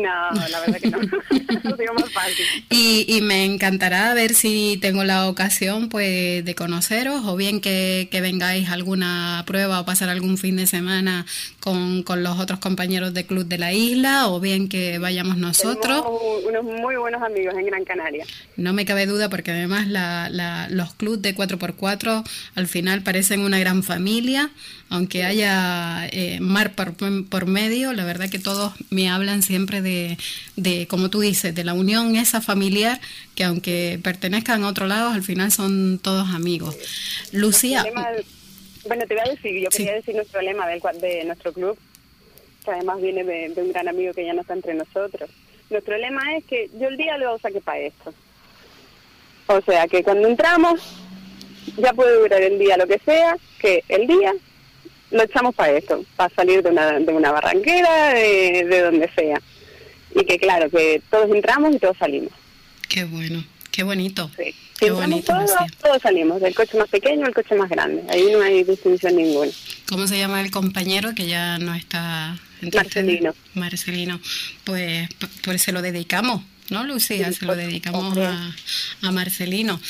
[0.03, 0.99] No, la verdad que no.
[1.95, 2.45] Más fácil.
[2.71, 8.09] Y, y me encantará ver si tengo la ocasión pues de conoceros o bien que,
[8.11, 11.27] que vengáis a alguna prueba o pasar algún fin de semana
[11.61, 16.03] con, con los otros compañeros de club de la isla o bien que vayamos nosotros.
[16.03, 18.25] Tenemos unos muy buenos amigos en Gran Canaria.
[18.57, 22.25] No me cabe duda porque además la, la- los clubs de 4x4
[22.55, 24.51] al final parecen una gran familia,
[24.89, 26.95] aunque haya eh, mar por,
[27.29, 30.17] por medio, la verdad que todos me hablan siempre de,
[30.57, 33.01] de, como tú dices, de la unión esa familiar,
[33.35, 36.77] que aunque pertenezcan a otro lado, al final son todos amigos.
[37.33, 37.85] Lucía,
[38.87, 39.79] bueno, te voy a decir, yo Sí.
[39.79, 41.77] quería decir nuestro lema del, de nuestro club,
[42.65, 45.29] que además viene de, de un gran amigo que ya no está entre nosotros.
[45.71, 48.15] Nuestro lema es que yo el día lo saqué para esto.
[49.49, 50.81] O sea, que cuando entramos,
[51.77, 54.33] ya puede durar el día lo que sea, que el día
[55.11, 59.41] lo echamos para esto, para salir de una, de una barranquera, de, de donde sea.
[60.15, 62.33] Y que claro, que todos entramos y todos salimos.
[62.89, 64.31] qué bueno, qué bonito.
[64.37, 64.55] Sí.
[64.79, 65.33] Qué bonito,
[65.81, 68.03] todos, salimos, del coche más pequeño al coche más grande.
[68.11, 69.51] Ahí no hay distinción ninguna.
[69.89, 73.35] ¿Cómo se llama el compañero que ya no está Marcelino.
[73.55, 74.21] Marcelino.
[74.65, 75.09] Pues,
[75.43, 77.29] pues se lo dedicamos, ¿no, Lucía?
[77.29, 78.55] Sí, se lo dedicamos a,
[79.03, 79.81] a Marcelino.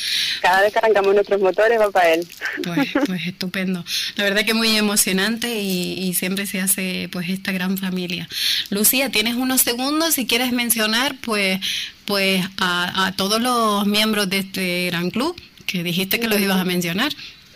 [0.46, 2.24] Cada vez que arrancamos nuestros motores va para él.
[2.62, 3.84] Pues, pues estupendo.
[4.14, 8.28] La verdad que muy emocionante y, y siempre se hace pues esta gran familia.
[8.70, 11.58] Lucía, tienes unos segundos si quieres mencionar pues
[12.04, 15.34] pues a, a todos los miembros de este gran club
[15.66, 17.10] que dijiste que los ibas a mencionar.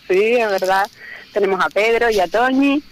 [0.09, 0.85] Sí, es verdad.
[1.31, 2.83] Tenemos a Pedro y a Toñi,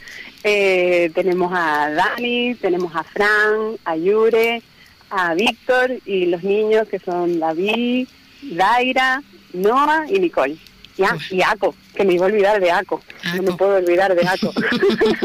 [0.45, 4.61] eh, tenemos a Dani, tenemos a Fran, a Yure,
[5.09, 8.07] a Víctor y los niños que son David,
[8.43, 9.21] Daira,
[9.53, 10.57] Noah y Nicole.
[10.97, 13.01] Y, a- y Aco, que me iba a olvidar de Aco.
[13.35, 14.53] No me puedo olvidar de Aco.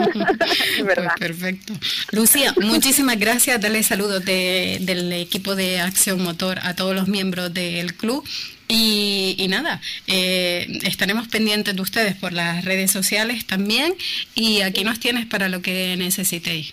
[0.79, 1.13] es verdad.
[1.19, 1.73] Pues perfecto.
[2.13, 3.61] Lucía, muchísimas gracias.
[3.61, 8.25] Dale saludos de- del equipo de Acción Motor a todos los miembros del club.
[8.69, 13.95] Y, y nada, eh, estaremos pendientes de ustedes por las redes sociales también.
[14.35, 16.73] Y aquí nos tienes para lo que necesitéis.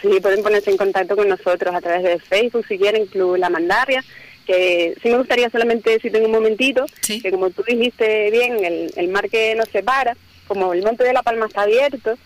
[0.00, 3.50] Sí, pueden ponerse en contacto con nosotros a través de Facebook si quieren, Club La
[3.50, 4.04] Mandaria,
[4.46, 7.20] que sí me gustaría solamente, si tengo un momentito, Sí.
[7.20, 10.16] que como tú dijiste bien, el, el mar que nos separa,
[10.48, 12.18] como el Monte de la Palma está abierto,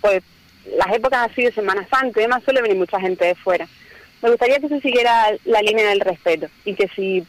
[0.00, 0.22] pues
[0.76, 3.66] las épocas así de Semana Santa y demás suele venir mucha gente de fuera.
[4.22, 7.24] Me gustaría que se siguiera la línea del respeto y que si,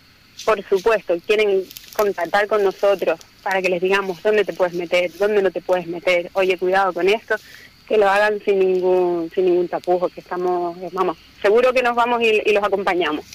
[0.46, 1.64] por supuesto, quieren
[1.94, 5.88] contactar con nosotros para que les digamos dónde te puedes meter, dónde no te puedes
[5.88, 7.36] meter, oye, cuidado con esto,
[7.90, 12.22] que lo hagan sin ningún sin ningún tapujo, que estamos, vamos, seguro que nos vamos
[12.22, 13.26] y, y los acompañamos.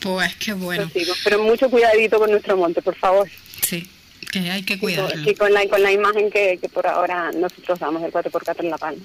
[0.00, 0.88] Pues qué bueno.
[1.24, 3.28] Pero mucho cuidadito con nuestro monte, por favor.
[3.62, 3.90] Sí,
[4.32, 5.30] que hay que Y con, cuidarlo.
[5.30, 8.70] y con la, con la imagen que, que por ahora nosotros damos del 4x4 en
[8.70, 9.02] La Palma.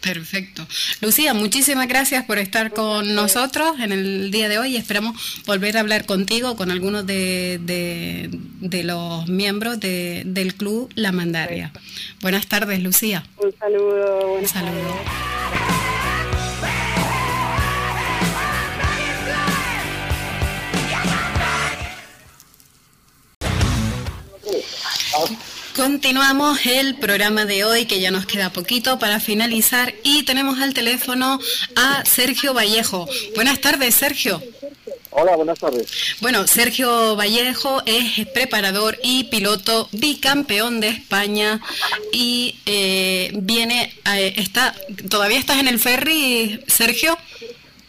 [0.00, 0.66] Perfecto.
[1.02, 4.76] Lucía, muchísimas gracias por estar con nosotros en el día de hoy.
[4.76, 10.90] Esperamos volver a hablar contigo, con algunos de, de, de los miembros de- del club
[10.94, 11.72] La Mandaria.
[12.22, 13.24] Buenas tardes, Lucía.
[13.36, 14.96] Un saludo, Un saludo.
[25.12, 25.59] tardes.
[25.76, 30.74] Continuamos el programa de hoy, que ya nos queda poquito para finalizar, y tenemos al
[30.74, 31.38] teléfono
[31.76, 33.06] a Sergio Vallejo.
[33.34, 34.42] Buenas tardes, Sergio.
[35.10, 36.16] Hola, buenas tardes.
[36.20, 41.60] Bueno, Sergio Vallejo es preparador y piloto bicampeón de España
[42.12, 44.74] y eh, viene, eh, está,
[45.08, 47.16] todavía estás en el ferry, Sergio.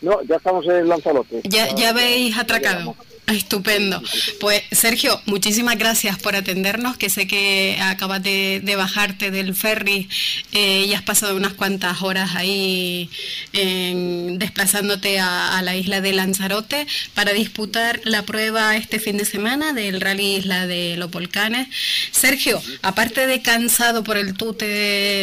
[0.02, 1.41] No, ya estamos en Lanzarote.
[1.44, 2.95] Ya, ya habéis atracado.
[3.27, 4.02] Estupendo.
[4.39, 10.07] Pues Sergio, muchísimas gracias por atendernos, que sé que acabas de, bajarte del ferry
[10.53, 13.10] eh, y has pasado unas cuantas horas ahí
[13.53, 19.73] en- desplazándote a, la isla de Lanzarote para disputar la prueba este fin de semana
[19.73, 21.68] del Rally Isla de los Volcanes.
[22.11, 24.65] Sergio, aparte de cansado por el tute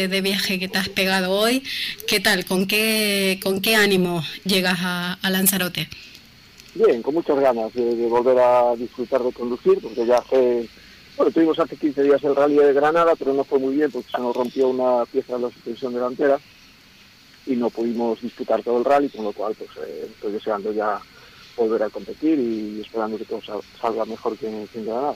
[0.07, 1.63] de, viaje que te has pegado hoy,
[2.07, 2.45] ¿qué tal?
[2.45, 5.89] ¿Con qué, con qué ánimo llegas a Lanzarote?
[6.85, 10.69] Bien, con muchas ganas de, volver a disfrutar de conducir, porque ya hace
[11.17, 14.09] Bueno, tuvimos hace 15 días el rally de Granada, pero no fue muy bien porque
[14.09, 16.39] se nos rompió una pieza de la suspensión delantera
[17.45, 21.01] y no pudimos disputar todo el rally, con lo cual pues eh, estoy deseando ya
[21.57, 23.41] volver a competir y esperando que todo
[23.81, 25.15] salga mejor que en Granada.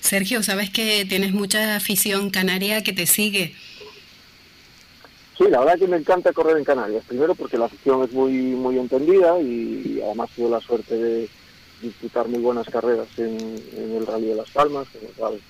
[0.00, 3.54] Sergio, sabes que tienes mucha afición canaria que te sigue.
[5.36, 7.04] Sí, la verdad que me encanta correr en Canarias.
[7.06, 11.28] Primero porque la afición es muy muy entendida y además tuve la suerte de
[11.82, 15.40] disputar muy buenas carreras en, el Rally de Las Palmas, con lo cual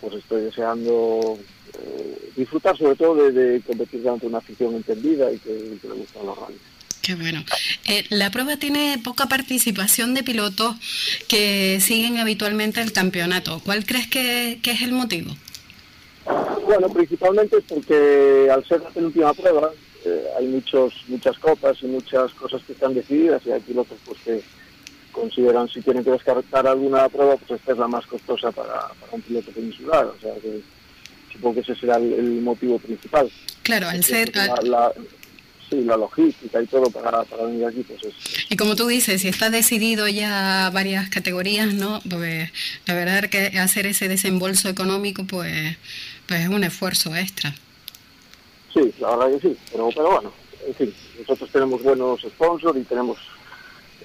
[0.00, 1.36] pues estoy deseando
[1.74, 6.38] eh, disfrutar sobre todo de, competir ante una afición entendida y que, le gustan los
[6.38, 6.60] rallies.
[7.02, 7.44] Qué bueno.
[7.86, 10.76] Eh, la prueba tiene poca participación de pilotos
[11.26, 13.60] que siguen habitualmente el campeonato.
[13.64, 15.34] ¿Cuál crees que es el motivo?
[16.66, 19.70] Bueno, principalmente porque al ser la penúltima prueba
[20.04, 24.18] eh, hay muchos muchas copas y muchas cosas que están decididas y hay pilotos pues
[24.20, 24.42] que
[25.12, 29.20] consideran si tienen que descartar alguna prueba, pues esta es la más costosa para, un
[29.22, 30.06] piloto peninsular.
[30.06, 30.60] O sea que
[31.32, 33.30] supongo que ese será el, motivo principal.
[33.62, 34.32] Claro, al ser...
[34.62, 34.92] La,
[35.68, 38.14] sí, la logística y todo para, para venir aquí, pues es...
[38.50, 42.00] Y como tú dices, si está decidido ya varias categorías, ¿no?
[42.08, 42.50] Pues
[42.86, 45.76] la verdad que hacer ese desembolso económico, pues
[46.28, 47.54] pues es un esfuerzo extra.
[48.72, 50.32] Sí, la verdad que sí, pero, pero bueno,
[50.66, 53.16] en fin, nosotros tenemos buenos sponsors y tenemos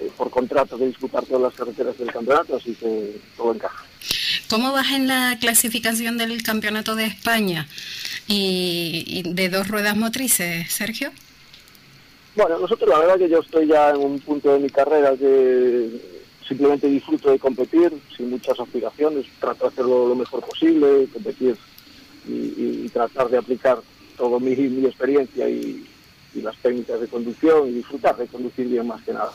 [0.00, 3.84] eh, por contrato que disputar todas las carreteras del campeonato, así que todo encaja.
[4.48, 7.68] ¿Cómo vas en la clasificación del campeonato de España
[8.26, 11.12] y, de dos ruedas motrices, Sergio?
[12.34, 15.88] Bueno, nosotros la verdad que yo estoy ya en un punto de mi carrera que
[16.48, 21.56] simplemente disfruto de competir sin muchas aspiraciones, trato de hacerlo lo mejor posible, competir
[22.26, 23.80] y, tratar de aplicar
[24.16, 24.52] toda mi,
[24.86, 25.88] experiencia y,
[26.34, 29.32] las técnicas de conducción y disfrutar de conducir bien más que nada.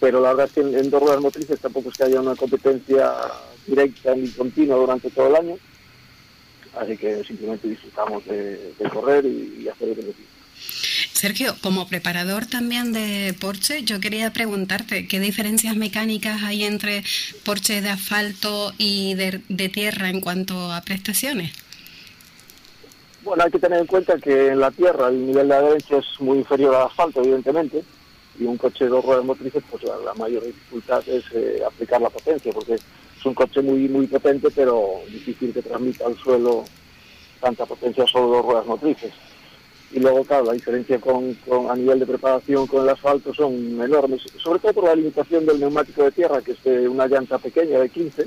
[0.00, 3.12] Pero la verdad es que en, dos ruedas motrices tampoco es que haya una competencia
[3.66, 5.58] directa ni continua durante todo el año,
[6.80, 10.24] así que simplemente disfrutamos de, correr y, hacer el ejercicio.
[11.12, 17.04] Sergio, como preparador también de Porsche, yo quería preguntarte qué diferencias mecánicas hay entre
[17.44, 21.52] Porsche de asfalto y de tierra en cuanto a prestaciones.
[23.22, 26.20] Bueno, hay que tener en cuenta que en la tierra el nivel de adherencia es
[26.20, 27.82] muy inferior al asfalto, evidentemente,
[28.38, 32.10] y un coche de dos ruedas motrices, pues la, mayor dificultad es eh, aplicar la
[32.10, 36.64] potencia, porque es un coche muy muy potente, pero difícil que transmita al suelo
[37.40, 39.12] tanta potencia solo dos ruedas motrices.
[39.90, 41.36] Y luego, claro, la diferencia con,
[41.70, 45.60] a nivel de preparación con el asfalto son enormes, sobre todo por la limitación del
[45.60, 48.26] neumático de tierra, que es de una llanta pequeña de 15,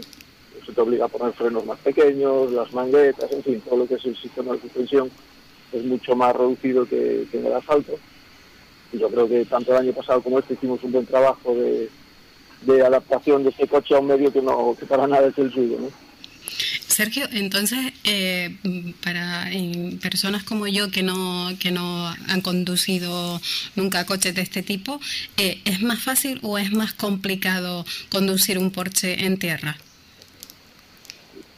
[0.66, 3.96] se te obliga a poner frenos más pequeños, las manguetas, en fin, todo lo que
[3.96, 5.12] es el sistema de suspensión
[5.72, 7.98] es mucho más reducido que, en el asfalto.
[8.92, 11.90] Y yo creo que tanto el año pasado como este hicimos un buen trabajo de,
[12.86, 15.78] adaptación de este coche a un medio que no que para nada es el suyo.
[16.88, 18.58] Sergio, entonces, eh,
[19.02, 19.50] para
[20.02, 23.42] personas como yo que no, que no han conducido
[23.76, 25.00] nunca coches de este tipo,
[25.38, 29.78] eh, ¿es más fácil o es más complicado conducir un Porsche en tierra?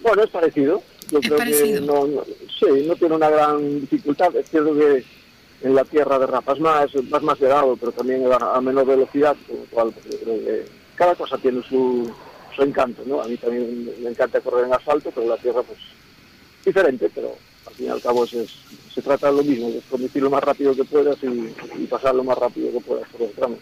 [0.04, 0.84] Bueno, es parecido.
[1.10, 2.24] Yo creo que no,
[2.60, 4.36] sí, no tiene una gran dificultad.
[4.36, 5.04] Es cierto que
[5.62, 9.66] en la tierra derrapas más, vas más llegado, pero también a, menor velocidad, con lo
[9.66, 10.66] cual pues, creo que
[10.96, 12.12] cada cosa tiene su,
[12.54, 13.22] su encanto, ¿no?
[13.22, 15.80] A mí también me encanta correr en asfalto, pero la tierra pues
[16.66, 17.36] diferente, pero
[17.66, 18.36] al fin y al cabo es,
[18.94, 22.14] se trata de lo mismo, de conducir lo más rápido que puedas y, y pasar
[22.14, 23.60] lo más rápido que puedas por los tramos.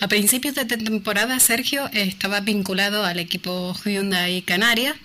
[0.00, 4.96] A principios de temporada, Sergio estaba vinculado al equipo Hyundai Canarias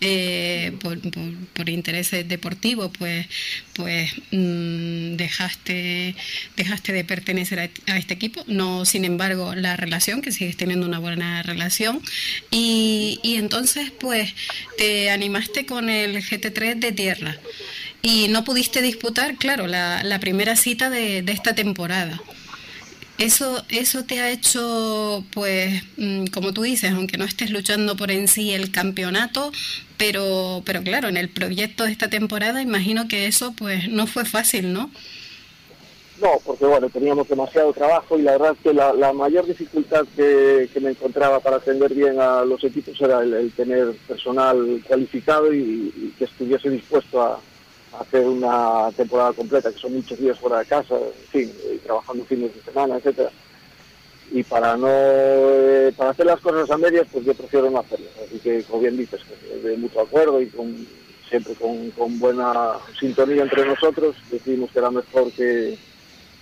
[0.00, 3.26] eh, por, intereses deportivos, pues,
[3.74, 6.14] pues mm, dejaste,
[6.56, 8.44] dejaste de pertenecer a, este equipo.
[8.46, 12.00] No, sin embargo, la relación, que sigues teniendo una buena relación,
[12.50, 14.34] y, entonces, pues,
[14.78, 17.36] te animaste con el GT3 de tierra
[18.02, 22.20] y no pudiste disputar, claro, la, la primera cita de, de esta temporada.
[23.18, 28.10] Eso, eso te ha hecho, pues, mm, como tú dices, aunque no estés luchando por
[28.10, 29.52] en sí el campeonato,
[29.96, 34.26] pero, pero claro, en el proyecto de esta temporada imagino que eso, pues, no fue
[34.26, 34.90] fácil, ¿no?
[36.20, 40.90] No, porque bueno, teníamos demasiado trabajo y la verdad que la, mayor dificultad que, me
[40.90, 46.70] encontraba para atender bien a los equipos era el, tener personal cualificado y que estuviese
[46.70, 47.38] dispuesto a,
[48.00, 51.52] hacer una temporada completa, que son muchos días fuera de casa, en fin,
[51.84, 53.30] trabajando fines de semana, etcétera.
[54.32, 58.10] Y para no eh, para hacer las cosas a medias, pues yo prefiero no hacerlas.
[58.24, 59.20] Así que, como bien dices,
[59.62, 60.86] de mutuo acuerdo y con,
[61.28, 65.78] siempre con, buena sintonía entre nosotros, decidimos que era mejor que,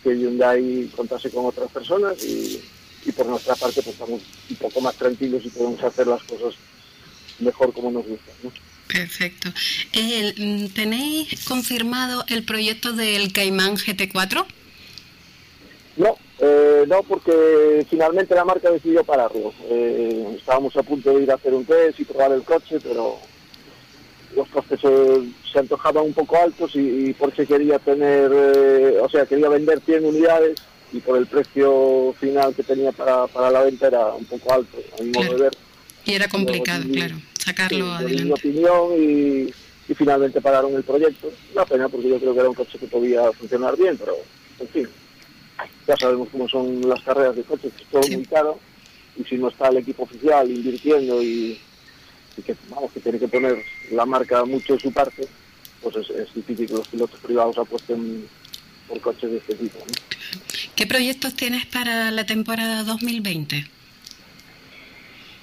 [0.02, 2.62] que Hyundai contase con otras personas y,
[3.14, 6.54] por nuestra parte pues estamos un poco más tranquilos y podemos hacer las cosas
[7.38, 8.32] mejor como nos gusta.
[8.94, 9.48] Perfecto.
[9.92, 14.46] Mm, ¿Tenéis confirmado el proyecto del Caimán GT4?
[15.96, 19.52] No, eh, no, porque finalmente la marca decidió pararlo.
[19.68, 23.18] Eh, estábamos a punto de ir a hacer un test y probar el coche, pero
[24.36, 29.26] los costes se antojaban un poco altos y, por Porsche quería tener, eh, o sea,
[29.26, 30.54] quería vender 100 unidades
[30.92, 34.78] y por el precio final que tenía para, para la venta era un poco alto,
[34.96, 35.63] a mi modo de ver.
[36.04, 38.24] Y era complicado, claro, sacarlo adelante.
[38.24, 41.32] Mi opinión y, finalmente pararon el proyecto.
[41.52, 44.14] Una pena porque yo creo que era un coche que podía funcionar bien, pero
[44.60, 44.88] en fin,
[45.86, 48.58] ya sabemos cómo son las carreras de coches, es todo muy caro
[49.16, 51.58] y si no está el equipo oficial invirtiendo y
[52.36, 53.62] y que, vamos, que tiene que poner
[53.92, 55.26] la marca mucho de su parte,
[55.80, 58.26] pues es, difícil que los pilotos privados apuesten
[58.88, 59.78] por coches de este tipo.
[60.74, 63.66] ¿Qué proyectos tienes para la temporada 2020?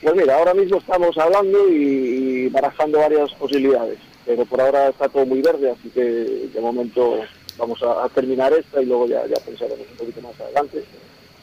[0.02, 5.28] Pues mira, ahora mismo estamos hablando y, barajando varias posibilidades, pero por ahora está todo
[5.28, 7.20] muy verde, así que de momento
[7.58, 10.84] vamos a, terminar esta y luego ya, pensaremos un poquito más adelante.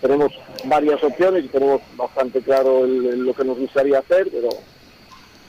[0.00, 0.32] Tenemos
[0.64, 4.48] varias opciones y tenemos bastante claro lo que nos gustaría hacer, pero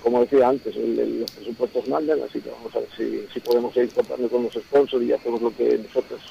[0.03, 2.90] como decía antes, los presupuestos mandan, así que vamos a ver
[3.34, 6.22] si, podemos seguir contando con los sponsors y hacemos lo que nosotros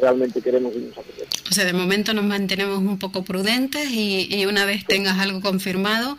[0.00, 1.26] realmente queremos y nos apetece.
[1.50, 6.16] O sea, de momento nos mantenemos un poco prudentes y, una vez tengas algo confirmado,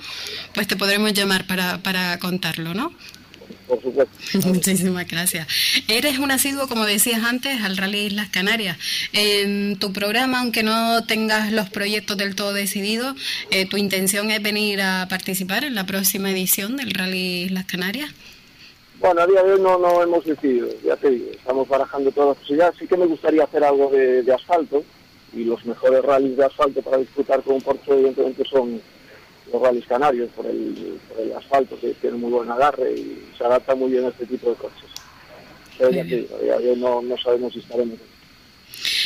[0.54, 2.92] pues te podremos llamar para, para contarlo, ¿no?
[3.68, 4.16] por supuesto.
[4.48, 5.48] Muchísimas gracias.
[5.88, 8.78] Eres un asiduo, como decías antes, al Rally Islas Canarias.
[9.14, 13.16] En tu programa, aunque no tengas los proyectos del todo decididos,
[13.52, 18.10] eh, ¿tu intención es venir a participar en la próxima edición del Rally Islas Canarias?
[19.00, 22.30] Bueno, a día de hoy no, no hemos decidido, ya te digo, estamos barajando todas
[22.30, 22.78] las posibilidades.
[22.80, 24.84] Sí que me gustaría hacer algo de, de asfalto
[25.34, 28.82] y los mejores rallies de asfalto para disfrutar con un Porsche evidentemente son
[29.52, 33.44] los rallies canarios por el, por el asfalto que tiene muy buen agarre y se
[33.44, 34.90] adapta muy bien a este tipo de coches.
[35.78, 38.00] Pero ya no, no sabemos si estaremos.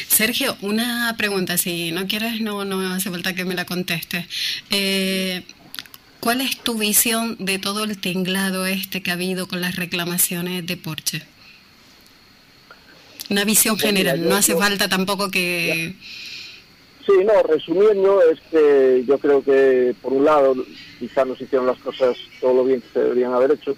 [0.07, 4.26] Sergio, una pregunta, si no quieres no, no hace falta que me la contestes.
[4.69, 5.43] Eh,
[6.22, 10.65] ¿Cuál es tu visión de todo el tinglado este que ha habido con las reclamaciones
[10.68, 11.23] de Porsche?
[13.31, 15.95] Una visión general, no hace falta tampoco que...
[17.06, 20.56] Sí, no, resumiendo, es que yo creo que por un lado
[20.99, 23.76] quizá no se hicieron las cosas todo lo bien que se deberían haber hecho,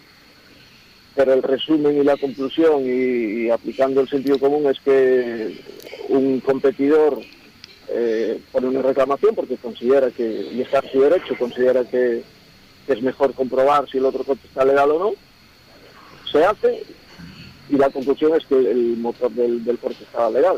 [1.15, 5.61] pero el resumen y la conclusión y, aplicando el sentido común es que
[6.09, 7.21] un competidor
[7.89, 12.23] eh, pone una reclamación porque considera que, y está en su derecho, considera que,
[12.85, 15.13] es mejor comprobar si el otro coche está legal o no,
[16.29, 16.83] se hace
[17.69, 20.57] y la conclusión es que el motor del, del coche estaba legal.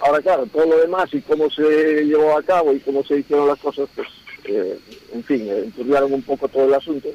[0.00, 3.48] Ahora, claro, todo lo demás y cómo se llevó a cabo y cómo se hicieron
[3.48, 4.08] las cosas, pues,
[4.44, 4.78] eh,
[5.14, 7.08] en fin, eh, un poco todo el asunto,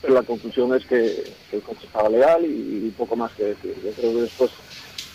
[0.00, 3.74] pero la conclusión es que, el coche estaba legal y, poco más que decir.
[3.84, 4.50] Yo creo que después,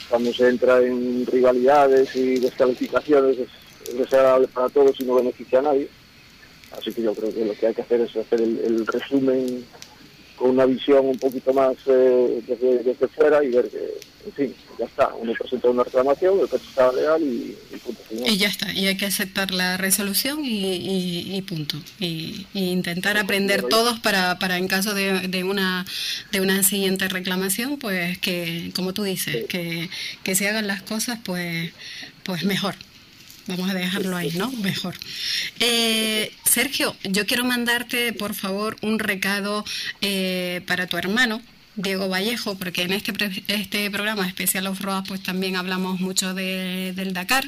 [0.10, 3.50] cuando se entra en rivalidades y descalificaciones, es
[4.54, 5.90] para todos y no beneficia a nadie.
[6.78, 9.66] Así que yo creo que lo que hay que hacer es hacer el resumen
[10.38, 13.98] con una visión un poquito más eh, desde, fuera y ver que,
[14.28, 15.14] en fin, ya está.
[15.16, 18.96] Uno presenta una reclamación, el coche está legal y, punto Y ya está, y hay
[18.96, 21.78] que aceptar la resolución y, punto.
[22.00, 25.86] Y, intentar aprender todos para, para en caso de, una,
[26.32, 29.90] de una siguiente reclamación, pues que, como tú dices, que,
[30.24, 31.72] que se hagan las cosas pues,
[32.24, 32.76] pues mejor.
[33.48, 34.52] Vamos a dejarlo ahí, ¿no?
[34.52, 34.96] Mejor.
[35.60, 39.64] Eh, Sergio, yo quiero mandarte, por favor, un recado
[40.02, 41.42] eh, para tu hermano,
[41.78, 43.14] Diego Vallejo, porque en este,
[43.48, 47.46] este programa especial Off-Road pues también hablamos mucho del Dakar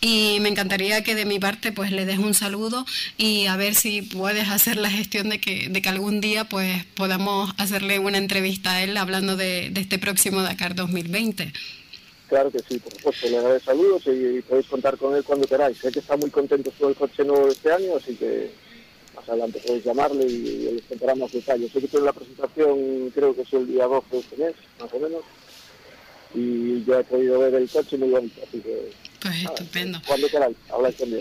[0.00, 2.86] y me encantaría que de mi parte pues le des un saludo
[3.18, 6.84] y a ver si puedes hacer la gestión de que, de que algún día pues
[6.94, 11.52] podamos hacerle una entrevista a él hablando de, de este próximo Dakar 2020.
[12.28, 13.28] Claro que sí, por supuesto.
[13.28, 15.78] Le daré saludos y, podéis contar con él cuando queráis.
[15.78, 18.50] Sé que está muy contento con el coche nuevo este año, así que
[19.14, 21.70] más adelante podéis llamarle y, les contará más detalles.
[21.70, 24.92] Sé que tiene la presentación, creo que es el día 12 de este mes, más
[24.92, 25.22] o menos.
[26.34, 28.90] Y ya he podido ver el coche muy bonito, así que
[29.28, 30.02] pues estupendo.
[30.06, 30.56] Cuando queráis,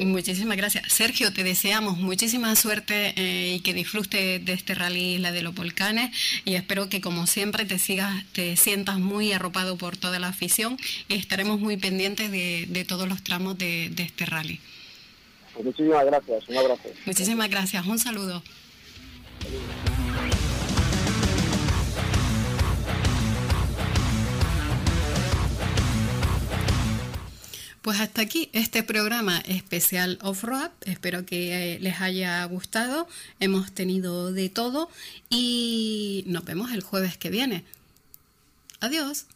[0.06, 0.92] Muchísimas gracias.
[0.92, 5.54] Sergio, te deseamos muchísima suerte eh, y que disfrutes de este rally Isla de los
[5.54, 6.16] Volcanes
[6.46, 10.78] y espero que como siempre te sigas, te sientas muy arropado por toda la afición
[11.08, 14.60] y estaremos muy pendientes de, todos los tramos de, este rally.
[15.54, 16.90] Pues muchísimas gracias, un abrazo.
[17.06, 18.44] Muchísimas gracias, un saludo.
[27.86, 30.72] Pues hasta aquí este programa especial off-road.
[30.86, 33.08] Espero que eh, les haya gustado.
[33.40, 34.90] Hemos tenido de todo
[35.30, 37.64] y nos vemos el jueves que viene.
[38.80, 39.28] Adiós.